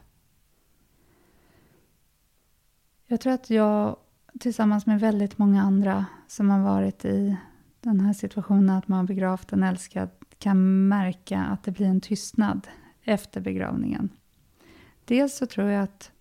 Jag 3.07 3.21
tror 3.21 3.33
att 3.33 3.51
jag 3.51 3.97
tillsammans 4.41 4.87
med 4.87 5.01
väldigt 5.01 5.39
många 5.39 5.63
andra 5.63 6.07
som 6.29 6.51
har 6.51 6.61
varit 6.61 7.05
i 7.05 7.37
den 7.93 8.01
här 8.01 8.13
situationen 8.13 8.71
att 8.71 8.89
man 8.89 8.99
har 8.99 9.07
begravt 9.07 9.53
en 9.53 9.63
älskad 9.63 10.09
kan 10.39 10.89
märka 10.89 11.43
att 11.43 11.63
det 11.63 11.71
blir 11.71 11.87
en 11.87 12.01
tystnad 12.01 12.69
efter 13.03 13.41
begravningen. 13.41 14.09
Dels 15.05 15.37
så 15.37 15.47
tror 15.47 15.69
jag 15.69 15.83
att 15.83 16.13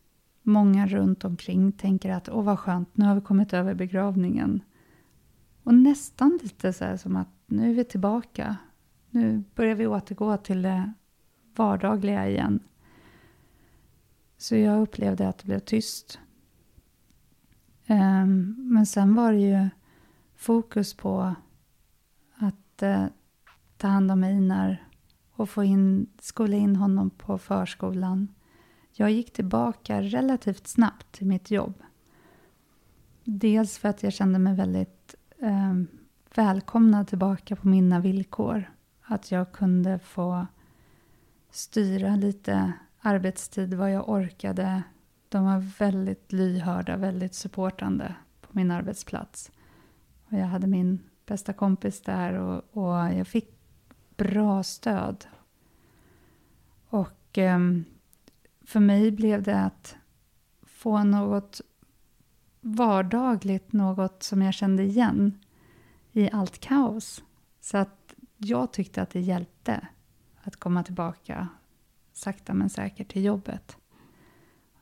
många 0.41 0.87
runt 0.87 1.25
omkring 1.25 1.71
tänker 1.71 2.11
att 2.11 2.29
åh 2.29 2.43
vad 2.43 2.59
skönt, 2.59 2.97
nu 2.97 3.05
har 3.05 3.15
vi 3.15 3.21
kommit 3.21 3.53
över 3.53 3.73
begravningen. 3.73 4.61
Och 5.63 5.73
nästan 5.73 6.39
lite 6.43 6.73
så 6.73 6.85
här 6.85 6.97
som 6.97 7.15
att 7.15 7.29
nu 7.45 7.69
är 7.69 7.73
vi 7.73 7.83
tillbaka. 7.83 8.55
Nu 9.09 9.43
börjar 9.55 9.75
vi 9.75 9.87
återgå 9.87 10.37
till 10.37 10.61
det 10.61 10.93
vardagliga 11.55 12.29
igen. 12.29 12.59
Så 14.37 14.55
jag 14.55 14.81
upplevde 14.81 15.27
att 15.27 15.37
det 15.37 15.45
blev 15.45 15.59
tyst. 15.59 16.19
Ehm, 17.85 18.55
men 18.57 18.85
sen 18.85 19.15
var 19.15 19.31
det 19.31 19.39
ju 19.39 19.69
fokus 20.35 20.93
på 20.93 21.35
att 22.75 22.83
eh, 22.83 23.05
ta 23.77 23.87
hand 23.87 24.11
om 24.11 24.23
Einar 24.23 24.87
och 25.31 25.49
få 25.49 25.63
in, 25.63 26.09
skola 26.19 26.55
in 26.55 26.75
honom 26.75 27.09
på 27.09 27.37
förskolan. 27.37 28.27
Jag 28.91 29.11
gick 29.11 29.33
tillbaka 29.33 30.01
relativt 30.01 30.67
snabbt 30.67 31.11
till 31.11 31.27
mitt 31.27 31.51
jobb. 31.51 31.83
Dels 33.23 33.77
för 33.77 33.89
att 33.89 34.03
jag 34.03 34.13
kände 34.13 34.39
mig 34.39 34.55
väldigt 34.55 35.15
eh, 35.39 35.73
välkomnad 36.35 37.07
tillbaka 37.07 37.55
på 37.55 37.67
mina 37.67 37.99
villkor. 37.99 38.71
Att 39.01 39.31
jag 39.31 39.51
kunde 39.51 39.99
få 39.99 40.47
styra 41.51 42.15
lite 42.15 42.73
arbetstid, 42.99 43.73
vad 43.73 43.91
jag 43.91 44.09
orkade. 44.09 44.83
De 45.29 45.45
var 45.45 45.59
väldigt 45.79 46.31
lyhörda, 46.31 46.97
väldigt 46.97 47.35
supportande 47.35 48.15
på 48.41 48.47
min 48.51 48.71
arbetsplats. 48.71 49.51
Och 50.25 50.33
jag 50.37 50.45
hade 50.45 50.67
min 50.67 50.99
bästa 51.25 51.53
kompis 51.53 52.01
där 52.01 52.33
och, 52.33 52.63
och 52.71 53.13
jag 53.13 53.27
fick 53.27 53.49
bra 54.17 54.63
stöd. 54.63 55.25
Och 56.89 57.37
eh, 57.37 57.59
för 58.61 58.79
mig 58.79 59.11
blev 59.11 59.43
det 59.43 59.59
att 59.59 59.95
få 60.63 61.03
något 61.03 61.61
vardagligt, 62.61 63.73
något 63.73 64.23
som 64.23 64.41
jag 64.41 64.53
kände 64.53 64.83
igen. 64.83 65.39
i 66.11 66.29
allt 66.31 66.59
kaos. 66.59 67.23
Så 67.61 67.77
att 67.77 68.15
jag 68.37 68.73
tyckte 68.73 69.01
att 69.01 69.09
det 69.09 69.19
hjälpte 69.19 69.87
att 70.41 70.55
komma 70.55 70.83
tillbaka 70.83 71.47
sakta 72.13 72.53
men 72.53 72.69
säkert 72.69 73.11
till 73.11 73.23
jobbet. 73.23 73.77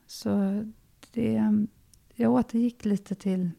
Så 0.06 0.64
det, 1.12 1.42
jag 2.14 2.32
återgick 2.32 2.84
lite 2.84 3.14
till 3.14 3.50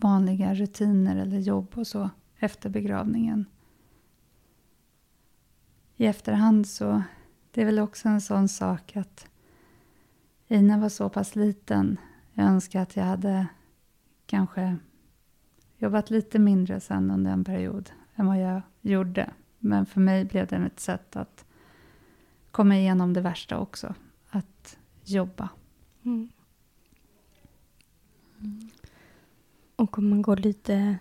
vanliga 0.00 0.54
rutiner 0.54 1.16
eller 1.16 1.38
jobb 1.38 1.72
och 1.74 1.86
så 1.86 2.10
efter 2.38 2.70
begravningen. 2.70 3.46
I 5.96 6.06
efterhand 6.06 6.68
så, 6.68 7.02
det 7.50 7.60
är 7.60 7.64
väl 7.64 7.78
också 7.78 8.08
en 8.08 8.20
sån 8.20 8.48
sak 8.48 8.96
att 8.96 9.28
Ina 10.48 10.78
var 10.78 10.88
så 10.88 11.08
pass 11.08 11.36
liten. 11.36 11.98
Jag 12.32 12.46
önskar 12.46 12.82
att 12.82 12.96
jag 12.96 13.04
hade 13.04 13.46
kanske 14.26 14.76
jobbat 15.78 16.10
lite 16.10 16.38
mindre 16.38 16.80
sen 16.80 17.10
under 17.10 17.30
en 17.32 17.44
period 17.44 17.90
än 18.14 18.26
vad 18.26 18.40
jag 18.40 18.62
gjorde. 18.80 19.30
Men 19.58 19.86
för 19.86 20.00
mig 20.00 20.24
blev 20.24 20.46
det 20.46 20.56
ett 20.56 20.80
sätt 20.80 21.16
att 21.16 21.44
komma 22.50 22.76
igenom 22.76 23.12
det 23.12 23.20
värsta 23.20 23.58
också. 23.58 23.94
Att 24.30 24.78
jobba. 25.04 25.48
Mm. 26.02 26.28
Mm. 28.40 28.70
Och 29.76 29.98
om 29.98 30.10
man 30.10 30.22
går 30.22 30.36
lite 30.36 30.98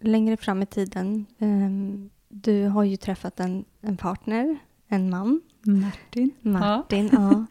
längre 0.00 0.36
fram 0.36 0.62
i 0.62 0.66
tiden. 0.66 1.26
Um, 1.38 2.10
du 2.28 2.64
har 2.68 2.84
ju 2.84 2.96
träffat 2.96 3.40
en, 3.40 3.64
en 3.80 3.96
partner, 3.96 4.58
en 4.88 5.10
man. 5.10 5.40
Martin. 5.62 6.30
Martin, 6.40 7.10
ja. 7.12 7.46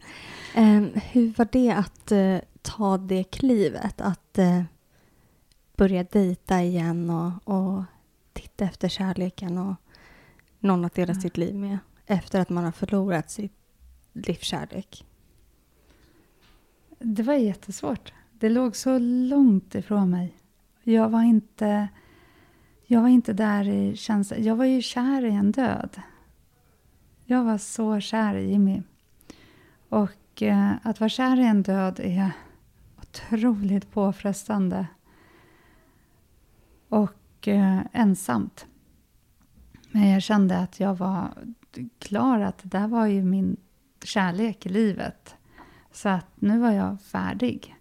ja. 0.55 0.61
Um, 0.61 0.91
hur 1.11 1.33
var 1.37 1.47
det 1.51 1.71
att 1.71 2.11
uh, 2.11 2.39
ta 2.61 2.97
det 2.97 3.23
klivet? 3.23 4.01
Att 4.01 4.37
uh, 4.39 4.63
börja 5.77 6.03
dejta 6.03 6.61
igen 6.61 7.09
och, 7.09 7.31
och 7.43 7.83
titta 8.33 8.65
efter 8.65 8.87
kärleken 8.87 9.57
och 9.57 9.75
någon 10.59 10.85
att 10.85 10.95
dela 10.95 11.11
mm. 11.11 11.21
sitt 11.21 11.37
liv 11.37 11.55
med 11.55 11.77
efter 12.05 12.39
att 12.39 12.49
man 12.49 12.63
har 12.63 12.71
förlorat 12.71 13.31
sitt 13.31 13.53
livskärlek? 14.13 15.05
Det 16.99 17.23
var 17.23 17.33
jättesvårt. 17.33 18.13
Det 18.45 18.49
låg 18.49 18.75
så 18.75 18.99
långt 18.99 19.75
ifrån 19.75 20.09
mig. 20.09 20.37
Jag 20.83 21.09
var 21.09 21.23
inte, 21.23 21.87
jag 22.85 23.01
var 23.01 23.09
inte 23.09 23.33
där 23.33 23.67
i 23.67 23.95
känslan. 23.95 24.43
Jag 24.43 24.55
var 24.55 24.65
ju 24.65 24.81
kär 24.81 25.25
i 25.25 25.31
en 25.31 25.51
död. 25.51 26.01
Jag 27.23 27.43
var 27.43 27.57
så 27.57 27.99
kär 27.99 28.35
i 28.35 28.49
Jimmy. 28.49 28.81
Och 29.89 30.41
eh, 30.41 30.71
att 30.83 30.99
vara 30.99 31.09
kär 31.09 31.39
i 31.39 31.45
en 31.45 31.63
död 31.63 31.99
är 31.99 32.31
otroligt 32.97 33.91
påfrestande. 33.91 34.87
Och 36.89 37.47
eh, 37.47 37.79
ensamt. 37.93 38.65
Men 39.91 40.09
jag 40.09 40.23
kände 40.23 40.57
att 40.57 40.79
jag 40.79 40.95
var 40.95 41.33
klar, 41.99 42.39
att 42.39 42.57
det 42.57 42.69
där 42.69 42.87
var 42.87 43.05
ju 43.05 43.23
min 43.23 43.57
kärlek 44.03 44.65
i 44.65 44.69
livet. 44.69 45.35
Så 45.91 46.09
att 46.09 46.27
nu 46.35 46.59
var 46.59 46.71
jag 46.71 47.01
färdig. 47.01 47.74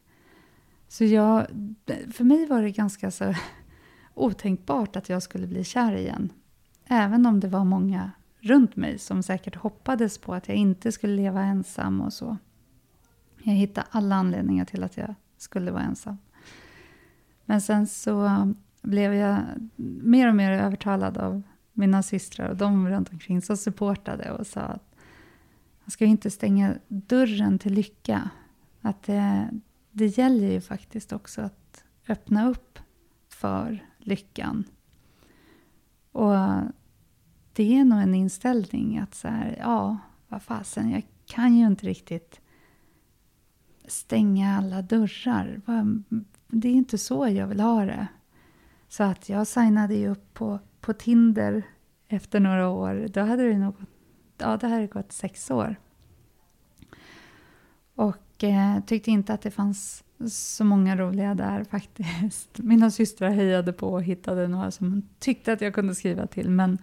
Så 0.95 1.05
jag, 1.05 1.47
för 2.13 2.25
mig 2.25 2.47
var 2.47 2.63
det 2.63 2.71
ganska 2.71 3.11
så 3.11 3.35
otänkbart 4.15 4.97
att 4.97 5.09
jag 5.09 5.23
skulle 5.23 5.47
bli 5.47 5.65
kär 5.65 5.97
igen. 5.97 6.33
Även 6.87 7.27
om 7.27 7.41
det 7.41 7.49
var 7.49 7.65
många 7.65 8.11
runt 8.41 8.77
mig 8.77 8.99
som 8.99 9.23
säkert 9.23 9.55
hoppades 9.55 10.19
på 10.19 10.35
att 10.35 10.49
jag 10.49 10.57
inte 10.57 10.93
skulle 10.93 11.17
leva 11.17 11.43
ensam 11.43 12.01
och 12.01 12.13
så. 12.13 12.37
Jag 13.43 13.55
hittade 13.55 13.87
alla 13.91 14.15
anledningar 14.15 14.65
till 14.65 14.85
att 14.85 14.97
jag 14.97 15.15
skulle 15.37 15.71
vara 15.71 15.83
ensam. 15.83 16.19
Men 17.45 17.61
sen 17.61 17.87
så 17.87 18.53
blev 18.83 19.15
jag 19.15 19.39
mer 20.03 20.29
och 20.29 20.35
mer 20.35 20.53
övertalad 20.53 21.19
av 21.19 21.43
mina 21.73 22.03
systrar 22.03 22.49
och 22.49 22.57
de 22.57 22.89
runt 22.89 23.13
omkring 23.13 23.43
som 23.43 23.57
supportade 23.57 24.33
och 24.33 24.47
sa 24.47 24.61
att 24.61 24.95
man 25.85 25.91
ska 25.91 26.05
inte 26.05 26.31
stänga 26.31 26.75
dörren 26.89 27.59
till 27.59 27.73
lycka. 27.73 28.31
Att 28.81 29.03
det, 29.03 29.49
det 29.97 30.07
gäller 30.07 30.53
ju 30.53 30.61
faktiskt 30.61 31.13
också 31.13 31.43
att 31.43 31.85
öppna 32.09 32.49
upp 32.49 32.79
för 33.29 33.87
lyckan. 33.99 34.65
Och 36.13 36.35
det 37.53 37.79
är 37.79 37.85
nog 37.85 38.01
en 38.01 38.15
inställning 38.15 38.99
att 38.99 39.15
så 39.15 39.29
här, 39.29 39.57
ja, 39.59 39.99
vad 40.29 40.43
fasen, 40.43 40.91
jag 40.91 41.07
kan 41.27 41.57
ju 41.57 41.67
inte 41.67 41.87
riktigt 41.87 42.41
stänga 43.87 44.59
alla 44.59 44.83
dörrar. 44.83 45.61
Det 46.49 46.69
är 46.69 46.73
inte 46.73 46.99
så 46.99 47.29
jag 47.29 47.47
vill 47.47 47.61
ha 47.61 47.85
det. 47.85 48.09
Så 48.89 49.03
att 49.03 49.29
jag 49.29 49.47
signade 49.47 49.95
ju 49.95 50.09
upp 50.09 50.35
på, 50.35 50.59
på 50.81 50.93
Tinder 50.93 51.63
efter 52.09 52.41
några 52.41 52.69
år. 52.69 53.09
Då 53.13 53.21
hade 53.21 53.49
det 53.49 53.59
nog 53.59 53.77
gått, 53.77 53.89
ja, 54.39 54.57
det 54.57 54.69
hade 54.69 54.87
gått 54.87 55.13
sex 55.13 55.51
år. 55.51 55.77
Och 57.95 58.24
eh, 58.43 58.81
tyckte 58.87 59.11
inte 59.11 59.35
att 59.35 59.43
det 59.43 59.51
fanns 59.51 60.05
så 60.29 60.65
många 60.65 60.97
roliga 60.97 61.35
där 61.35 61.65
faktiskt. 61.71 62.59
Mina 62.59 62.91
systrar 62.91 63.31
hejade 63.31 63.73
på 63.73 63.93
och 63.93 64.03
hittade 64.03 64.49
några 64.49 64.71
som 64.71 65.03
tyckte 65.19 65.53
att 65.53 65.61
jag 65.61 65.75
kunde 65.75 65.95
skriva 65.95 66.27
till. 66.27 66.51
Men 66.51 66.79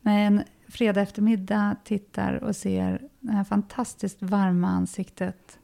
när 0.00 0.18
en 0.18 0.42
fredag 0.68 1.00
eftermiddag 1.00 1.76
tittar 1.84 2.34
och 2.44 2.56
ser 2.56 3.08
det 3.20 3.32
här 3.32 3.44
fantastiskt 3.44 4.22
varma 4.22 4.68
ansiktet, 4.68 5.58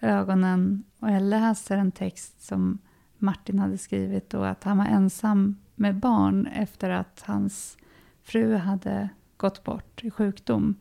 ögonen 0.00 0.84
och 0.98 1.10
jag 1.10 1.22
läser 1.22 1.76
en 1.76 1.92
text 1.92 2.42
som 2.42 2.78
Martin 3.18 3.58
hade 3.58 3.78
skrivit 3.78 4.34
och 4.34 4.48
att 4.48 4.64
han 4.64 4.78
var 4.78 4.86
ensam 4.86 5.56
med 5.74 5.96
barn 5.96 6.46
efter 6.46 6.90
att 6.90 7.22
hans 7.26 7.76
fru 8.22 8.56
hade 8.56 9.08
gått 9.36 9.64
bort 9.64 10.04
i 10.04 10.10
sjukdom. 10.10 10.74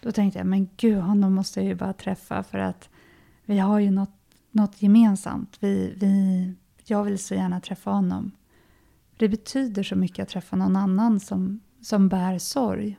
Då 0.00 0.12
tänkte 0.12 0.38
jag, 0.38 0.46
men 0.46 0.68
gud, 0.76 0.98
honom 0.98 1.34
måste 1.34 1.60
jag 1.60 1.66
ju 1.66 1.74
bara 1.74 1.92
träffa 1.92 2.42
för 2.42 2.58
att 2.58 2.88
vi 3.44 3.58
har 3.58 3.78
ju 3.78 3.90
något, 3.90 4.16
något 4.50 4.82
gemensamt. 4.82 5.56
Vi, 5.60 5.94
vi, 5.96 6.54
jag 6.84 7.04
vill 7.04 7.18
så 7.18 7.34
gärna 7.34 7.60
träffa 7.60 7.90
honom. 7.90 8.32
Det 9.16 9.28
betyder 9.28 9.82
så 9.82 9.96
mycket 9.96 10.22
att 10.22 10.28
träffa 10.28 10.56
någon 10.56 10.76
annan 10.76 11.20
som, 11.20 11.60
som 11.80 12.08
bär 12.08 12.38
sorg. 12.38 12.98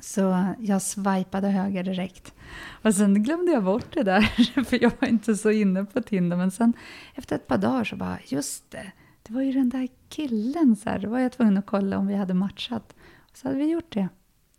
Så 0.00 0.54
jag 0.58 0.82
swipade 0.82 1.48
höger 1.48 1.84
direkt. 1.84 2.34
Och 2.82 2.94
sen 2.94 3.22
glömde 3.22 3.52
jag 3.52 3.64
bort 3.64 3.94
det 3.94 4.02
där, 4.02 4.20
för 4.64 4.82
jag 4.82 4.92
var 5.00 5.08
inte 5.08 5.34
så 5.36 5.50
inne 5.50 5.84
på 5.84 6.02
Tinder. 6.02 6.36
Men 6.36 6.50
sen 6.50 6.72
efter 7.14 7.36
ett 7.36 7.46
par 7.46 7.58
dagar 7.58 7.84
så 7.84 7.96
bara, 7.96 8.18
just 8.26 8.70
det, 8.70 8.92
det 9.22 9.32
var 9.32 9.42
ju 9.42 9.52
den 9.52 9.68
där 9.68 9.88
killen. 10.08 10.76
Så 10.76 10.90
här, 10.90 10.98
då 10.98 11.08
var 11.08 11.18
jag 11.18 11.32
tvungen 11.32 11.58
att 11.58 11.66
kolla 11.66 11.98
om 11.98 12.06
vi 12.06 12.14
hade 12.14 12.34
matchat. 12.34 12.94
Och 13.30 13.36
så 13.36 13.48
hade 13.48 13.58
vi 13.58 13.70
gjort 13.70 13.92
det. 13.92 14.08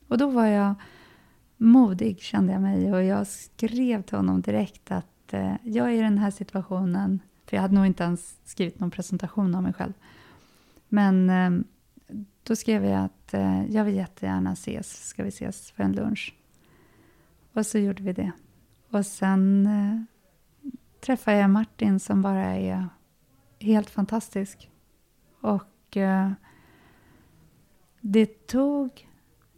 Och 0.07 0.17
då 0.17 0.27
var 0.27 0.45
jag 0.45 0.75
modig, 1.61 2.19
kände 2.21 2.53
jag 2.53 2.61
mig. 2.61 2.93
Och 2.93 3.03
jag 3.03 3.27
skrev 3.27 4.01
till 4.01 4.17
honom 4.17 4.41
direkt 4.41 4.91
att 4.91 5.33
eh, 5.33 5.55
jag 5.63 5.87
är 5.87 5.91
i 5.91 6.01
den 6.01 6.17
här 6.17 6.31
situationen. 6.31 7.19
För 7.45 7.57
jag 7.57 7.61
hade 7.61 7.73
nog 7.73 7.85
inte 7.85 8.03
ens 8.03 8.39
skrivit 8.43 8.79
någon 8.79 8.91
presentation 8.91 9.55
av 9.55 9.63
mig 9.63 9.73
själv. 9.73 9.93
Men 10.89 11.29
eh, 11.29 11.65
då 12.43 12.55
skrev 12.55 12.85
jag 12.85 13.03
att 13.03 13.33
eh, 13.33 13.65
jag 13.65 13.83
vill 13.83 13.95
jättegärna 13.95 14.51
ses. 14.51 15.07
Ska 15.07 15.23
vi 15.23 15.29
ses 15.29 15.71
för 15.71 15.83
en 15.83 15.91
lunch? 15.91 16.35
Och 17.53 17.65
så 17.65 17.77
gjorde 17.77 18.03
vi 18.03 18.13
det. 18.13 18.31
Och 18.89 19.05
sen 19.05 19.67
eh, 19.67 20.01
träffade 20.99 21.37
jag 21.37 21.49
Martin 21.49 21.99
som 21.99 22.21
bara 22.21 22.45
är 22.45 22.89
helt 23.59 23.89
fantastisk. 23.89 24.69
Och 25.41 25.97
eh, 25.97 26.31
det 28.01 28.47
tog 28.47 29.07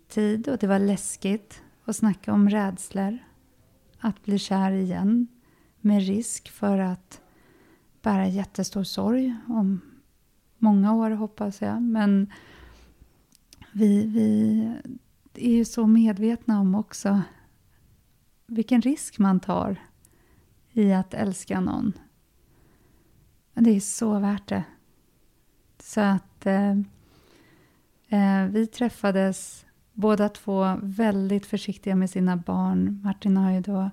tid 0.07 0.47
och 0.47 0.57
det 0.57 0.67
var 0.67 0.79
läskigt 0.79 1.63
och 1.85 1.95
snacka 1.95 2.33
om 2.33 2.49
rädslor. 2.49 3.17
Att 3.99 4.23
bli 4.23 4.39
kär 4.39 4.71
igen 4.71 5.27
med 5.81 6.07
risk 6.07 6.49
för 6.49 6.77
att 6.77 7.21
bära 8.01 8.27
jättestor 8.27 8.83
sorg 8.83 9.35
om 9.47 9.81
många 10.57 10.93
år 10.93 11.11
hoppas 11.11 11.61
jag. 11.61 11.81
Men 11.81 12.31
vi, 13.71 14.07
vi 14.07 14.69
är 15.33 15.51
ju 15.51 15.65
så 15.65 15.87
medvetna 15.87 16.59
om 16.59 16.75
också 16.75 17.21
vilken 18.47 18.81
risk 18.81 19.19
man 19.19 19.39
tar 19.39 19.81
i 20.71 20.93
att 20.93 21.13
älska 21.13 21.59
någon. 21.59 21.93
Det 23.53 23.69
är 23.69 23.79
så 23.79 24.19
värt 24.19 24.47
det. 24.47 24.63
Så 25.79 26.01
att 26.01 26.45
eh, 26.45 26.71
eh 28.07 28.45
vi 28.49 28.67
träffades 28.67 29.65
båda 29.93 30.29
två 30.29 30.77
väldigt 30.81 31.45
försiktiga 31.45 31.95
med 31.95 32.09
sina 32.09 32.37
barn. 32.37 33.01
Martin 33.03 33.37
har 33.37 33.51
ju 33.51 33.61
då 33.61 33.89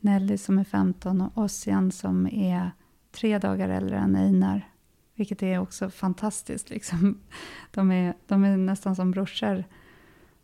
Nelly 0.00 0.38
som 0.38 0.58
är 0.58 0.64
15 0.64 1.20
och 1.20 1.38
Ossian 1.44 1.92
som 1.92 2.26
är 2.26 2.70
tre 3.12 3.38
dagar 3.38 3.68
äldre 3.68 3.98
än 3.98 4.16
Einar. 4.16 4.70
Vilket 5.14 5.42
är 5.42 5.58
också 5.58 5.90
fantastiskt. 5.90 6.70
Liksom. 6.70 7.20
De, 7.70 7.92
är, 7.92 8.14
de 8.26 8.44
är 8.44 8.56
nästan 8.56 8.96
som 8.96 9.10
brorsor. 9.10 9.64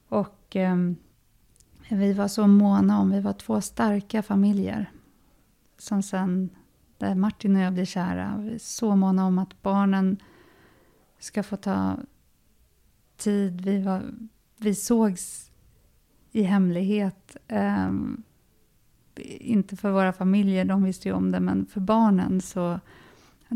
Och 0.08 0.56
eh, 0.56 0.76
vi 1.90 2.12
var 2.12 2.28
så 2.28 2.46
måna 2.46 3.00
om, 3.00 3.10
vi 3.10 3.20
var 3.20 3.32
två 3.32 3.60
starka 3.60 4.22
familjer. 4.22 4.90
Som 5.78 6.02
sen 6.02 6.50
där 6.98 7.14
Martin 7.14 7.56
och 7.56 7.62
jag 7.62 7.72
blir 7.72 7.84
kära. 7.84 8.36
Vi 8.38 8.54
är 8.54 8.58
så 8.58 8.96
måna 8.96 9.26
om 9.26 9.38
att 9.38 9.62
barnen 9.62 10.16
ska 11.18 11.42
få 11.42 11.56
ta 11.56 11.96
tid. 13.16 13.60
Vi, 13.60 13.82
var, 13.82 14.02
vi 14.64 14.74
sågs 14.74 15.50
i 16.32 16.42
hemlighet. 16.42 17.36
Um, 17.48 18.22
inte 19.40 19.76
för 19.76 19.90
våra 19.90 20.12
familjer, 20.12 20.64
de 20.64 20.82
visste 20.82 21.08
ju 21.08 21.14
om 21.14 21.30
det, 21.30 21.40
men 21.40 21.66
för 21.66 21.80
barnen 21.80 22.40
så 22.40 22.80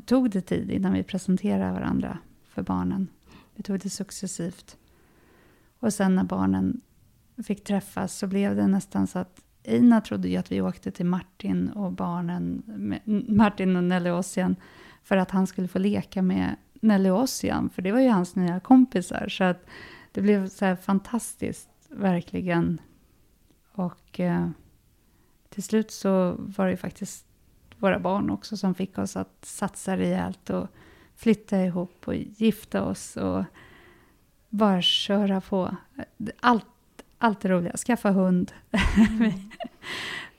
tog 0.05 0.31
det 0.31 0.41
tid 0.41 0.71
innan 0.71 0.93
vi 0.93 1.03
presenterade 1.03 1.73
varandra 1.73 2.19
för 2.49 2.63
barnen. 2.63 3.09
Vi 3.55 3.63
tog 3.63 3.81
det 3.81 3.91
successivt. 3.91 4.77
Och 5.81 5.93
sen 5.93 6.15
när 6.15 6.25
barnen 6.25 6.81
fick 7.47 7.65
träffas 7.65 8.19
så 8.19 8.27
blev 8.27 8.57
det 8.57 8.67
nästan 8.67 9.07
så 9.07 9.19
att 9.19 9.41
Ina 9.65 10.01
trodde 10.01 10.29
ju 10.29 10.37
att 10.37 10.53
vi 10.53 10.61
åkte 10.61 10.91
till 10.91 11.07
Martin 11.07 11.69
och 11.69 11.93
barnen, 11.93 12.63
Martin 13.29 13.77
och 13.77 13.85
Nelly 13.85 14.11
Ossian, 14.11 14.57
för 15.03 15.17
att 15.17 15.31
han 15.31 15.47
skulle 15.47 15.69
få 15.69 15.79
leka 15.79 16.23
med 16.23 16.57
Nelly 16.81 17.11
Ossian, 17.11 17.71
för 17.71 17.83
det 17.83 17.93
var 17.93 18.01
ju 18.01 18.09
hans 18.09 18.37
nya 18.37 18.61
kompisar. 18.61 19.29
Så 19.29 19.45
att 19.45 19.67
det 20.17 20.23
blev 20.23 20.49
så 20.49 20.65
här 20.65 20.77
fantastiskt, 20.77 21.69
verkligen. 21.89 22.81
Och 23.73 24.21
eh, 24.21 24.49
till 25.49 25.63
slut 25.63 25.91
så 25.91 26.35
var 26.39 26.65
det 26.65 26.71
ju 26.71 26.77
faktiskt 26.77 27.27
våra 27.79 27.99
barn 27.99 28.31
också 28.31 28.57
som 28.57 28.75
fick 28.75 28.99
oss 28.99 29.17
att 29.17 29.45
satsa 29.45 29.97
rejält 29.97 30.51
och 30.51 30.69
flytta 31.17 31.65
ihop 31.65 32.09
och 32.09 32.15
gifta 32.15 32.83
oss 32.83 33.17
och 33.17 33.45
bara 34.49 34.83
köra 34.83 35.41
på. 35.41 35.77
Allt, 36.41 36.67
allt 37.19 37.45
är 37.45 37.49
roligt. 37.49 37.79
Skaffa 37.79 38.11
hund. 38.11 38.53
Mm. 38.73 39.19
vi, 39.19 39.51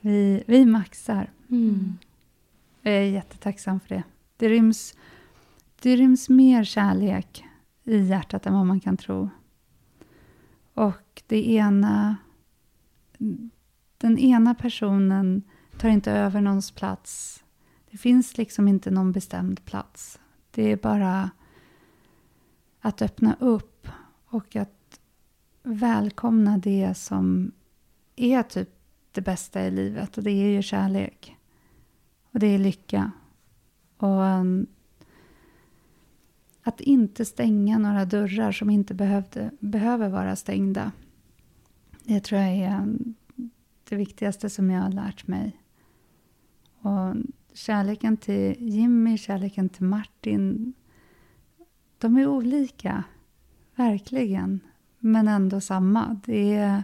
vi, 0.00 0.44
vi 0.46 0.64
maxar. 0.64 1.30
Mm. 1.50 1.98
Jag 2.82 2.94
är 2.94 3.02
jättetacksam 3.02 3.80
för 3.80 3.88
det. 3.88 4.02
Det 4.36 4.48
ryms, 4.48 4.94
det 5.82 5.96
ryms 5.96 6.28
mer 6.28 6.64
kärlek 6.64 7.44
i 7.84 7.98
hjärtat 7.98 8.46
än 8.46 8.54
vad 8.54 8.66
man 8.66 8.80
kan 8.80 8.96
tro. 8.96 9.30
Och 10.78 11.22
det 11.26 11.48
ena... 11.50 12.16
Den 13.98 14.18
ena 14.18 14.54
personen 14.54 15.42
tar 15.78 15.88
inte 15.88 16.12
över 16.12 16.40
någons 16.40 16.70
plats. 16.70 17.44
Det 17.90 17.98
finns 17.98 18.38
liksom 18.38 18.68
inte 18.68 18.90
någon 18.90 19.12
bestämd 19.12 19.64
plats. 19.64 20.20
Det 20.50 20.72
är 20.72 20.76
bara 20.76 21.30
att 22.80 23.02
öppna 23.02 23.36
upp 23.40 23.88
och 24.26 24.56
att 24.56 25.00
välkomna 25.62 26.58
det 26.58 26.94
som 26.96 27.52
är 28.16 28.42
typ 28.42 28.70
det 29.12 29.20
bästa 29.20 29.66
i 29.66 29.70
livet. 29.70 30.18
Och 30.18 30.24
det 30.24 30.30
är 30.30 30.48
ju 30.48 30.62
kärlek. 30.62 31.36
Och 32.32 32.38
det 32.38 32.46
är 32.46 32.58
lycka. 32.58 33.10
Och 33.96 34.20
um, 34.20 34.66
att 36.68 36.80
inte 36.80 37.24
stänga 37.24 37.78
några 37.78 38.04
dörrar 38.04 38.52
som 38.52 38.70
inte 38.70 38.94
behövde, 38.94 39.50
behöver 39.60 40.08
vara 40.08 40.36
stängda. 40.36 40.92
Det 42.04 42.20
tror 42.20 42.40
jag 42.40 42.56
är 42.56 42.80
um, 42.82 43.14
det 43.88 43.96
viktigaste 43.96 44.50
som 44.50 44.70
jag 44.70 44.82
har 44.82 44.92
lärt 44.92 45.26
mig. 45.26 45.62
Och 46.80 47.14
kärleken 47.52 48.16
till 48.16 48.56
Jimmy, 48.58 49.18
kärleken 49.18 49.68
till 49.68 49.84
Martin, 49.84 50.74
de 51.98 52.16
är 52.16 52.26
olika. 52.26 53.04
Verkligen. 53.74 54.60
Men 54.98 55.28
ändå 55.28 55.60
samma. 55.60 56.20
Det 56.24 56.54
är, 56.54 56.82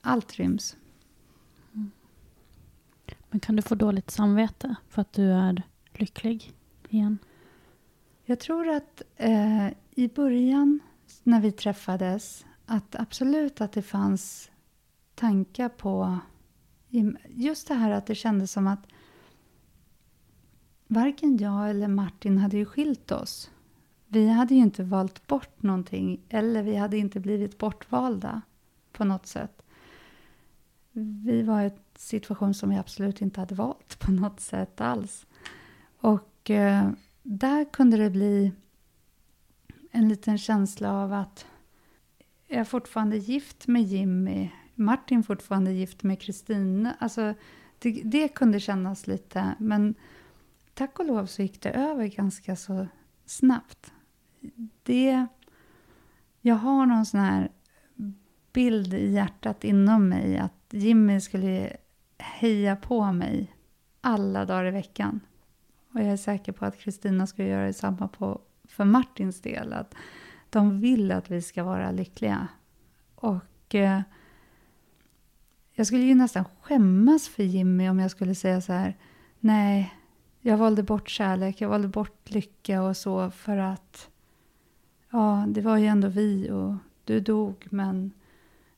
allt 0.00 0.34
ryms. 0.34 0.76
Men 3.30 3.40
kan 3.40 3.56
du 3.56 3.62
få 3.62 3.74
dåligt 3.74 4.10
samvete 4.10 4.74
för 4.88 5.02
att 5.02 5.12
du 5.12 5.32
är 5.32 5.62
lycklig 5.92 6.52
igen? 6.88 7.18
Jag 8.28 8.40
tror 8.40 8.68
att 8.68 9.02
eh, 9.16 9.68
i 9.90 10.08
början 10.14 10.80
när 11.22 11.40
vi 11.40 11.52
träffades 11.52 12.46
att 12.66 12.96
absolut 12.96 13.60
att 13.60 13.72
det 13.72 13.82
fanns 13.82 14.50
tankar 15.14 15.68
på 15.68 16.18
just 17.28 17.68
det 17.68 17.74
här 17.74 17.90
att 17.90 18.06
det 18.06 18.14
kändes 18.14 18.52
som 18.52 18.66
att 18.66 18.86
varken 20.86 21.36
jag 21.36 21.70
eller 21.70 21.88
Martin 21.88 22.38
hade 22.38 22.56
ju 22.56 22.64
skilt 22.64 23.12
oss. 23.12 23.50
Vi 24.06 24.28
hade 24.28 24.54
ju 24.54 24.60
inte 24.60 24.82
valt 24.82 25.26
bort 25.26 25.62
någonting 25.62 26.20
eller 26.28 26.62
vi 26.62 26.76
hade 26.76 26.98
inte 26.98 27.20
blivit 27.20 27.58
bortvalda 27.58 28.42
på 28.92 29.04
något 29.04 29.26
sätt. 29.26 29.62
Vi 31.24 31.42
var 31.42 31.62
i 31.62 31.64
en 31.64 31.78
situation 31.96 32.54
som 32.54 32.70
vi 32.70 32.76
absolut 32.76 33.20
inte 33.20 33.40
hade 33.40 33.54
valt 33.54 33.98
på 33.98 34.12
något 34.12 34.40
sätt 34.40 34.80
alls. 34.80 35.26
Och 36.00 36.50
eh, 36.50 36.90
där 37.26 37.64
kunde 37.64 37.96
det 37.96 38.10
bli 38.10 38.52
en 39.90 40.08
liten 40.08 40.38
känsla 40.38 40.92
av 40.92 41.12
att 41.12 41.46
jag 42.46 42.60
är 42.60 42.64
fortfarande 42.64 43.16
gift 43.16 43.66
med 43.66 43.82
Jimmy. 43.82 44.50
Martin 44.74 45.22
fortfarande 45.22 45.72
gift 45.72 46.02
med 46.02 46.20
Kristina. 46.20 46.96
Alltså, 46.98 47.34
det, 47.78 48.02
det 48.04 48.28
kunde 48.28 48.60
kännas 48.60 49.06
lite, 49.06 49.54
men 49.58 49.94
tack 50.74 50.98
och 50.98 51.06
lov 51.06 51.26
så 51.26 51.42
gick 51.42 51.60
det 51.60 51.70
över 51.70 52.06
ganska 52.06 52.56
så 52.56 52.86
snabbt. 53.24 53.92
Det, 54.82 55.26
jag 56.40 56.54
har 56.54 56.86
någon 56.86 57.06
sån 57.06 57.20
här 57.20 57.50
bild 58.52 58.94
i 58.94 59.12
hjärtat 59.12 59.64
inom 59.64 60.08
mig 60.08 60.38
att 60.38 60.66
Jimmy 60.70 61.20
skulle 61.20 61.76
heja 62.18 62.76
på 62.76 63.12
mig 63.12 63.54
alla 64.00 64.44
dagar 64.44 64.64
i 64.64 64.70
veckan. 64.70 65.20
Och 65.96 66.02
jag 66.02 66.08
är 66.08 66.16
säker 66.16 66.52
på 66.52 66.64
att 66.64 66.78
Kristina 66.78 67.26
skulle 67.26 67.48
göra 67.48 67.66
detsamma 67.66 68.08
på, 68.08 68.40
för 68.64 68.84
Martins 68.84 69.40
del. 69.40 69.72
Att 69.72 69.94
de 70.50 70.80
vill 70.80 71.12
att 71.12 71.30
vi 71.30 71.42
ska 71.42 71.64
vara 71.64 71.90
lyckliga. 71.90 72.48
Och 73.14 73.74
eh, 73.74 74.00
jag 75.72 75.86
skulle 75.86 76.02
ju 76.02 76.14
nästan 76.14 76.44
skämmas 76.60 77.28
för 77.28 77.42
Jimmy 77.42 77.88
om 77.88 77.98
jag 77.98 78.10
skulle 78.10 78.34
säga 78.34 78.60
så 78.60 78.72
här. 78.72 78.96
Nej, 79.40 79.94
jag 80.40 80.56
valde 80.56 80.82
bort 80.82 81.08
kärlek, 81.08 81.60
jag 81.60 81.68
valde 81.68 81.88
bort 81.88 82.30
lycka 82.30 82.82
och 82.82 82.96
så 82.96 83.30
för 83.30 83.56
att 83.56 84.10
ja, 85.10 85.44
det 85.48 85.60
var 85.60 85.76
ju 85.76 85.86
ändå 85.86 86.08
vi 86.08 86.50
och 86.50 86.74
du 87.04 87.20
dog, 87.20 87.66
men 87.70 88.12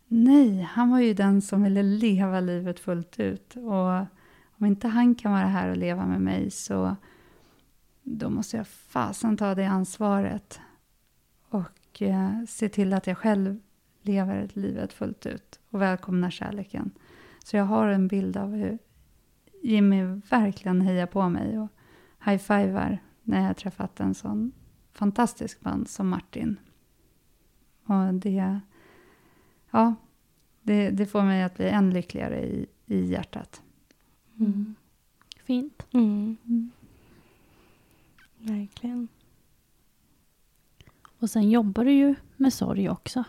nej, 0.07 0.62
han 0.62 0.91
var 0.91 1.01
ju 1.01 1.14
den 1.14 1.43
som 1.43 1.62
ville 1.62 1.83
leva 1.83 2.41
livet 2.41 2.81
fullt 2.81 3.21
ut. 3.21 3.57
Och 3.57 4.18
om 4.59 4.67
inte 4.67 4.89
han 4.89 5.15
kan 5.15 5.33
vara 5.33 5.47
här 5.47 5.69
och 5.69 5.77
leva 5.77 6.07
med 6.07 6.21
mig 6.21 6.51
så 6.51 6.97
då 8.03 8.31
måste 8.31 8.57
jag 8.57 8.67
fasen 8.69 9.37
ta 9.37 9.55
det 9.55 9.65
ansvaret 9.65 10.61
och 11.49 12.03
eh, 12.03 12.45
se 12.49 12.69
till 12.69 12.93
att 12.93 13.07
jag 13.07 13.19
själv 13.19 13.61
lever 14.03 14.49
livet 14.53 14.93
fullt 14.93 15.27
ut 15.27 15.61
och 15.71 15.83
välkomnar 15.83 16.31
kärleken. 16.31 16.91
Så 17.45 17.57
jag 17.57 17.65
har 17.65 17.89
en 17.89 18.09
bild 18.09 18.37
av 18.37 18.55
hur 18.55 18.79
Jimmy 19.63 20.05
verkligen 20.05 20.81
hejar 20.81 21.07
på 21.07 21.29
mig 21.29 21.59
och 21.59 21.69
high-fivar 22.25 22.99
när 23.23 23.47
jag 23.47 23.57
träffat 23.57 24.01
en 24.01 24.15
sån 24.15 24.53
fantastisk 24.93 25.65
man 25.65 25.87
som 25.87 26.09
Martin. 26.09 26.61
Och 27.85 28.15
det, 28.15 28.61
ja, 29.71 29.95
det, 30.63 30.91
det 30.91 31.07
får 31.07 31.23
mig 31.23 31.43
att 31.43 31.57
bli 31.57 31.69
än 31.69 31.91
lyckligare 31.91 32.47
i, 32.47 32.67
i 32.87 33.05
hjärtat. 33.05 33.63
Mm. 34.39 34.74
Fint. 35.45 35.86
Mm. 35.93 36.36
Mm. 36.47 36.70
Verkligen. 38.39 39.09
Och 41.18 41.30
sen 41.30 41.51
jobbar 41.51 41.84
du 41.84 41.93
ju 41.93 42.14
med 42.36 42.53
sorg 42.53 42.91
också. 42.91 43.24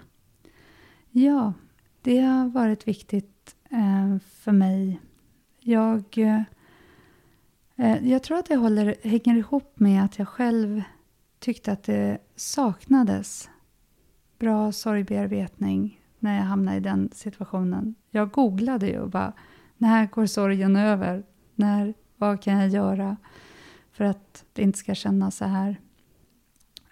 Ja, 1.12 1.54
det 2.02 2.20
har 2.20 2.50
varit 2.50 2.88
viktigt 2.88 3.56
eh, 3.70 4.18
för 4.20 4.52
mig 4.52 5.00
jag, 5.60 6.18
eh, 7.76 8.08
jag 8.08 8.24
tror 8.24 8.38
att 8.38 8.46
det 8.46 8.56
håller, 8.56 8.96
hänger 9.04 9.36
ihop 9.36 9.80
med 9.80 10.04
att 10.04 10.20
jag 10.20 10.28
själv 10.28 10.82
tyckte 11.40 11.72
att 11.72 11.84
det 11.84 12.18
saknades 12.36 13.50
bra 14.40 14.72
sorgbearbetning 14.72 16.02
när 16.20 16.38
jag 16.38 16.44
hamnade 16.44 16.78
i 16.78 16.80
den 16.80 17.10
situationen. 17.14 17.96
Jag 18.10 18.32
googlade 18.32 18.88
ju 18.88 19.00
och 19.00 19.10
bara, 19.10 19.34
när 19.80 20.06
går 20.06 20.26
sorgen 20.26 20.76
över? 20.76 21.24
När, 21.56 21.94
vad 22.18 22.42
kan 22.42 22.60
jag 22.60 22.70
göra 22.70 23.18
för 23.92 24.06
att 24.06 24.46
det 24.54 24.62
inte 24.62 24.78
ska 24.78 24.96
kännas 24.96 25.36
så 25.36 25.46
här? 25.46 25.80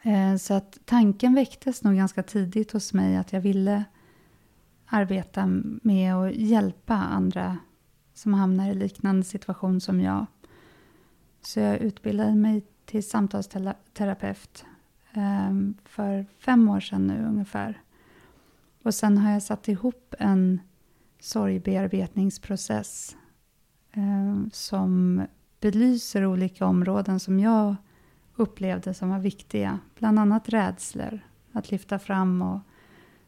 Eh, 0.02 0.36
så 0.36 0.54
att 0.54 0.80
tanken 0.86 1.36
väcktes 1.36 1.84
nog 1.84 1.96
ganska 1.96 2.24
tidigt 2.24 2.72
hos 2.72 2.94
mig 2.94 3.16
att 3.16 3.34
jag 3.34 3.42
ville 3.42 3.84
arbeta 4.86 5.46
med 5.82 6.16
att 6.16 6.36
hjälpa 6.36 6.94
andra 6.94 7.58
som 8.14 8.34
hamnar 8.34 8.70
i 8.70 8.74
liknande 8.74 9.24
situation 9.24 9.82
som 9.82 10.02
jag. 10.02 10.26
Så 11.42 11.60
jag 11.60 11.78
utbildade 11.78 12.36
mig 12.36 12.64
till 12.86 13.10
samtalsterapeut 13.10 14.66
ehm, 15.14 15.74
för 15.86 16.26
fem 16.40 16.70
år 16.70 16.80
sedan 16.80 17.08
nu 17.08 17.26
ungefär. 17.26 17.82
Och 18.84 18.94
sen 18.94 19.18
har 19.18 19.32
jag 19.32 19.44
satt 19.44 19.68
ihop 19.68 20.16
en 20.20 20.60
sorgbearbetningsprocess 21.20 23.18
eh, 23.92 24.50
som 24.52 25.22
belyser 25.60 26.26
olika 26.26 26.66
områden 26.66 27.20
som 27.20 27.40
jag 27.40 27.76
upplevde 28.36 28.94
som 28.94 29.10
var 29.10 29.20
viktiga. 29.20 29.80
Bland 29.96 30.20
annat 30.20 30.50
rädslor. 30.50 31.20
Att 31.52 31.72
lyfta 31.72 32.00
fram 32.00 32.42
och 32.42 32.60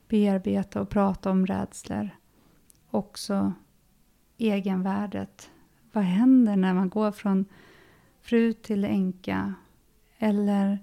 bearbeta 0.07 0.81
och 0.81 0.89
prata 0.89 1.31
om 1.31 1.45
rädslor. 1.45 2.09
Också 2.89 3.53
egenvärdet. 4.37 5.49
Vad 5.91 6.03
händer 6.03 6.55
när 6.55 6.73
man 6.73 6.89
går 6.89 7.11
från 7.11 7.45
fru 8.21 8.53
till 8.53 8.85
änka? 8.85 9.53
Eller 10.17 10.79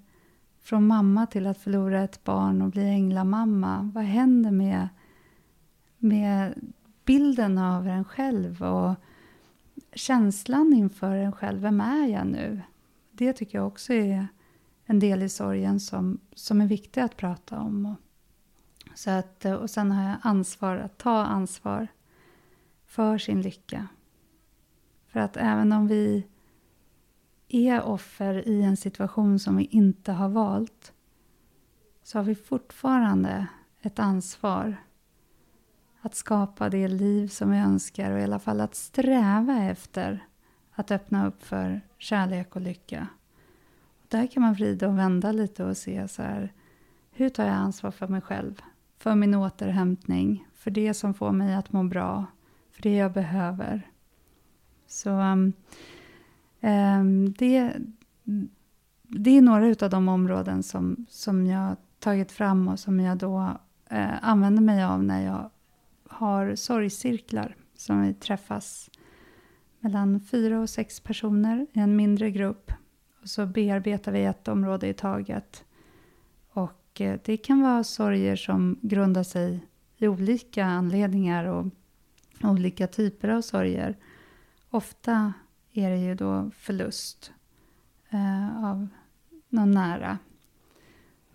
från 0.60 0.86
mamma 0.86 1.26
till 1.26 1.46
att 1.46 1.58
förlora 1.58 2.04
ett 2.04 2.24
barn 2.24 2.62
och 2.62 2.70
bli 2.70 2.88
änglamamma. 2.88 3.90
Vad 3.94 4.04
händer 4.04 4.50
med, 4.50 4.88
med 5.98 6.54
bilden 7.06 7.58
av 7.58 7.88
en 7.88 8.04
själv 8.04 8.62
och 8.62 8.94
känslan 9.92 10.72
inför 10.72 11.16
en 11.16 11.32
själv? 11.32 11.60
Vem 11.60 11.80
är 11.80 12.06
jag 12.06 12.26
nu? 12.26 12.62
Det 13.12 13.32
tycker 13.32 13.58
jag 13.58 13.66
också 13.66 13.92
är 13.92 14.28
en 14.84 14.98
del 14.98 15.22
i 15.22 15.28
sorgen 15.28 15.80
som, 15.80 16.20
som 16.34 16.60
är 16.60 16.66
viktig 16.66 17.00
att 17.00 17.16
prata 17.16 17.58
om. 17.58 17.86
Och, 17.86 17.96
så 18.98 19.10
att, 19.10 19.44
och 19.44 19.70
sen 19.70 19.92
har 19.92 20.08
jag 20.08 20.16
ansvar 20.22 20.76
att 20.76 20.98
ta 20.98 21.24
ansvar 21.24 21.88
för 22.86 23.18
sin 23.18 23.42
lycka. 23.42 23.88
För 25.06 25.20
att 25.20 25.36
även 25.36 25.72
om 25.72 25.86
vi 25.86 26.26
är 27.48 27.82
offer 27.82 28.48
i 28.48 28.62
en 28.62 28.76
situation 28.76 29.38
som 29.38 29.56
vi 29.56 29.64
inte 29.64 30.12
har 30.12 30.28
valt 30.28 30.92
så 32.02 32.18
har 32.18 32.24
vi 32.24 32.34
fortfarande 32.34 33.46
ett 33.80 33.98
ansvar 33.98 34.76
att 36.06 36.14
skapa 36.14 36.68
det 36.68 36.88
liv 36.88 37.28
som 37.28 37.50
vi 37.50 37.58
önskar 37.58 38.12
och 38.12 38.20
i 38.20 38.22
alla 38.22 38.38
fall 38.38 38.60
att 38.60 38.74
sträva 38.74 39.64
efter 39.64 40.26
att 40.72 40.90
öppna 40.90 41.26
upp 41.26 41.42
för 41.42 41.80
kärlek 41.98 42.56
och 42.56 42.62
lycka. 42.62 43.08
Och 44.00 44.06
där 44.08 44.26
kan 44.26 44.42
man 44.42 44.54
vrida 44.54 44.88
och 44.88 44.98
vända 44.98 45.32
lite 45.32 45.64
och 45.64 45.76
se 45.76 46.08
så 46.08 46.22
här, 46.22 46.52
hur 47.10 47.28
tar 47.28 47.44
jag 47.44 47.54
ansvar 47.54 47.90
för 47.90 48.08
mig 48.08 48.20
själv? 48.20 48.62
För 48.98 49.14
min 49.14 49.34
återhämtning, 49.34 50.46
för 50.54 50.70
det 50.70 50.94
som 50.94 51.14
får 51.14 51.32
mig 51.32 51.54
att 51.54 51.72
må 51.72 51.84
bra, 51.84 52.26
för 52.70 52.82
det 52.82 52.96
jag 52.96 53.12
behöver. 53.12 53.90
Så 54.86 55.10
um, 55.10 55.52
um, 56.60 57.32
det, 57.32 57.76
det 59.02 59.30
är 59.30 59.42
några 59.42 59.84
av 59.86 59.90
de 59.90 60.08
områden 60.08 60.62
som, 60.62 61.06
som 61.08 61.46
jag 61.46 61.76
tagit 61.98 62.32
fram 62.32 62.68
och 62.68 62.78
som 62.78 63.00
jag 63.00 63.18
då 63.18 63.38
uh, 63.92 64.24
använder 64.24 64.62
mig 64.62 64.84
av 64.84 65.04
när 65.04 65.24
jag 65.24 65.50
har 66.16 66.54
sorgcirklar 66.54 67.56
som 67.74 68.02
vi 68.02 68.14
träffas 68.14 68.90
mellan 69.80 70.20
fyra 70.20 70.60
och 70.60 70.70
sex 70.70 71.00
personer 71.00 71.66
i 71.72 71.80
en 71.80 71.96
mindre 71.96 72.30
grupp. 72.30 72.72
Och 73.22 73.28
så 73.28 73.46
bearbetar 73.46 74.12
vi 74.12 74.24
ett 74.24 74.48
område 74.48 74.88
i 74.88 74.94
taget. 74.94 75.64
Och 76.50 77.00
eh, 77.00 77.20
det 77.24 77.36
kan 77.36 77.62
vara 77.62 77.84
sorger 77.84 78.36
som 78.36 78.78
grundar 78.82 79.22
sig 79.22 79.66
i 79.96 80.08
olika 80.08 80.64
anledningar 80.64 81.44
och 81.44 81.66
olika 82.42 82.86
typer 82.86 83.28
av 83.28 83.40
sorger. 83.40 83.96
Ofta 84.70 85.32
är 85.72 85.90
det 85.90 85.98
ju 85.98 86.14
då 86.14 86.50
förlust 86.50 87.32
eh, 88.10 88.64
av 88.64 88.88
någon 89.48 89.70
nära. 89.70 90.18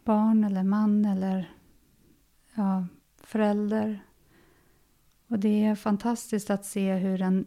Barn 0.04 0.44
eller 0.44 0.64
man 0.64 1.06
eller 1.06 1.52
ja, 2.56 2.86
förälder. 3.18 4.00
Och 5.32 5.40
det 5.40 5.66
är 5.66 5.76
fantastiskt 5.76 6.50
att 6.50 6.66
se 6.66 6.94
hur 6.94 7.18
den 7.18 7.46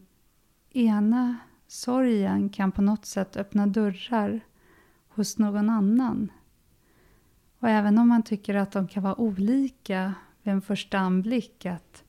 ena 0.70 1.36
sorgen 1.66 2.48
kan 2.48 2.72
på 2.72 2.82
något 2.82 3.06
sätt 3.06 3.36
öppna 3.36 3.66
dörrar 3.66 4.40
hos 5.08 5.38
någon 5.38 5.70
annan. 5.70 6.32
Och 7.58 7.68
även 7.68 7.98
om 7.98 8.08
man 8.08 8.22
tycker 8.22 8.54
att 8.54 8.72
de 8.72 8.88
kan 8.88 9.02
vara 9.02 9.20
olika 9.20 10.14
vid 10.42 10.54
en 10.54 10.62
första 10.62 10.98
anblick, 10.98 11.66
att 11.66 12.04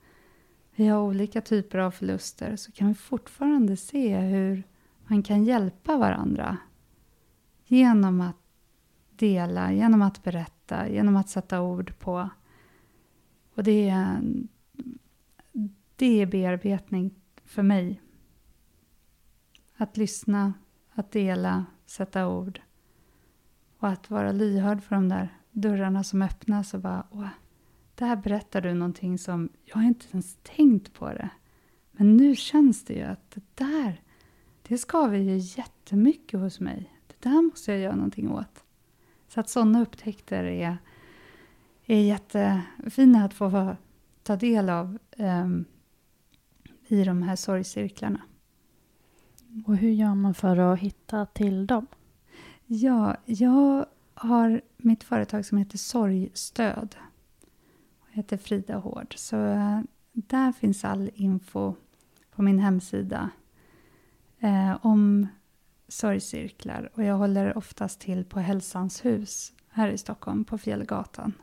vi 0.76 0.88
har 0.88 1.02
olika 1.02 1.42
typer 1.42 1.78
av 1.78 1.92
förluster 1.92 2.56
så 2.56 2.72
kan 2.72 2.88
vi 2.88 2.94
fortfarande 2.94 3.78
se 3.78 4.18
hur 4.18 4.64
man 5.08 5.24
kan 5.24 5.44
hjälpa 5.44 5.98
varandra 5.98 6.58
genom 7.66 8.22
att 8.22 8.38
dela, 9.10 9.74
genom 9.74 10.02
att 10.02 10.24
berätta, 10.24 10.90
genom 10.90 11.16
att 11.16 11.30
sätta 11.30 11.62
ord 11.62 12.00
på. 12.00 12.30
Och 13.56 13.64
det 13.64 13.90
är, 13.90 14.22
det 15.96 16.22
är 16.22 16.26
bearbetning 16.26 17.14
för 17.46 17.64
mig. 17.64 18.02
Att 19.78 19.98
lyssna, 19.98 20.54
att 20.92 21.12
dela, 21.12 21.66
sätta 21.86 22.28
ord. 22.28 22.62
Och 23.80 23.88
att 23.88 24.10
vara 24.10 24.32
lyhörd 24.32 24.84
för 24.84 24.96
de 24.96 25.10
där 25.10 25.30
dörrarna 25.52 26.04
som 26.04 26.22
öppnas 26.22 26.74
och 26.74 26.80
bara 26.80 27.08
åh, 27.12 27.28
där 27.96 28.16
berättar 28.16 28.62
du 28.62 28.74
någonting 28.74 29.18
som 29.18 29.50
jag 29.64 29.84
inte 29.84 30.06
ens 30.12 30.38
tänkt 30.44 30.94
på 30.94 31.08
det. 31.10 31.30
Men 31.92 32.18
nu 32.18 32.36
känns 32.36 32.86
det 32.86 32.94
ju 32.94 33.04
att 33.04 33.32
det 33.32 33.44
där, 33.56 34.02
det 34.68 34.78
skaver 34.78 35.18
ju 35.18 35.38
jättemycket 35.38 36.40
hos 36.40 36.60
mig. 36.60 36.92
Det 37.08 37.30
där 37.30 37.42
måste 37.42 37.72
jag 37.72 37.82
göra 37.82 37.96
någonting 37.96 38.32
åt. 38.32 38.64
Så 39.28 39.40
att 39.40 39.50
sådana 39.50 39.82
upptäckter 39.82 40.44
är, 40.44 40.78
är 41.86 42.00
jättefina 42.00 43.26
att 43.26 43.34
få 43.34 43.76
ta 44.24 44.36
del 44.36 44.70
av 44.70 44.98
um, 45.18 45.66
i 46.88 47.04
de 47.04 47.22
här 47.22 47.36
sorgcirklarna. 47.36 48.22
Och 49.66 49.78
hur 49.78 49.90
gör 49.90 50.16
man 50.16 50.34
för 50.34 50.58
att 50.58 50.80
hitta 50.80 51.26
till 51.26 51.68
dem? 51.68 51.88
Ja, 52.66 53.16
jag 53.26 53.86
har 54.14 54.62
mitt 54.78 55.04
företag 55.04 55.46
som 55.46 55.58
heter 55.58 55.78
Sorgstöd 55.78 56.96
heter 58.16 58.38
Frida 58.38 58.78
Hård. 58.78 59.14
Så 59.18 59.36
eh, 59.46 59.80
där 60.14 60.52
finns 60.52 60.86
all 60.86 61.10
info 61.16 61.76
på 62.32 62.42
min 62.42 62.60
hemsida 62.60 63.30
eh, 64.40 64.78
om 64.82 65.28
sorgcirklar. 65.88 66.90
Och 66.94 67.04
jag 67.04 67.16
håller 67.16 67.58
oftast 67.58 68.00
till 68.00 68.26
på 68.26 68.40
Hälsans 68.40 69.06
hus 69.06 69.54
här 69.70 69.90
i 69.90 69.98
Stockholm, 69.98 70.46
på 70.46 70.58
Fjällgatan. 70.58 71.34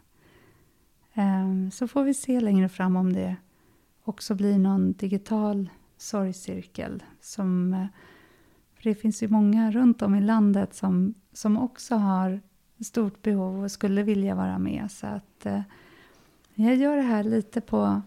Eh, 1.14 1.70
så 1.72 1.88
får 1.88 2.04
vi 2.04 2.14
se 2.14 2.40
längre 2.40 2.68
fram 2.68 2.96
om 2.96 3.12
det 3.12 3.36
också 4.04 4.34
blir 4.34 4.58
någon 4.58 4.92
digital 4.92 5.70
sorgcirkel. 5.96 7.02
Som, 7.20 7.74
eh, 7.74 7.86
för 8.74 8.82
det 8.82 8.94
finns 8.94 9.22
ju 9.22 9.28
många 9.28 9.70
runt 9.70 10.02
om 10.02 10.14
i 10.14 10.20
landet 10.20 10.74
som, 10.74 11.14
som 11.32 11.58
också 11.58 11.94
har 11.94 12.40
stort 12.84 13.22
behov 13.22 13.64
och 13.64 13.70
skulle 13.70 14.02
vilja 14.02 14.34
vara 14.34 14.58
med. 14.58 14.90
Så 14.90 15.06
att 15.06 15.46
eh, 15.46 15.62
jag 16.54 16.76
gör 16.76 16.96
det 16.96 17.02
här 17.02 17.24
lite 17.24 17.60
på 17.60 18.02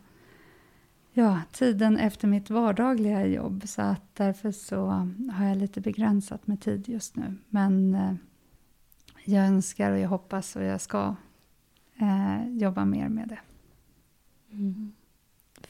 ja, 1.13 1.41
tiden 1.51 1.97
efter 1.97 2.27
mitt 2.27 2.49
vardagliga 2.49 3.25
jobb 3.25 3.63
så 3.65 3.81
att 3.81 4.15
därför 4.15 4.51
så 4.51 4.87
har 5.33 5.45
jag 5.45 5.57
lite 5.57 5.81
begränsat 5.81 6.47
med 6.47 6.61
tid 6.61 6.89
just 6.89 7.15
nu. 7.15 7.35
Men 7.49 7.95
eh, 7.95 8.13
jag 9.23 9.47
önskar 9.47 9.91
och 9.91 9.99
jag 9.99 10.09
hoppas 10.09 10.55
och 10.55 10.63
jag 10.63 10.81
ska 10.81 11.15
eh, 11.95 12.47
jobba 12.47 12.85
mer 12.85 13.09
med 13.09 13.27
det. 13.27 13.39
Mm. 14.51 14.91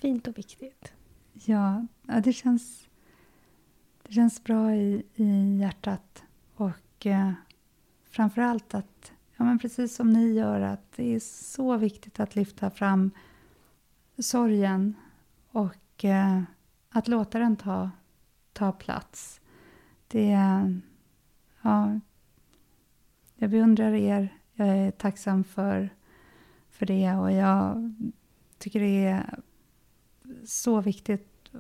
Fint 0.06 0.28
och 0.28 0.38
viktigt. 0.38 0.94
Ja, 1.34 1.88
ja 2.08 2.22
det, 2.22 2.34
känns, 2.34 2.88
det 4.04 4.14
känns 4.14 4.44
bra 4.44 4.76
i, 4.76 5.06
i 5.16 5.58
hjärtat 5.58 6.24
och 6.56 7.06
eh, 7.06 7.32
framför 8.10 8.42
allt 8.42 8.74
att 8.74 9.12
Ja, 9.38 9.46
men 9.46 9.60
precis 9.60 9.96
som 9.96 10.10
ni 10.10 10.34
gör, 10.34 10.62
att 10.62 10.92
det 10.96 11.16
är 11.16 11.20
så 11.20 11.78
viktigt 11.78 12.20
att 12.20 12.36
lyfta 12.36 12.70
fram 12.70 13.12
sorgen 14.18 14.96
och 15.52 16.06
eh, 16.06 16.42
att 16.90 17.08
låta 17.08 17.40
den 17.40 17.56
ta, 17.56 17.92
ta 18.54 18.72
plats. 18.72 19.42
Det 20.08 20.30
ja, 21.62 22.00
jag 23.36 23.50
beundrar 23.50 23.94
er. 23.94 24.38
Jag 24.54 24.68
är 24.68 24.92
tacksam 24.92 25.44
för, 25.44 25.90
för 26.70 26.86
det 26.86 27.14
och 27.14 27.32
jag 27.32 27.94
tycker 28.58 28.80
det 28.80 29.06
är 29.06 29.40
så 30.46 30.82
viktigt. 30.82 31.52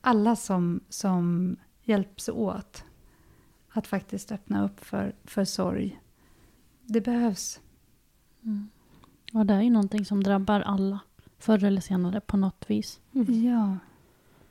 Alla 0.00 0.36
som, 0.36 0.80
som 0.88 1.56
hjälps 1.82 2.28
åt 2.28 2.84
att 3.68 3.86
faktiskt 3.86 4.32
öppna 4.32 4.64
upp 4.64 4.84
för, 4.84 5.14
för 5.24 5.44
sorg 5.44 6.00
det 6.86 7.00
behövs. 7.00 7.60
Mm. 8.42 8.68
Och 9.32 9.46
det 9.46 9.54
är 9.54 9.62
ju 9.62 9.70
någonting 9.70 10.04
som 10.04 10.22
drabbar 10.22 10.60
alla 10.60 11.00
förr 11.38 11.64
eller 11.64 11.80
senare 11.80 12.20
på 12.20 12.36
något 12.36 12.70
vis. 12.70 13.00
Mm. 13.12 13.44
Ja. 13.44 13.76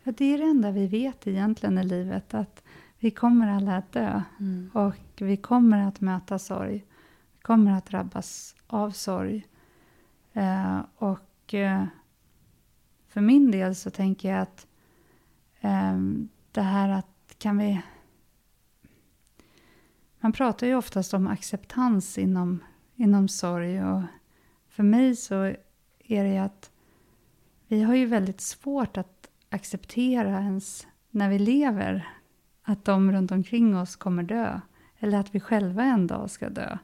ja, 0.03 0.11
det 0.11 0.25
är 0.25 0.37
det 0.37 0.43
enda 0.43 0.71
vi 0.71 0.87
vet 0.87 1.27
egentligen 1.27 1.77
i 1.77 1.83
livet. 1.83 2.33
Att 2.33 2.63
vi 2.99 3.11
kommer 3.11 3.47
alla 3.47 3.77
att 3.77 3.91
dö. 3.91 4.21
Mm. 4.39 4.69
Och 4.73 5.21
vi 5.21 5.37
kommer 5.37 5.87
att 5.87 6.01
möta 6.01 6.39
sorg. 6.39 6.85
Vi 7.33 7.41
kommer 7.41 7.71
att 7.71 7.85
drabbas 7.85 8.55
av 8.67 8.91
sorg. 8.91 9.47
Eh, 10.33 10.79
och 10.95 11.53
eh, 11.53 11.83
för 13.13 13.21
min 13.21 13.51
del 13.51 13.75
så 13.75 13.89
tänker 13.89 14.31
jag 14.31 14.41
att 14.41 14.67
eh, 15.61 15.97
det 16.51 16.61
här 16.61 16.89
att 16.89 17.35
kan 17.37 17.57
vi, 17.57 17.81
man 20.19 20.31
pratar 20.31 20.67
ju 20.67 20.75
oftast 20.75 21.13
om 21.13 21.27
acceptans 21.27 22.17
inom, 22.17 22.63
inom 22.95 23.27
sorg 23.27 23.83
och 23.83 24.01
för 24.69 24.83
mig 24.83 25.15
så 25.15 25.35
är 25.99 26.23
det 26.23 26.37
att 26.37 26.71
vi 27.67 27.83
har 27.83 27.95
ju 27.95 28.05
väldigt 28.05 28.41
svårt 28.41 28.97
att 28.97 29.29
acceptera 29.49 30.39
ens 30.39 30.87
när 31.09 31.29
vi 31.29 31.39
lever 31.39 32.09
att 32.63 32.85
de 32.85 33.11
runt 33.11 33.31
omkring 33.31 33.77
oss 33.77 33.95
kommer 33.95 34.23
dö. 34.23 34.61
Eller 34.99 35.19
att 35.19 35.35
vi 35.35 35.39
själva 35.39 35.83
en 35.83 36.07
dag 36.07 36.29
ska 36.29 36.49
dö. 36.49 36.77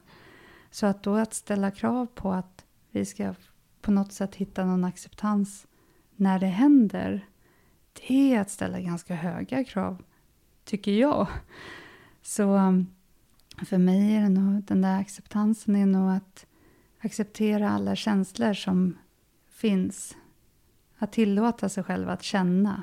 Så 0.70 0.86
att 0.86 1.02
då 1.02 1.16
att 1.16 1.34
ställa 1.34 1.70
krav 1.70 2.06
på 2.06 2.32
att 2.32 2.64
vi 2.90 3.04
ska 3.04 3.34
på 3.80 3.90
något 3.90 4.12
sätt 4.12 4.34
hitta 4.34 4.64
någon 4.64 4.84
acceptans 4.84 5.66
när 6.20 6.38
det 6.38 6.46
händer. 6.46 7.26
Det 7.92 8.34
är 8.34 8.40
att 8.40 8.50
ställa 8.50 8.80
ganska 8.80 9.14
höga 9.14 9.64
krav, 9.64 10.02
tycker 10.64 10.92
jag. 10.92 11.26
Så 12.22 12.56
um, 12.56 12.86
för 13.64 13.78
mig 13.78 14.16
är 14.16 14.20
det 14.20 14.28
nog, 14.28 14.62
den 14.62 14.82
där 14.82 15.00
acceptansen 15.00 15.76
är 15.76 15.86
nog 15.86 16.10
att 16.10 16.46
acceptera 17.00 17.70
alla 17.70 17.96
känslor 17.96 18.52
som 18.54 18.98
finns. 19.48 20.16
Att 20.98 21.12
tillåta 21.12 21.68
sig 21.68 21.84
själv 21.84 22.08
att 22.08 22.22
känna. 22.22 22.82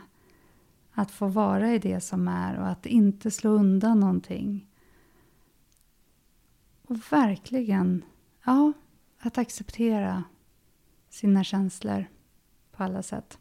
Att 0.92 1.12
få 1.12 1.28
vara 1.28 1.74
i 1.74 1.80
det 1.80 2.02
som 2.02 2.28
är 2.28 2.60
och 2.60 2.68
att 2.68 2.86
inte 2.86 3.32
slå 3.32 3.50
undan 3.52 4.00
någonting. 4.00 4.68
Och 6.84 6.98
verkligen, 7.12 8.06
ja, 8.46 8.74
att 9.20 9.38
acceptera 9.38 10.24
sina 11.10 11.44
känslor 11.44 12.06
på 12.78 12.84
alla 12.84 13.04
sätt. 13.04 13.40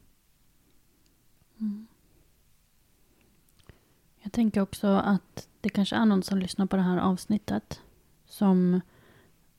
Mm. 1.61 1.87
Jag 4.19 4.33
tänker 4.33 4.61
också 4.61 4.87
att 4.87 5.49
det 5.61 5.69
kanske 5.69 5.97
är 5.97 6.05
någon 6.05 6.23
som 6.23 6.39
lyssnar 6.39 6.67
på 6.67 6.77
det 6.77 6.83
här 6.83 6.99
avsnittet 6.99 7.81
som 8.27 8.81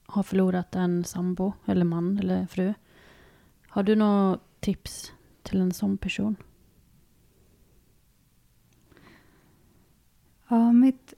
har 0.06 0.24
förlorat 0.24 0.76
en 0.76 1.04
sambo 1.04 1.54
eller 1.66 1.86
man 1.86 2.20
eller 2.20 2.48
fru. 2.48 2.74
Har 3.68 3.84
du 3.84 3.96
några 3.96 4.40
tips 4.60 5.12
till 5.44 5.62
en 5.62 5.74
sån 5.74 5.98
person? 5.98 6.36
Ja, 10.48 10.72
mitt, 10.72 11.14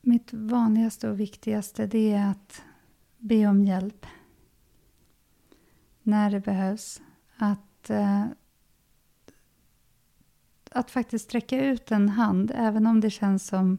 mitt 0.00 0.32
vanligaste 0.32 1.08
och 1.08 1.20
viktigaste 1.20 1.86
det 1.86 2.12
är 2.12 2.30
att 2.30 2.62
be 3.18 3.46
om 3.46 3.64
hjälp. 3.64 4.06
När 6.02 6.30
det 6.30 6.40
behövs. 6.40 7.00
Att, 7.42 7.90
eh, 7.90 8.24
att 10.70 10.90
faktiskt 10.90 11.24
sträcka 11.24 11.64
ut 11.64 11.90
en 11.90 12.08
hand, 12.08 12.52
även 12.54 12.86
om 12.86 13.00
det 13.00 13.10
känns 13.10 13.46
som 13.46 13.78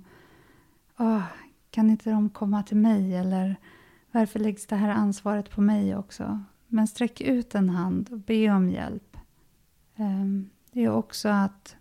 oh, 0.98 1.24
kan 1.70 1.90
inte 1.90 2.10
de 2.10 2.30
komma 2.30 2.64
till 2.64 2.78
mig? 2.78 3.16
Eller 3.16 3.56
varför 4.12 4.40
läggs 4.40 4.68
det 4.68 4.76
här 4.76 4.90
ansvaret 4.90 5.50
på 5.50 5.62
mig 5.62 5.96
också? 5.96 6.44
Men 6.68 6.88
sträck 6.88 7.22
ut 7.22 7.56
en 7.56 7.70
hand 7.70 8.10
och 8.12 8.20
be 8.20 8.50
om 8.50 8.70
hjälp. 8.70 9.18
Eh, 9.96 10.26
det 10.72 10.84
är 10.84 10.90
också 10.90 11.30
att, 11.30 11.76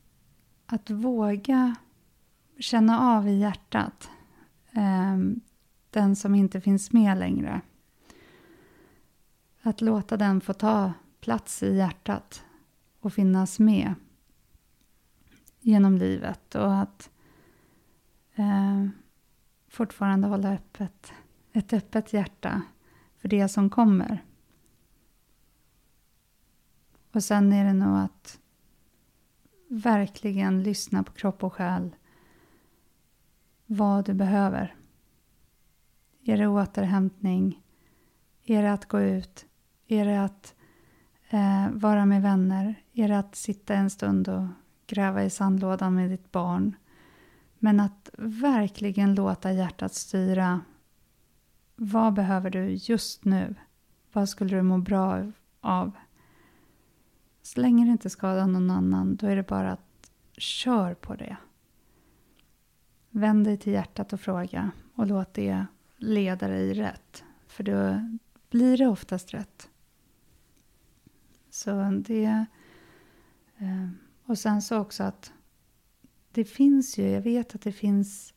att 0.67 0.91
våga 0.91 1.75
känna 2.59 3.17
av 3.17 3.29
i 3.29 3.39
hjärtat 3.39 4.11
eh, 4.71 5.17
den 5.91 6.17
som 6.17 6.35
inte 6.35 6.61
finns 6.61 6.93
med 6.93 7.19
längre. 7.19 7.61
Att 9.63 9.81
låta 9.81 10.17
den 10.17 10.41
få 10.41 10.53
ta 10.53 10.93
plats 11.21 11.63
i 11.63 11.77
hjärtat 11.77 12.45
och 13.01 13.13
finnas 13.13 13.59
med 13.59 13.95
genom 15.61 15.99
livet 15.99 16.55
och 16.55 16.79
att 16.79 17.11
eh, 18.35 18.89
fortfarande 19.69 20.29
hålla 20.29 20.53
öppet, 20.53 21.13
ett 21.53 21.73
öppet 21.73 22.13
hjärta 22.13 22.63
för 23.17 23.29
det 23.29 23.49
som 23.49 23.71
kommer. 23.71 24.25
Och 27.13 27.25
sen 27.25 27.53
är 27.53 27.65
det 27.65 27.73
nog 27.73 27.99
att 27.99 28.41
verkligen 29.69 30.63
lyssna 30.63 31.03
på 31.03 31.13
kropp 31.13 31.45
och 31.45 31.53
själ 31.53 31.97
vad 33.67 34.05
du 34.05 34.15
behöver. 34.15 34.77
Är 36.25 36.39
det 36.39 36.47
återhämtning? 36.47 37.63
Är 38.45 38.63
det 38.63 38.73
att 38.73 38.87
gå 38.87 39.01
ut? 39.01 39.47
Är 39.87 40.05
det 40.05 40.25
att 40.25 40.55
eh, 41.31 41.71
vara 41.71 42.07
med 42.07 42.23
vänner? 42.23 42.75
Är 42.93 43.09
det 43.09 43.19
att 43.19 43.37
sitta 43.37 43.75
en 43.75 43.91
stund 43.91 44.29
och 44.29 44.47
gräva 44.87 45.25
i 45.25 45.31
sandlådan 45.31 45.95
med 45.95 46.11
ditt 46.11 46.33
barn? 46.33 46.77
Men 47.59 47.81
att 47.81 48.11
verkligen 48.19 49.15
låta 49.15 49.53
hjärtat 49.53 49.95
styra. 49.95 50.61
Vad 51.77 52.15
behöver 52.15 52.51
du 52.51 52.71
just 52.71 53.25
nu? 53.25 53.55
Vad 54.13 54.29
skulle 54.29 54.57
du 54.57 54.63
må 54.63 54.79
bra 54.79 55.33
av? 55.61 55.93
Så 57.43 57.61
länge 57.61 57.85
det 57.85 57.91
inte 57.91 58.11
skadar 58.11 58.47
någon 58.47 58.71
annan, 58.71 59.17
då 59.17 59.27
är 59.27 59.37
det 59.37 59.49
bara 59.49 59.73
att 59.73 60.11
kör 60.37 60.95
på 60.95 61.15
det. 61.15 61.37
Vänd 63.11 63.45
dig 63.45 63.57
till 63.57 63.73
hjärtat 63.73 64.13
och 64.13 64.21
fråga 64.21 64.71
och 64.95 65.07
låt 65.07 65.35
det 65.35 65.67
leda 65.97 66.49
dig 66.49 66.75
rätt. 66.75 67.25
För 67.47 67.65
då 67.65 68.01
blir 68.51 68.79
det 68.79 68.87
oftast 68.87 69.35
rätt. 69.35 69.70
Så 71.51 72.03
det... 72.07 72.47
Eh, 73.59 73.89
och 74.25 74.39
sen 74.39 74.63
så 74.63 74.79
också 74.79 75.03
att 75.03 75.33
det 76.33 76.45
finns 76.45 76.99
ju, 76.99 77.09
jag 77.09 77.21
vet 77.21 77.55
att 77.55 77.63
det 77.63 77.73
finns 77.73 78.35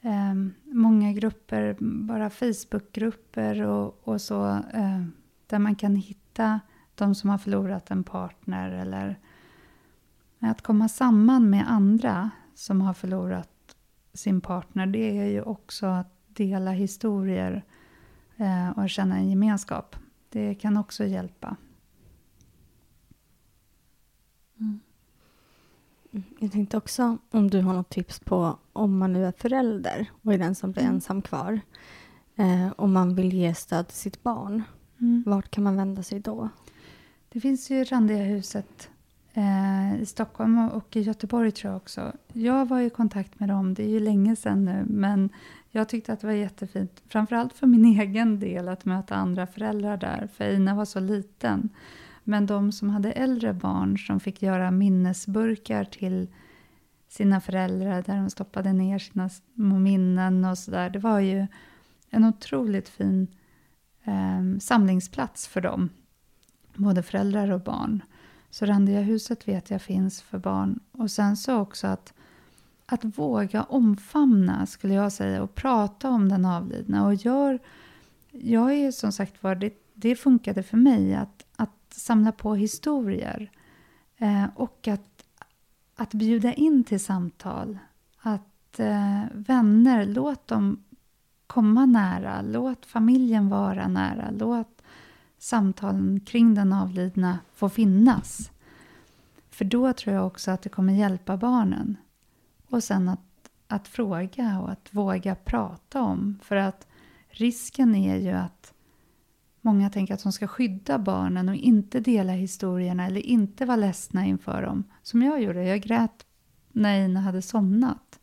eh, 0.00 0.34
många 0.64 1.12
grupper, 1.12 1.76
bara 1.80 2.30
Facebookgrupper 2.30 3.62
och, 3.62 4.08
och 4.08 4.20
så, 4.20 4.46
eh, 4.72 5.04
där 5.46 5.58
man 5.58 5.74
kan 5.74 5.96
hitta 5.96 6.60
de 6.94 7.14
som 7.14 7.30
har 7.30 7.38
förlorat 7.38 7.90
en 7.90 8.04
partner 8.04 8.70
eller 8.70 9.18
att 10.38 10.62
komma 10.62 10.88
samman 10.88 11.50
med 11.50 11.70
andra 11.70 12.30
som 12.54 12.80
har 12.80 12.94
förlorat 12.94 13.76
sin 14.12 14.40
partner, 14.40 14.86
det 14.86 15.18
är 15.18 15.26
ju 15.26 15.42
också 15.42 15.86
att 15.86 16.12
dela 16.26 16.70
historier 16.70 17.64
eh, 18.36 18.70
och 18.70 18.90
känna 18.90 19.16
en 19.16 19.30
gemenskap. 19.30 19.96
Det 20.28 20.54
kan 20.54 20.76
också 20.76 21.04
hjälpa. 21.04 21.56
Mm. 24.60 24.80
Jag 26.38 26.52
tänkte 26.52 26.76
också 26.76 27.18
om 27.30 27.50
du 27.50 27.60
har 27.60 27.74
något 27.74 27.90
tips 27.90 28.20
på 28.20 28.58
om 28.72 28.98
man 28.98 29.12
nu 29.12 29.26
är 29.26 29.32
förälder 29.32 30.10
och 30.22 30.34
är 30.34 30.38
den 30.38 30.54
som 30.54 30.72
blir 30.72 30.82
mm. 30.82 30.94
ensam 30.94 31.22
kvar. 31.22 31.60
Eh, 32.36 32.72
om 32.76 32.92
man 32.92 33.14
vill 33.14 33.32
ge 33.32 33.54
stöd 33.54 33.88
till 33.88 33.96
sitt 33.96 34.22
barn. 34.22 34.62
Mm. 35.00 35.22
Vart 35.26 35.50
kan 35.50 35.64
man 35.64 35.76
vända 35.76 36.02
sig 36.02 36.20
då? 36.20 36.48
Det 37.28 37.40
finns 37.40 37.70
ju 37.70 37.84
Randiga 37.84 38.24
huset 38.24 38.90
eh, 39.32 40.02
i 40.02 40.06
Stockholm 40.06 40.68
och 40.68 40.96
i 40.96 41.00
Göteborg 41.00 41.52
tror 41.52 41.72
jag 41.72 41.76
också. 41.76 42.12
Jag 42.32 42.68
var 42.68 42.80
i 42.80 42.90
kontakt 42.90 43.40
med 43.40 43.48
dem, 43.48 43.74
det 43.74 43.84
är 43.84 43.88
ju 43.88 44.00
länge 44.00 44.36
sedan 44.36 44.64
nu, 44.64 44.84
men 44.88 45.30
jag 45.70 45.88
tyckte 45.88 46.12
att 46.12 46.20
det 46.20 46.26
var 46.26 46.34
jättefint, 46.34 47.02
framförallt 47.08 47.52
för 47.52 47.66
min 47.66 47.84
egen 48.00 48.40
del, 48.40 48.68
att 48.68 48.84
möta 48.84 49.14
andra 49.14 49.46
föräldrar 49.46 49.96
där, 49.96 50.28
för 50.34 50.50
Ina 50.50 50.74
var 50.74 50.84
så 50.84 51.00
liten. 51.00 51.68
Men 52.28 52.46
de 52.46 52.72
som 52.72 52.90
hade 52.90 53.12
äldre 53.12 53.52
barn 53.52 53.98
som 53.98 54.20
fick 54.20 54.42
göra 54.42 54.70
minnesburkar 54.70 55.84
till 55.84 56.28
sina 57.08 57.40
föräldrar 57.40 58.02
där 58.02 58.16
de 58.16 58.30
stoppade 58.30 58.72
ner 58.72 58.98
sina 58.98 59.30
minnen 59.54 60.44
och 60.44 60.58
sådär. 60.58 60.90
Det 60.90 60.98
var 60.98 61.20
ju 61.20 61.46
en 62.10 62.24
otroligt 62.24 62.88
fin 62.88 63.26
eh, 64.04 64.58
samlingsplats 64.60 65.48
för 65.48 65.60
dem, 65.60 65.88
både 66.74 67.02
föräldrar 67.02 67.50
och 67.50 67.60
barn. 67.60 68.02
Så 68.50 68.66
Randiahuset 68.66 69.48
vet 69.48 69.70
jag 69.70 69.82
finns 69.82 70.22
för 70.22 70.38
barn. 70.38 70.80
Och 70.92 71.10
sen 71.10 71.36
så 71.36 71.58
också 71.58 71.86
att, 71.86 72.14
att 72.86 73.04
våga 73.04 73.62
omfamna, 73.62 74.66
skulle 74.66 74.94
jag 74.94 75.12
säga, 75.12 75.42
och 75.42 75.54
prata 75.54 76.10
om 76.10 76.28
den 76.28 76.44
avlidna. 76.44 77.06
Och 77.06 77.14
gör, 77.14 77.58
jag 78.30 78.74
är 78.74 78.90
som 78.90 79.12
sagt 79.12 79.42
var, 79.42 79.54
det, 79.54 79.72
det 79.94 80.16
funkade 80.16 80.62
för 80.62 80.76
mig 80.76 81.14
att 81.14 81.45
samla 82.00 82.32
på 82.32 82.54
historier. 82.54 83.50
Eh, 84.16 84.44
och 84.54 84.88
att, 84.88 85.24
att 85.96 86.14
bjuda 86.14 86.52
in 86.52 86.84
till 86.84 87.00
samtal. 87.00 87.78
Att 88.18 88.80
eh, 88.80 89.22
vänner, 89.32 90.06
låt 90.06 90.46
dem 90.46 90.84
komma 91.46 91.86
nära. 91.86 92.42
Låt 92.42 92.86
familjen 92.86 93.48
vara 93.48 93.88
nära. 93.88 94.30
Låt 94.30 94.82
samtalen 95.38 96.20
kring 96.20 96.54
den 96.54 96.72
avlidna 96.72 97.38
få 97.54 97.68
finnas. 97.68 98.50
För 99.50 99.64
då 99.64 99.92
tror 99.92 100.14
jag 100.14 100.26
också 100.26 100.50
att 100.50 100.62
det 100.62 100.68
kommer 100.68 100.92
hjälpa 100.92 101.36
barnen. 101.36 101.96
Och 102.70 102.84
sen 102.84 103.08
att, 103.08 103.50
att 103.66 103.88
fråga 103.88 104.60
och 104.60 104.70
att 104.70 104.88
våga 104.90 105.34
prata 105.34 106.02
om. 106.02 106.38
För 106.42 106.56
att 106.56 106.86
risken 107.28 107.94
är 107.94 108.16
ju 108.16 108.30
att 108.30 108.72
många 109.66 109.90
tänker 109.90 110.14
att 110.14 110.22
de 110.22 110.32
ska 110.32 110.46
skydda 110.46 110.98
barnen 110.98 111.48
och 111.48 111.54
inte 111.54 112.00
dela 112.00 112.32
historierna 112.32 113.06
eller 113.06 113.26
inte 113.26 113.64
vara 113.64 113.76
ledsna 113.76 114.26
inför 114.26 114.62
dem. 114.62 114.84
Som 115.02 115.22
jag 115.22 115.42
gjorde, 115.42 115.64
jag 115.64 115.80
grät 115.80 116.26
när 116.72 117.04
Ina 117.04 117.20
hade 117.20 117.42
somnat. 117.42 118.20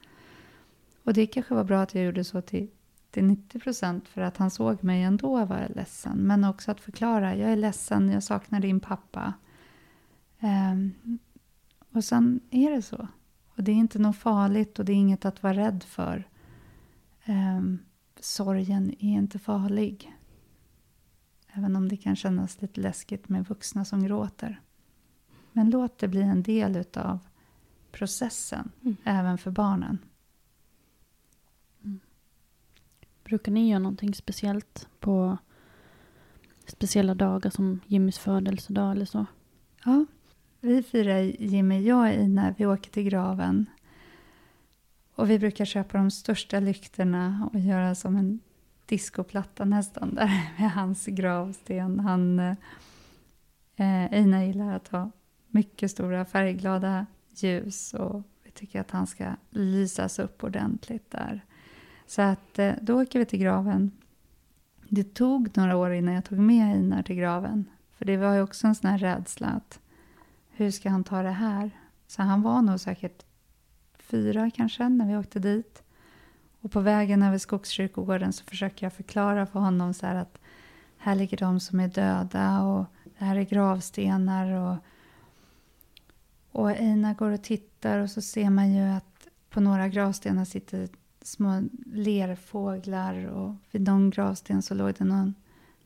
Och 1.04 1.14
det 1.14 1.28
kanske 1.28 1.54
var 1.54 1.64
bra 1.64 1.82
att 1.82 1.96
jag 1.96 2.06
gjorde 2.06 2.24
så 2.24 2.42
till, 2.42 2.70
till 3.12 3.24
90 3.24 3.60
procent 3.60 4.08
för 4.08 4.22
att 4.22 4.38
han 4.38 4.52
såg 4.52 4.84
mig 4.84 5.04
ändå 5.04 5.46
vara 5.46 5.68
ledsen. 5.68 6.18
Men 6.18 6.44
också 6.44 6.72
att 6.72 6.80
förklara, 6.80 7.36
jag 7.36 7.52
är 7.52 7.56
ledsen, 7.56 8.10
jag 8.10 8.24
saknar 8.24 8.60
din 8.60 8.80
pappa. 8.80 9.34
Um, 10.40 10.94
och 11.92 12.04
sen 12.04 12.40
är 12.52 12.72
det 12.72 12.82
så. 12.82 13.08
Och 13.56 13.64
det 13.64 13.72
är 13.72 13.76
inte 13.76 14.00
något 14.00 14.18
farligt 14.18 14.80
och 14.80 14.86
det 14.86 14.92
är 14.92 14.96
inget 14.98 15.26
att 15.26 15.44
vara 15.44 15.54
rädd 15.54 15.84
för. 15.84 16.28
Um, 17.28 17.80
sorgen 18.20 18.92
är 19.00 19.14
inte 19.14 19.40
farlig. 19.40 20.14
Även 21.56 21.76
om 21.76 21.90
det 21.90 21.98
kan 21.98 22.16
kännas 22.16 22.62
lite 22.62 22.82
läskigt 22.82 23.30
med 23.30 23.48
vuxna 23.48 23.86
som 23.86 24.04
gråter. 24.04 24.62
Men 25.52 25.70
låt 25.70 25.98
det 25.98 26.08
bli 26.08 26.22
en 26.22 26.44
del 26.44 26.76
utav 26.76 27.20
processen, 27.92 28.72
mm. 28.82 28.96
även 29.04 29.38
för 29.38 29.52
barnen. 29.52 29.98
Mm. 31.84 32.00
Brukar 33.24 33.52
ni 33.52 33.70
göra 33.70 33.80
någonting 33.80 34.14
speciellt 34.14 34.88
på 35.00 35.38
speciella 36.66 37.16
dagar 37.16 37.50
som 37.50 37.80
Jimmys 37.86 38.18
födelsedag 38.18 38.92
eller 38.92 39.06
så? 39.06 39.26
Ja, 39.86 40.06
vi 40.62 40.84
firar 40.84 41.20
Jimmy, 41.20 41.82
jag 41.82 42.00
och 42.00 42.24
Ina, 42.24 42.56
vi 42.58 42.66
åker 42.66 42.92
till 42.92 43.04
graven. 43.04 43.66
Och 45.16 45.30
vi 45.30 45.40
brukar 45.40 45.66
köpa 45.66 45.98
de 45.98 46.12
största 46.12 46.60
lyktorna 46.60 47.50
och 47.54 47.60
göra 47.60 47.96
som 47.96 48.16
en 48.16 48.40
diskoplatta 48.86 49.66
nästan 49.66 50.16
där 50.16 50.52
med 50.60 50.72
hans 50.72 51.06
gravsten. 51.06 52.00
Han, 52.00 52.40
eh, 53.76 54.14
Ina 54.14 54.46
gillar 54.46 54.76
att 54.76 54.88
ha 54.88 55.12
mycket 55.48 55.92
stora 55.92 56.26
färgglada 56.26 57.06
ljus 57.30 57.94
och 57.94 58.24
vi 58.44 58.52
tycker 58.52 58.82
att 58.82 58.92
han 58.92 59.08
ska 59.08 59.26
lysas 59.50 60.20
upp 60.20 60.44
ordentligt 60.44 61.12
där. 61.12 61.46
Så 62.06 62.22
att 62.22 62.60
eh, 62.60 62.74
då 62.82 63.02
åker 63.02 63.20
vi 63.20 63.26
till 63.26 63.40
graven. 63.40 63.92
Det 64.90 65.14
tog 65.14 65.58
några 65.58 65.78
år 65.78 65.94
innan 65.94 66.14
jag 66.14 66.26
tog 66.26 66.38
med 66.40 66.76
Einar 66.76 67.04
till 67.04 67.16
graven. 67.16 67.66
För 67.98 68.06
det 68.06 68.18
var 68.18 68.36
ju 68.36 68.42
också 68.42 68.68
en 68.68 68.76
sån 68.76 68.90
här 68.90 68.98
rädsla 68.98 69.48
att 69.48 69.80
hur 70.50 70.72
ska 70.72 70.90
han 70.90 71.04
ta 71.04 71.24
det 71.24 71.32
här? 71.32 71.72
Så 72.08 72.22
han 72.22 72.42
var 72.42 72.62
nog 72.62 72.80
säkert 72.80 73.26
fyra 73.98 74.52
kanske 74.52 74.90
när 74.90 75.08
vi 75.08 75.18
åkte 75.18 75.40
dit. 75.40 75.83
Och 76.64 76.72
på 76.72 76.80
vägen 76.80 77.24
över 77.24 77.38
Skogskyrkogården 77.38 78.34
så 78.34 78.44
försöker 78.44 78.86
jag 78.86 78.94
förklara 78.94 79.46
för 79.46 79.60
honom 79.60 79.94
så 79.94 80.06
att 80.06 80.40
här 80.98 81.16
ligger 81.16 81.38
de 81.38 81.60
som 81.60 81.80
är 81.80 81.88
döda 81.88 82.62
och 82.62 82.86
det 83.20 83.26
här 83.26 83.36
är 83.36 83.44
gravstenar 83.44 84.52
och 84.52 84.78
och 86.52 86.70
Einar 86.72 87.14
går 87.14 87.32
och 87.32 87.44
tittar 87.44 88.00
och 88.00 88.10
så 88.10 88.22
ser 88.22 88.50
man 88.50 88.74
ju 88.74 88.82
att 88.82 89.28
på 89.50 89.60
några 89.60 89.88
gravstenar 89.88 90.46
sitter 90.46 90.90
små 91.22 91.64
lerfåglar 91.86 93.26
och 93.26 93.56
vid 93.72 93.82
någon 93.82 94.10
gravsten 94.10 94.62
så 94.62 94.74
låg 94.74 94.94
det 94.94 95.04
någon 95.04 95.34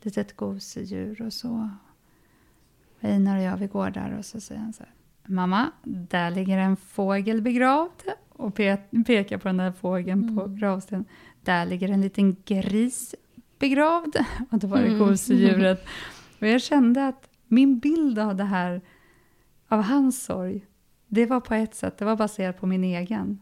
litet 0.02 0.36
gosedjur 0.36 1.22
och 1.22 1.34
så. 1.34 1.70
Einar 3.00 3.38
och 3.38 3.44
jag, 3.44 3.58
vi 3.58 3.68
går 3.68 3.90
där 3.90 4.18
och 4.18 4.26
så 4.26 4.42
säger 4.42 4.62
han 4.62 4.74
så 4.74 4.84
här. 4.84 4.94
Mamma, 5.26 5.72
där 5.84 6.32
ligger 6.32 6.58
en 6.58 6.78
fågel 6.78 7.42
begravd. 7.42 8.04
Och 8.38 8.56
pe 8.56 8.78
pekar 9.06 9.38
på 9.38 9.48
den 9.48 9.58
där 9.58 9.72
fågeln 9.72 10.24
mm. 10.24 10.36
på 10.36 10.48
gravstenen. 10.48 11.06
Där 11.42 11.66
ligger 11.66 11.90
en 11.90 12.02
liten 12.02 12.36
gris 12.46 13.16
begravd. 13.60 14.16
Och 14.50 14.60
då 14.60 14.68
var 14.68 14.78
det 14.78 14.88
mm. 14.88 15.00
gosedjuret. 15.00 15.86
Och 16.40 16.48
jag 16.48 16.62
kände 16.62 17.08
att 17.08 17.30
min 17.48 17.80
bild 17.80 18.20
av 18.20 18.36
det 18.36 18.44
här 18.44 18.82
av 19.68 19.82
hans 19.82 20.24
sorg, 20.24 20.66
det 21.08 21.26
var 21.26 21.40
på 21.40 21.54
ett 21.54 21.76
sätt, 21.76 21.98
det 21.98 22.06
var 22.06 22.16
baserat 22.16 22.60
på 22.60 22.68
min 22.68 22.84
egen. 22.84 23.42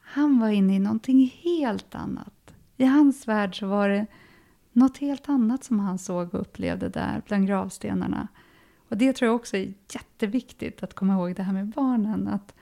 Han 0.00 0.40
var 0.40 0.48
inne 0.48 0.76
i 0.76 0.78
någonting 0.78 1.34
helt 1.42 1.94
annat. 1.94 2.54
I 2.76 2.84
hans 2.84 3.28
värld 3.28 3.58
så 3.58 3.66
var 3.66 3.88
det 3.88 4.06
något 4.72 4.98
helt 4.98 5.28
annat 5.28 5.64
som 5.64 5.80
han 5.80 5.98
såg 5.98 6.34
och 6.34 6.40
upplevde 6.40 6.88
där 6.88 7.22
bland 7.26 7.46
gravstenarna. 7.46 8.28
Och 8.88 8.96
det 8.96 9.12
tror 9.12 9.26
jag 9.26 9.36
också 9.36 9.56
är 9.56 9.74
jätteviktigt 9.92 10.82
att 10.82 10.94
komma 10.94 11.12
ihåg 11.12 11.36
det 11.36 11.42
här 11.42 11.52
med 11.52 11.68
barnen. 11.68 12.28
Att 12.28 12.54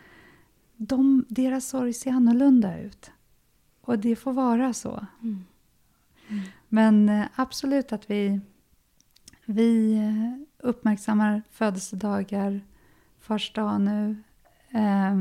de, 0.76 1.24
deras 1.28 1.68
sorg 1.68 1.92
ser 1.92 2.10
annorlunda 2.10 2.80
ut. 2.80 3.10
Och 3.80 3.98
det 3.98 4.16
får 4.16 4.32
vara 4.32 4.72
så. 4.72 5.06
Mm. 5.22 5.44
Mm. 6.28 6.42
Men 6.68 7.08
eh, 7.08 7.26
absolut 7.34 7.92
att 7.92 8.10
vi, 8.10 8.40
vi 9.44 9.94
eh, 9.94 10.66
uppmärksammar 10.68 11.42
födelsedagar, 11.50 12.60
fars 13.20 13.52
dag 13.52 13.80
nu, 13.80 14.22
eh, 14.70 15.16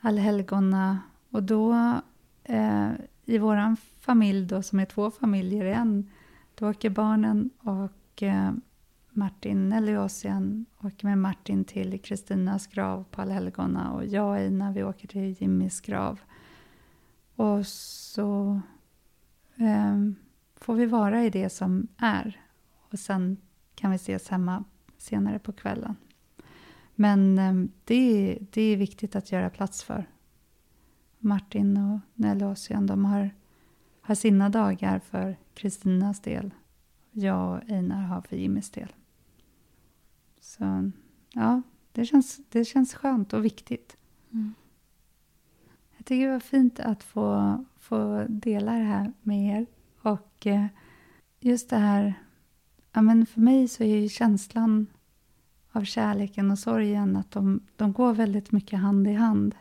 allhelgona. 0.00 0.98
Och 1.30 1.42
då 1.42 1.74
eh, 2.44 2.90
i 3.24 3.38
vår 3.38 3.76
familj 4.00 4.46
då, 4.46 4.62
som 4.62 4.80
är 4.80 4.84
två 4.84 5.10
familjer 5.10 5.64
i 5.64 5.72
en, 5.72 6.10
då 6.54 6.70
åker 6.70 6.90
barnen 6.90 7.50
och 7.58 8.22
eh, 8.22 8.52
Martin 9.18 9.68
Nelliosian 9.68 10.66
åker 10.82 11.06
med 11.06 11.18
Martin 11.18 11.64
till 11.64 12.00
Kristinas 12.00 12.66
grav 12.66 13.04
på 13.10 13.22
allhelgona 13.22 13.92
och 13.92 14.06
jag 14.06 14.30
och 14.30 14.40
Ina 14.40 14.72
vi 14.72 14.82
åker 14.82 15.08
till 15.08 15.36
Jimmys 15.40 15.80
grav. 15.80 16.20
Och 17.34 17.66
så 17.66 18.60
eh, 19.56 19.96
får 20.56 20.74
vi 20.74 20.86
vara 20.86 21.24
i 21.24 21.30
det 21.30 21.50
som 21.50 21.88
är 21.96 22.40
och 22.90 22.98
sen 22.98 23.36
kan 23.74 23.90
vi 23.90 23.96
ses 23.96 24.28
hemma 24.28 24.64
senare 24.98 25.38
på 25.38 25.52
kvällen. 25.52 25.96
Men 26.94 27.38
eh, 27.38 27.70
det, 27.84 28.38
det 28.50 28.62
är 28.62 28.76
viktigt 28.76 29.16
att 29.16 29.32
göra 29.32 29.50
plats 29.50 29.82
för. 29.82 30.06
Martin 31.18 31.76
och 31.76 32.00
Nelliosian 32.14 32.86
de 32.86 33.04
har, 33.04 33.30
har 34.00 34.14
sina 34.14 34.48
dagar 34.48 34.98
för 34.98 35.36
Kristinas 35.54 36.20
del. 36.20 36.54
Jag 37.10 37.56
och 37.56 37.70
Einar 37.70 38.02
har 38.02 38.20
för 38.20 38.36
Jimmys 38.36 38.70
del. 38.70 38.92
Så 40.48 40.90
ja, 41.32 41.62
det 41.92 42.04
känns, 42.04 42.40
det 42.48 42.64
känns 42.64 42.94
skönt 42.94 43.32
och 43.32 43.44
viktigt. 43.44 43.96
Mm. 44.32 44.54
Jag 45.96 46.06
tycker 46.06 46.26
det 46.26 46.32
var 46.32 46.40
fint 46.40 46.80
att 46.80 47.02
få, 47.02 47.64
få 47.78 48.26
dela 48.28 48.72
det 48.72 48.84
här 48.84 49.12
med 49.22 49.58
er. 49.58 49.66
Och 50.02 50.46
eh, 50.46 50.66
just 51.40 51.70
det 51.70 51.76
här, 51.76 52.14
ja 52.92 53.02
men 53.02 53.26
för 53.26 53.40
mig 53.40 53.68
så 53.68 53.82
är 53.84 53.96
ju 53.96 54.08
känslan 54.08 54.86
av 55.72 55.84
kärleken 55.84 56.50
och 56.50 56.58
sorgen, 56.58 57.16
att 57.16 57.30
de, 57.30 57.60
de 57.76 57.92
går 57.92 58.14
väldigt 58.14 58.52
mycket 58.52 58.78
hand 58.78 59.08
i 59.08 59.12
hand. 59.12 59.54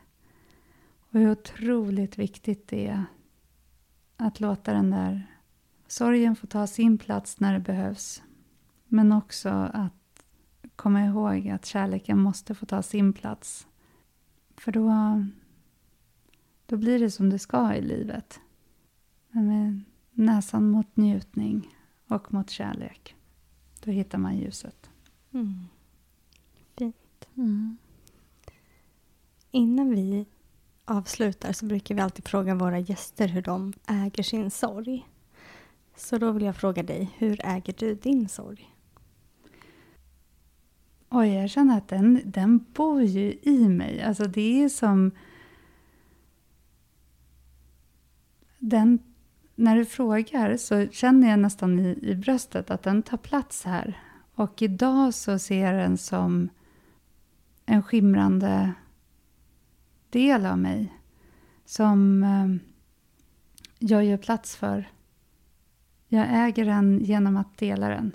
Och 0.99 1.19
hur 1.19 1.31
otroligt 1.31 2.17
viktigt 2.17 2.67
det 2.67 2.87
är 2.87 3.05
att 4.17 4.39
låta 4.39 4.73
den 4.73 4.89
där 4.89 5.27
sorgen 5.87 6.35
få 6.35 6.47
ta 6.47 6.67
sin 6.67 6.97
plats 6.97 7.39
när 7.39 7.53
det 7.53 7.59
behövs. 7.59 8.23
Men 8.87 9.11
också 9.11 9.49
att 9.73 9.96
komma 10.77 11.05
ihåg 11.05 11.49
att 11.49 11.65
kärleken 11.65 12.19
måste 12.19 12.55
få 12.55 12.65
ta 12.65 12.81
sin 12.81 13.13
plats. 13.13 13.67
För 14.57 14.71
då, 14.71 14.91
då 16.65 16.77
blir 16.77 16.99
det 16.99 17.11
som 17.11 17.29
det 17.29 17.39
ska 17.39 17.75
i 17.75 17.81
livet. 17.81 18.39
Men 19.29 19.47
med 19.47 19.81
näsan 20.11 20.69
mot 20.69 20.97
njutning 20.97 21.75
och 22.07 22.33
mot 22.33 22.49
kärlek, 22.49 23.15
då 23.83 23.91
hittar 23.91 24.17
man 24.17 24.37
ljuset. 24.37 24.89
Mm. 25.33 25.65
Mm. 27.35 27.77
Innan 29.51 29.89
vi 29.89 30.25
avslutar 30.85 31.53
så 31.53 31.65
brukar 31.65 31.95
vi 31.95 32.01
alltid 32.01 32.27
fråga 32.27 32.55
våra 32.55 32.79
gäster 32.79 33.27
hur 33.27 33.41
de 33.41 33.73
äger 33.87 34.23
sin 34.23 34.51
sorg. 34.51 35.07
Så 35.95 36.17
då 36.17 36.31
vill 36.31 36.43
jag 36.43 36.55
fråga 36.55 36.83
dig, 36.83 37.09
hur 37.17 37.45
äger 37.45 37.75
du 37.77 37.95
din 37.95 38.29
sorg? 38.29 38.76
Oj, 41.09 41.33
jag 41.33 41.49
känner 41.49 41.77
att 41.77 41.87
den, 41.87 42.21
den 42.25 42.65
bor 42.73 43.01
ju 43.01 43.39
i 43.41 43.69
mig. 43.69 44.01
Alltså 44.01 44.27
det 44.27 44.63
är 44.63 44.69
som... 44.69 45.11
Den, 48.59 48.99
när 49.55 49.75
du 49.75 49.85
frågar 49.85 50.57
så 50.57 50.87
känner 50.87 51.29
jag 51.29 51.39
nästan 51.39 51.79
i, 51.79 51.99
i 52.01 52.15
bröstet 52.15 52.71
att 52.71 52.83
den 52.83 53.03
tar 53.03 53.17
plats 53.17 53.63
här. 53.63 54.01
Och 54.35 54.61
idag 54.61 55.13
så 55.13 55.39
ser 55.39 55.65
jag 55.65 55.75
den 55.75 55.97
som 55.97 56.49
en 57.65 57.83
skimrande 57.83 58.73
del 60.09 60.45
av 60.45 60.57
mig 60.57 60.93
som 61.65 62.23
eh, 62.23 62.55
jag 63.79 64.05
gör 64.05 64.17
plats 64.17 64.55
för. 64.55 64.91
Jag 66.07 66.25
äger 66.29 66.65
den 66.65 66.99
genom 66.99 67.37
att 67.37 67.57
dela 67.57 67.89
den. 67.89 68.11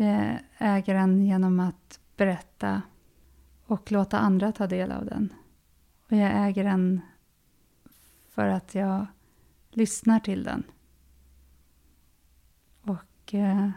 Jag 0.00 0.38
äger 0.58 0.94
den 0.94 1.24
genom 1.26 1.60
att 1.60 2.00
berätta 2.16 2.82
och 3.66 3.92
låta 3.92 4.18
andra 4.18 4.52
ta 4.52 4.66
del 4.66 4.92
av 4.92 5.04
den. 5.04 5.32
Och 6.06 6.16
jag 6.16 6.48
äger 6.48 6.64
den 6.64 7.00
för 8.28 8.48
att 8.48 8.74
jag 8.74 9.06
lyssnar 9.70 10.20
till 10.20 10.44
den. 10.44 10.62
Och 12.80 13.34
eh, 13.34 13.70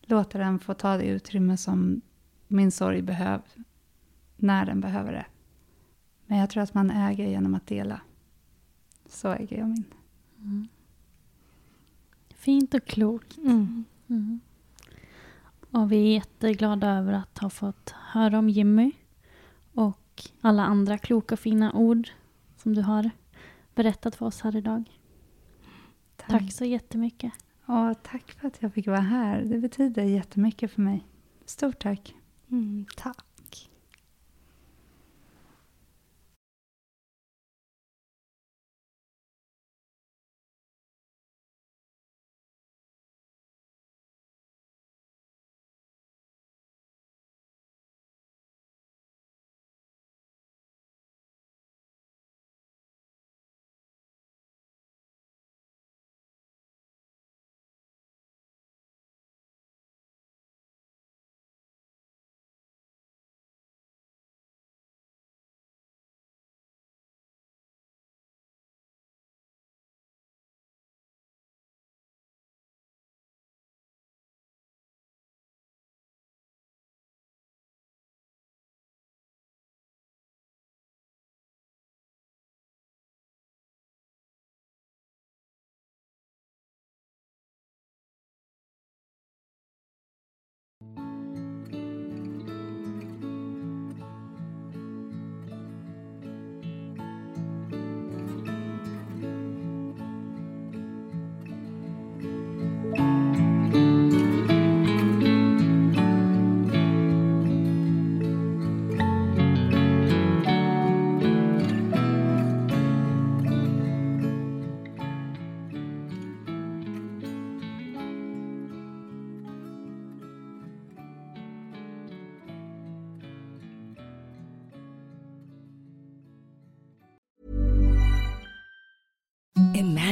låter 0.00 0.38
den 0.38 0.58
få 0.58 0.74
ta 0.74 0.96
det 0.96 1.04
utrymme 1.04 1.56
som 1.56 2.00
min 2.48 2.72
sorg 2.72 3.02
behöver 3.02 3.64
när 4.36 4.66
den 4.66 4.80
behöver 4.80 5.12
det. 5.12 5.26
Men 6.26 6.38
jag 6.38 6.50
tror 6.50 6.62
att 6.62 6.74
man 6.74 6.90
äger 6.90 7.26
genom 7.26 7.54
att 7.54 7.66
dela. 7.66 8.00
Så 9.06 9.28
äger 9.28 9.58
jag 9.58 9.68
min. 9.68 9.84
Mm. 10.38 10.68
Fint 12.28 12.74
och 12.74 12.84
klokt. 12.84 13.38
Mm. 13.38 13.84
Mm. 14.06 14.40
Och 15.70 15.92
vi 15.92 15.96
är 15.96 16.14
jätteglada 16.14 16.90
över 16.90 17.12
att 17.12 17.38
ha 17.38 17.50
fått 17.50 17.90
höra 17.90 18.38
om 18.38 18.48
Jimmy 18.48 18.92
och 19.72 20.22
alla 20.40 20.62
andra 20.62 20.98
kloka 20.98 21.36
fina 21.36 21.72
ord 21.72 22.08
som 22.56 22.74
du 22.74 22.82
har 22.82 23.10
berättat 23.74 24.14
för 24.14 24.26
oss 24.26 24.40
här 24.40 24.56
idag. 24.56 24.84
Tack, 26.16 26.28
tack 26.28 26.52
så 26.52 26.64
jättemycket. 26.64 27.32
Och 27.66 28.02
tack 28.02 28.30
för 28.30 28.48
att 28.48 28.62
jag 28.62 28.74
fick 28.74 28.86
vara 28.86 29.00
här. 29.00 29.42
Det 29.42 29.58
betyder 29.58 30.02
jättemycket 30.02 30.72
för 30.72 30.82
mig. 30.82 31.06
Stort 31.44 31.78
tack. 31.78 32.14
Mm, 32.50 32.86
tack. 32.96 33.27